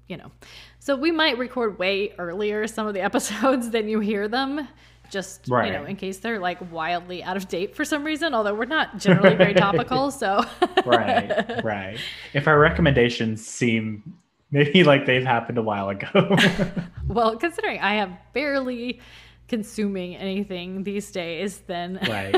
you 0.07 0.15
know 0.15 0.31
so 0.79 0.95
we 0.95 1.11
might 1.11 1.39
record 1.39 1.79
way 1.79 2.13
earlier 2.19 2.67
some 2.67 2.87
of 2.87 2.93
the 2.93 3.01
episodes 3.09 3.71
than 3.71 3.89
you 3.89 3.99
hear 3.99 4.27
them 4.27 4.67
just 5.09 5.47
right. 5.47 5.67
you 5.67 5.73
know 5.73 5.85
in 5.85 5.95
case 5.95 6.19
they're 6.19 6.39
like 6.39 6.71
wildly 6.71 7.23
out 7.23 7.35
of 7.35 7.47
date 7.47 7.75
for 7.75 7.83
some 7.83 8.03
reason 8.03 8.35
although 8.35 8.53
we're 8.53 8.65
not 8.65 8.97
generally 8.99 9.35
very 9.35 9.53
topical 9.55 10.11
so 10.11 10.45
right 10.85 11.63
right 11.63 11.97
if 12.33 12.47
our 12.47 12.59
recommendations 12.59 13.43
seem 13.43 14.03
Maybe 14.49 14.83
like 14.85 15.05
they've 15.05 15.25
happened 15.25 15.57
a 15.57 15.61
while 15.61 15.89
ago. 15.89 16.37
well, 17.07 17.35
considering 17.35 17.79
I 17.79 17.95
have 17.95 18.11
barely 18.33 19.01
consuming 19.47 20.15
anything 20.15 20.83
these 20.83 21.11
days, 21.11 21.59
then 21.67 21.99
right. 22.07 22.35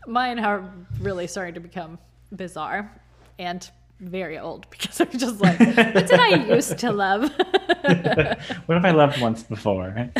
mine 0.06 0.38
are 0.38 0.72
really 1.00 1.26
starting 1.26 1.54
to 1.54 1.60
become 1.60 1.98
bizarre 2.32 3.00
and 3.38 3.70
very 4.00 4.38
old 4.38 4.68
because 4.70 5.00
I'm 5.00 5.10
just 5.10 5.40
like, 5.40 5.58
what 5.58 6.06
did 6.06 6.20
I 6.20 6.46
used 6.46 6.78
to 6.78 6.92
love? 6.92 7.22
what 8.66 8.74
have 8.74 8.84
I 8.84 8.90
loved 8.90 9.20
once 9.20 9.42
before? 9.42 10.10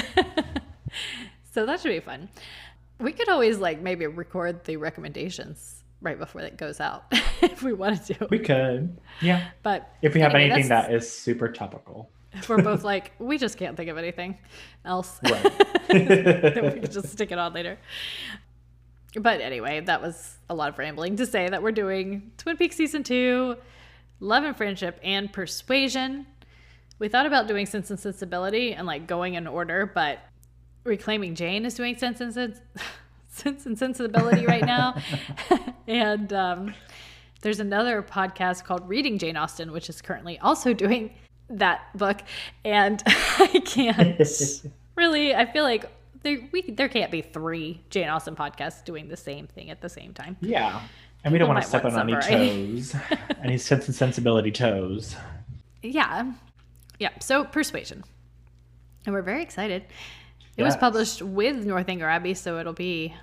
so 1.53 1.66
that 1.66 1.81
should 1.81 1.91
be 1.91 2.01
fun. 2.01 2.29
We 2.99 3.12
could 3.12 3.29
always 3.29 3.59
like 3.59 3.81
maybe 3.81 4.07
record 4.07 4.64
the 4.64 4.77
recommendations 4.77 5.83
right 6.01 6.18
before 6.18 6.43
it 6.43 6.57
goes 6.57 6.81
out 6.81 7.05
if 7.43 7.62
we 7.62 7.72
wanted 7.72 8.05
to. 8.07 8.29
We 8.31 8.39
could. 8.39 8.97
Yeah. 9.20 9.49
But 9.62 9.91
if 10.03 10.14
we 10.14 10.20
have 10.20 10.35
anyway, 10.35 10.51
anything 10.51 10.68
that 10.70 10.93
is 10.93 11.11
super 11.11 11.49
topical. 11.49 12.11
We're 12.49 12.62
both 12.62 12.84
like, 12.84 13.12
we 13.18 13.39
just 13.39 13.59
can't 13.59 13.76
think 13.76 13.91
of 13.91 13.99
anything 13.99 14.39
else. 14.84 15.20
Right. 15.89 16.09
then 16.09 16.74
we 16.74 16.80
could 16.80 16.91
just 16.91 17.11
stick 17.11 17.30
it 17.30 17.39
on 17.39 17.53
later. 17.53 17.78
But 19.16 19.41
anyway, 19.41 19.80
that 19.80 20.03
was 20.03 20.37
a 20.51 20.55
lot 20.55 20.68
of 20.68 20.78
rambling 20.78 21.16
to 21.16 21.26
say 21.26 21.49
that 21.49 21.62
we're 21.62 21.70
doing 21.70 22.32
Twin 22.39 22.57
Peaks 22.57 22.74
season 22.74 23.05
two, 23.05 23.57
Love 24.18 24.43
and 24.43 24.57
Friendship, 24.57 24.99
and 25.05 25.32
Persuasion. 25.32 26.26
We 26.99 27.09
thought 27.09 27.24
about 27.24 27.47
doing 27.47 27.66
Sense 27.66 27.91
and 27.91 28.01
Sensibility 28.01 28.72
and 28.72 28.87
like 28.87 29.07
going 29.07 29.34
in 29.34 29.47
order, 29.47 29.87
but 29.87 30.18
Reclaiming 30.84 31.34
Jane 31.34 31.64
is 31.64 31.74
doing 31.74 31.97
Sense 31.97 32.20
and 32.20 32.34
Sense, 32.34 32.61
sense 33.28 33.64
and 33.64 33.78
Sensibility 33.78 34.45
right 34.45 34.64
now. 34.64 34.97
and 35.87 36.32
um, 36.32 36.74
there's 37.43 37.61
another 37.61 38.03
podcast 38.03 38.64
called 38.64 38.89
Reading 38.89 39.18
Jane 39.18 39.37
Austen, 39.37 39.72
which 39.72 39.89
is 39.89 40.03
currently 40.03 40.39
also 40.39 40.72
doing 40.72 41.14
that 41.51 41.97
book. 41.97 42.22
And 42.64 43.03
I 43.07 43.62
can't 43.64 44.20
really, 44.97 45.34
I 45.34 45.51
feel 45.51 45.64
like 45.64 45.90
there 46.22 46.38
we 46.53 46.62
there 46.62 46.88
can't 46.88 47.11
be 47.11 47.22
three 47.22 47.80
Jane 47.90 48.09
Austen 48.09 48.34
podcasts 48.34 48.84
doing 48.84 49.09
the 49.09 49.16
same 49.16 49.47
thing 49.47 49.70
at 49.70 49.80
the 49.80 49.88
same 49.88 50.12
time. 50.12 50.36
Yeah. 50.40 50.80
And 51.24 51.32
we 51.32 51.38
don't 51.38 51.49
want 51.49 51.62
to 51.62 51.68
step 51.68 51.84
on 51.84 51.99
any 51.99 52.20
toes, 52.20 52.94
any 53.42 53.59
sense 53.59 53.86
and 53.86 53.94
sensibility 53.94 54.53
toes. 54.53 55.16
Yeah. 55.82 56.32
Yeah. 56.99 57.11
So 57.20 57.44
persuasion. 57.44 58.05
And 59.05 59.14
we're 59.14 59.22
very 59.22 59.42
excited. 59.42 59.82
It 59.82 60.62
yes. 60.62 60.66
was 60.66 60.76
published 60.76 61.22
with 61.22 61.64
Northanger 61.64 62.09
Abbey, 62.09 62.34
so 62.34 62.59
it'll 62.59 62.72
be 62.72 63.14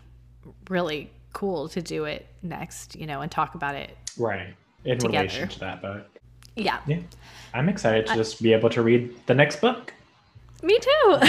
really 0.69 1.11
cool 1.34 1.67
to 1.69 1.82
do 1.82 2.05
it 2.05 2.28
next, 2.41 2.95
you 2.95 3.07
know, 3.07 3.21
and 3.21 3.32
talk 3.32 3.55
about 3.55 3.76
it. 3.76 3.97
Right. 4.17 4.53
In 4.86 4.97
together. 4.97 5.24
relation 5.24 5.49
to 5.49 5.59
that 5.59 5.82
book. 5.82 6.12
Yeah. 6.56 6.80
Yeah. 6.88 6.99
I'm 7.54 7.70
excited 7.70 8.08
to 8.08 8.14
I, 8.14 8.16
just 8.16 8.41
be 8.41 8.54
able 8.54 8.70
to 8.72 8.82
read 8.82 9.14
the 9.28 9.34
next 9.34 9.62
book. 9.62 9.93
Me 10.64 10.80
too. 10.80 11.20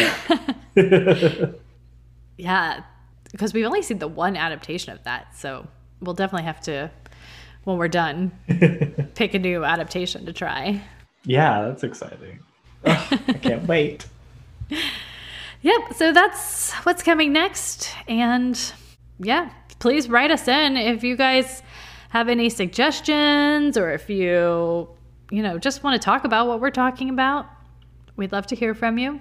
yeah, 2.36 2.82
because 3.32 3.52
we've 3.52 3.66
only 3.66 3.82
seen 3.82 3.98
the 3.98 4.08
one 4.08 4.36
adaptation 4.36 4.92
of 4.92 5.02
that, 5.04 5.36
so 5.36 5.66
we'll 6.00 6.14
definitely 6.14 6.46
have 6.46 6.60
to, 6.62 6.90
when 7.64 7.76
we're 7.76 7.88
done, 7.88 8.32
pick 9.14 9.34
a 9.34 9.38
new 9.38 9.64
adaptation 9.64 10.24
to 10.26 10.32
try. 10.32 10.80
Yeah, 11.24 11.62
that's 11.62 11.82
exciting. 11.82 12.38
I 12.84 13.38
can't 13.42 13.66
wait. 13.66 14.06
Yep, 15.62 15.94
so 15.94 16.12
that's 16.12 16.72
what's 16.84 17.02
coming 17.02 17.32
next. 17.32 17.90
And 18.06 18.60
yeah, 19.18 19.50
please 19.78 20.08
write 20.08 20.30
us 20.30 20.46
in 20.46 20.76
if 20.76 21.02
you 21.02 21.16
guys 21.16 21.62
have 22.10 22.28
any 22.28 22.50
suggestions 22.50 23.76
or 23.78 23.90
if 23.90 24.10
you, 24.10 24.88
you 25.30 25.42
know, 25.42 25.58
just 25.58 25.82
want 25.82 26.00
to 26.00 26.04
talk 26.04 26.24
about 26.24 26.46
what 26.46 26.60
we're 26.60 26.70
talking 26.70 27.10
about. 27.10 27.46
We'd 28.16 28.32
love 28.32 28.46
to 28.48 28.56
hear 28.56 28.74
from 28.74 28.98
you. 28.98 29.20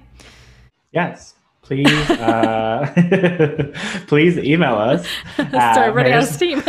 Yes. 0.91 1.33
Please, 1.63 1.87
uh, 2.09 2.91
please 4.07 4.37
email 4.37 4.75
us. 4.75 5.07
Start 5.33 5.95
running 5.95 6.11
out 6.11 6.23
of 6.23 6.29
steam. 6.29 6.61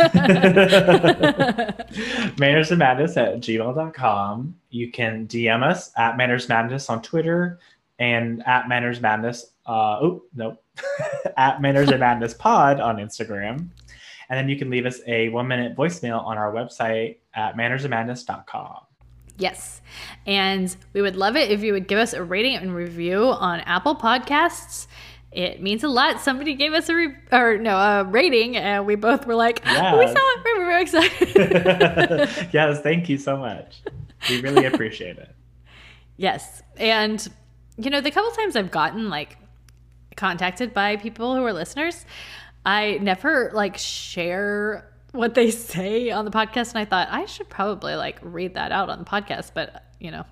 Manners 2.39 2.71
and 2.71 2.79
Madness 2.79 3.17
at 3.17 3.41
gmail.com. 3.41 4.55
You 4.69 4.91
can 4.91 5.27
DM 5.27 5.63
us 5.63 5.91
at 5.97 6.15
Manners 6.15 6.47
Madness 6.47 6.89
on 6.89 7.01
Twitter 7.01 7.59
and 7.99 8.41
at 8.47 8.69
Manners 8.69 9.01
Madness. 9.01 9.47
Uh, 9.65 9.99
oh, 10.01 10.23
no. 10.33 10.57
at 11.35 11.61
Manners 11.61 11.89
and 11.89 11.99
Madness 11.99 12.33
Pod 12.33 12.79
on 12.79 12.95
Instagram. 12.95 13.67
And 14.29 14.39
then 14.39 14.47
you 14.47 14.57
can 14.57 14.69
leave 14.69 14.85
us 14.85 15.01
a 15.07 15.27
one 15.27 15.49
minute 15.49 15.75
voicemail 15.75 16.23
on 16.23 16.37
our 16.37 16.53
website 16.53 17.17
at 17.33 17.57
mannersandmadness.com. 17.57 18.84
Yes. 19.37 19.81
And 20.25 20.75
we 20.93 21.01
would 21.01 21.15
love 21.15 21.35
it 21.35 21.51
if 21.51 21.61
you 21.61 21.73
would 21.73 21.87
give 21.87 21.99
us 21.99 22.13
a 22.13 22.23
rating 22.23 22.55
and 22.55 22.73
review 22.73 23.23
on 23.23 23.59
Apple 23.61 23.95
Podcasts. 23.95 24.87
It 25.31 25.61
means 25.61 25.83
a 25.83 25.89
lot. 25.89 26.21
Somebody 26.21 26.55
gave 26.55 26.73
us 26.73 26.87
a 26.87 26.95
re- 26.95 27.15
or 27.31 27.57
no 27.57 27.75
a 27.75 28.03
rating, 28.05 28.55
and 28.55 28.85
we 28.85 28.95
both 28.95 29.27
were 29.27 29.35
like, 29.35 29.61
yes. 29.65 29.97
"We 29.99 30.07
saw 30.07 30.13
it. 30.13 30.41
We 30.45 30.59
were 30.59 30.65
very 30.65 30.81
excited." 30.81 32.49
yes, 32.53 32.81
thank 32.81 33.09
you 33.09 33.17
so 33.17 33.35
much. 33.35 33.81
We 34.29 34.39
really 34.39 34.65
appreciate 34.73 35.17
it. 35.17 35.35
Yes, 36.15 36.63
and 36.77 37.27
you 37.77 37.89
know 37.89 37.99
the 37.99 38.11
couple 38.11 38.31
times 38.31 38.55
I've 38.55 38.71
gotten 38.71 39.09
like 39.09 39.37
contacted 40.15 40.73
by 40.73 40.95
people 40.95 41.35
who 41.35 41.43
are 41.43 41.51
listeners, 41.51 42.05
I 42.65 42.97
never 43.01 43.51
like 43.53 43.77
share 43.77 44.89
what 45.15 45.33
they 45.33 45.51
say 45.51 46.09
on 46.11 46.25
the 46.25 46.31
podcast 46.31 46.69
and 46.69 46.79
I 46.79 46.85
thought 46.85 47.07
I 47.09 47.25
should 47.25 47.49
probably 47.49 47.95
like 47.95 48.19
read 48.21 48.55
that 48.55 48.71
out 48.71 48.89
on 48.89 48.99
the 48.99 49.05
podcast 49.05 49.51
but 49.53 49.83
you 49.99 50.11
know 50.11 50.25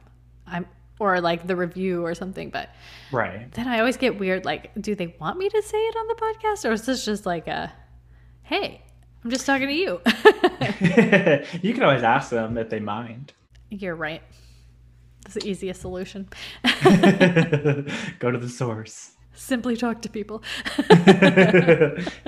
I'm 0.45 0.65
or 0.99 1.19
like 1.21 1.47
the 1.47 1.55
review 1.55 2.05
or 2.05 2.13
something 2.13 2.49
but 2.49 2.69
right. 3.11 3.51
then 3.53 3.67
I 3.67 3.79
always 3.79 3.97
get 3.97 4.19
weird 4.19 4.45
like 4.45 4.71
do 4.79 4.95
they 4.95 5.15
want 5.19 5.38
me 5.38 5.49
to 5.49 5.61
say 5.61 5.77
it 5.77 5.95
on 5.95 6.07
the 6.07 6.15
podcast 6.15 6.69
or 6.69 6.73
is 6.73 6.86
this 6.86 7.05
just 7.05 7.25
like 7.25 7.47
a 7.47 7.73
hey 8.43 8.81
I'm 9.23 9.29
just 9.29 9.45
talking 9.45 9.67
to 9.67 9.73
you. 9.73 10.01
You 11.61 11.73
can 11.73 11.84
always 11.84 12.03
ask 12.03 12.29
them 12.29 12.57
if 12.57 12.69
they 12.69 12.79
mind. 12.79 13.34
You're 13.69 13.95
right. 13.95 14.21
That's 15.21 15.36
the 15.36 15.47
easiest 15.47 15.81
solution. 15.81 16.27
Go 18.19 18.31
to 18.31 18.38
the 18.38 18.49
source. 18.49 19.11
Simply 19.34 19.77
talk 19.77 20.01
to 20.01 20.09
people. 20.09 20.43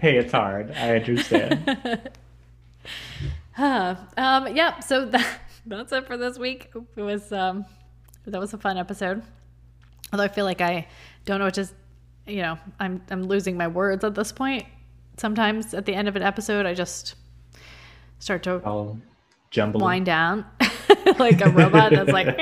Hey 0.02 0.18
it's 0.18 0.32
hard. 0.32 0.72
I 0.72 0.96
understand 0.98 2.10
um, 3.58 4.56
yeah, 4.56 4.80
so 4.80 5.06
that, 5.10 5.40
that's 5.66 5.92
it 5.92 6.08
for 6.08 6.18
this 6.18 6.38
week. 6.38 6.72
It 6.96 7.02
was 7.02 7.32
um, 7.32 7.66
that 8.26 8.40
was 8.40 8.54
a 8.54 8.58
fun 8.58 8.78
episode. 8.78 9.24
Although 10.12 10.24
I 10.24 10.28
feel 10.28 10.46
like 10.46 10.62
I 10.62 10.88
don't 11.26 11.40
know 11.40 11.46
what 11.46 11.56
to, 11.56 11.68
you 12.28 12.42
know, 12.42 12.58
I'm 12.80 13.02
I'm 13.10 13.24
losing 13.24 13.58
my 13.58 13.68
words 13.68 14.04
at 14.04 14.16
this 14.16 14.32
point. 14.32 14.66
Sometimes 15.18 15.74
at 15.74 15.86
the 15.86 15.94
end 15.94 16.08
of 16.08 16.16
an 16.16 16.22
episode, 16.22 16.66
I 16.66 16.74
just 16.74 17.16
start 18.20 18.44
to 18.44 18.62
I'll 18.66 19.00
jumble 19.52 19.80
wind 19.80 20.06
down 20.06 20.46
like 21.20 21.42
a 21.42 21.50
robot 21.50 21.92
that's 21.92 22.12
like. 22.12 22.38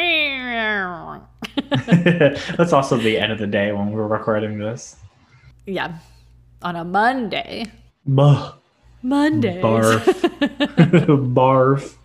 that's 2.57 2.73
also 2.73 2.97
the 2.97 3.17
end 3.17 3.31
of 3.31 3.37
the 3.37 3.47
day 3.47 3.71
when 3.71 3.91
we're 3.91 4.07
recording 4.07 4.57
this. 4.57 4.95
Yeah, 5.65 5.97
on 6.61 6.75
a 6.75 6.83
Monday. 6.83 7.71
Buh. 8.05 8.53
Monday. 9.03 9.61
Barf. 9.61 9.99
Barf. 11.33 11.95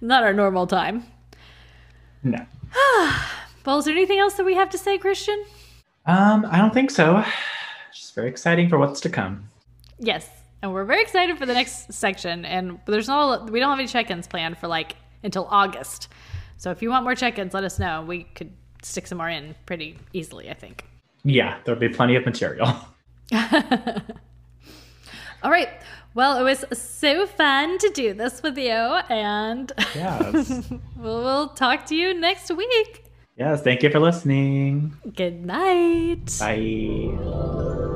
Not 0.00 0.22
our 0.22 0.32
normal 0.32 0.66
time. 0.66 1.04
No. 2.22 2.46
well, 3.66 3.78
is 3.78 3.84
there 3.84 3.94
anything 3.94 4.20
else 4.20 4.34
that 4.34 4.46
we 4.46 4.54
have 4.54 4.70
to 4.70 4.78
say, 4.78 4.98
Christian? 4.98 5.44
Um, 6.06 6.46
I 6.48 6.58
don't 6.58 6.72
think 6.72 6.90
so. 6.90 7.24
Just 7.92 8.14
very 8.14 8.28
exciting 8.28 8.68
for 8.68 8.78
what's 8.78 9.00
to 9.00 9.08
come. 9.08 9.48
Yes, 9.98 10.28
and 10.62 10.72
we're 10.72 10.84
very 10.84 11.02
excited 11.02 11.36
for 11.38 11.46
the 11.46 11.54
next 11.54 11.92
section. 11.92 12.44
And 12.44 12.78
there's 12.86 13.08
no, 13.08 13.46
we 13.50 13.60
don't 13.60 13.70
have 13.70 13.78
any 13.78 13.88
check-ins 13.88 14.26
planned 14.26 14.58
for 14.58 14.68
like 14.68 14.96
until 15.24 15.46
August. 15.50 16.08
So 16.56 16.70
if 16.70 16.82
you 16.82 16.90
want 16.90 17.04
more 17.04 17.14
check-ins, 17.14 17.52
let 17.54 17.64
us 17.64 17.78
know. 17.78 18.02
We 18.02 18.24
could 18.34 18.52
stick 18.82 19.06
some 19.06 19.18
more 19.18 19.28
in 19.28 19.54
pretty 19.66 19.98
easily, 20.12 20.50
I 20.50 20.54
think. 20.54 20.84
Yeah, 21.24 21.58
there'll 21.64 21.80
be 21.80 21.88
plenty 21.88 22.16
of 22.16 22.24
material. 22.24 22.72
All 25.42 25.50
right. 25.50 25.68
Well, 26.14 26.38
it 26.38 26.42
was 26.42 26.64
so 26.78 27.26
fun 27.26 27.78
to 27.78 27.88
do 27.90 28.12
this 28.12 28.42
with 28.42 28.58
you, 28.58 28.70
and 28.70 29.72
yes. 29.94 30.62
we'll, 30.96 31.22
we'll 31.22 31.48
talk 31.48 31.86
to 31.86 31.94
you 31.94 32.12
next 32.12 32.50
week. 32.54 33.04
Yes, 33.36 33.62
thank 33.62 33.82
you 33.82 33.90
for 33.90 33.98
listening. 33.98 34.94
Good 35.14 35.44
night. 35.44 36.36
Bye. 36.38 37.88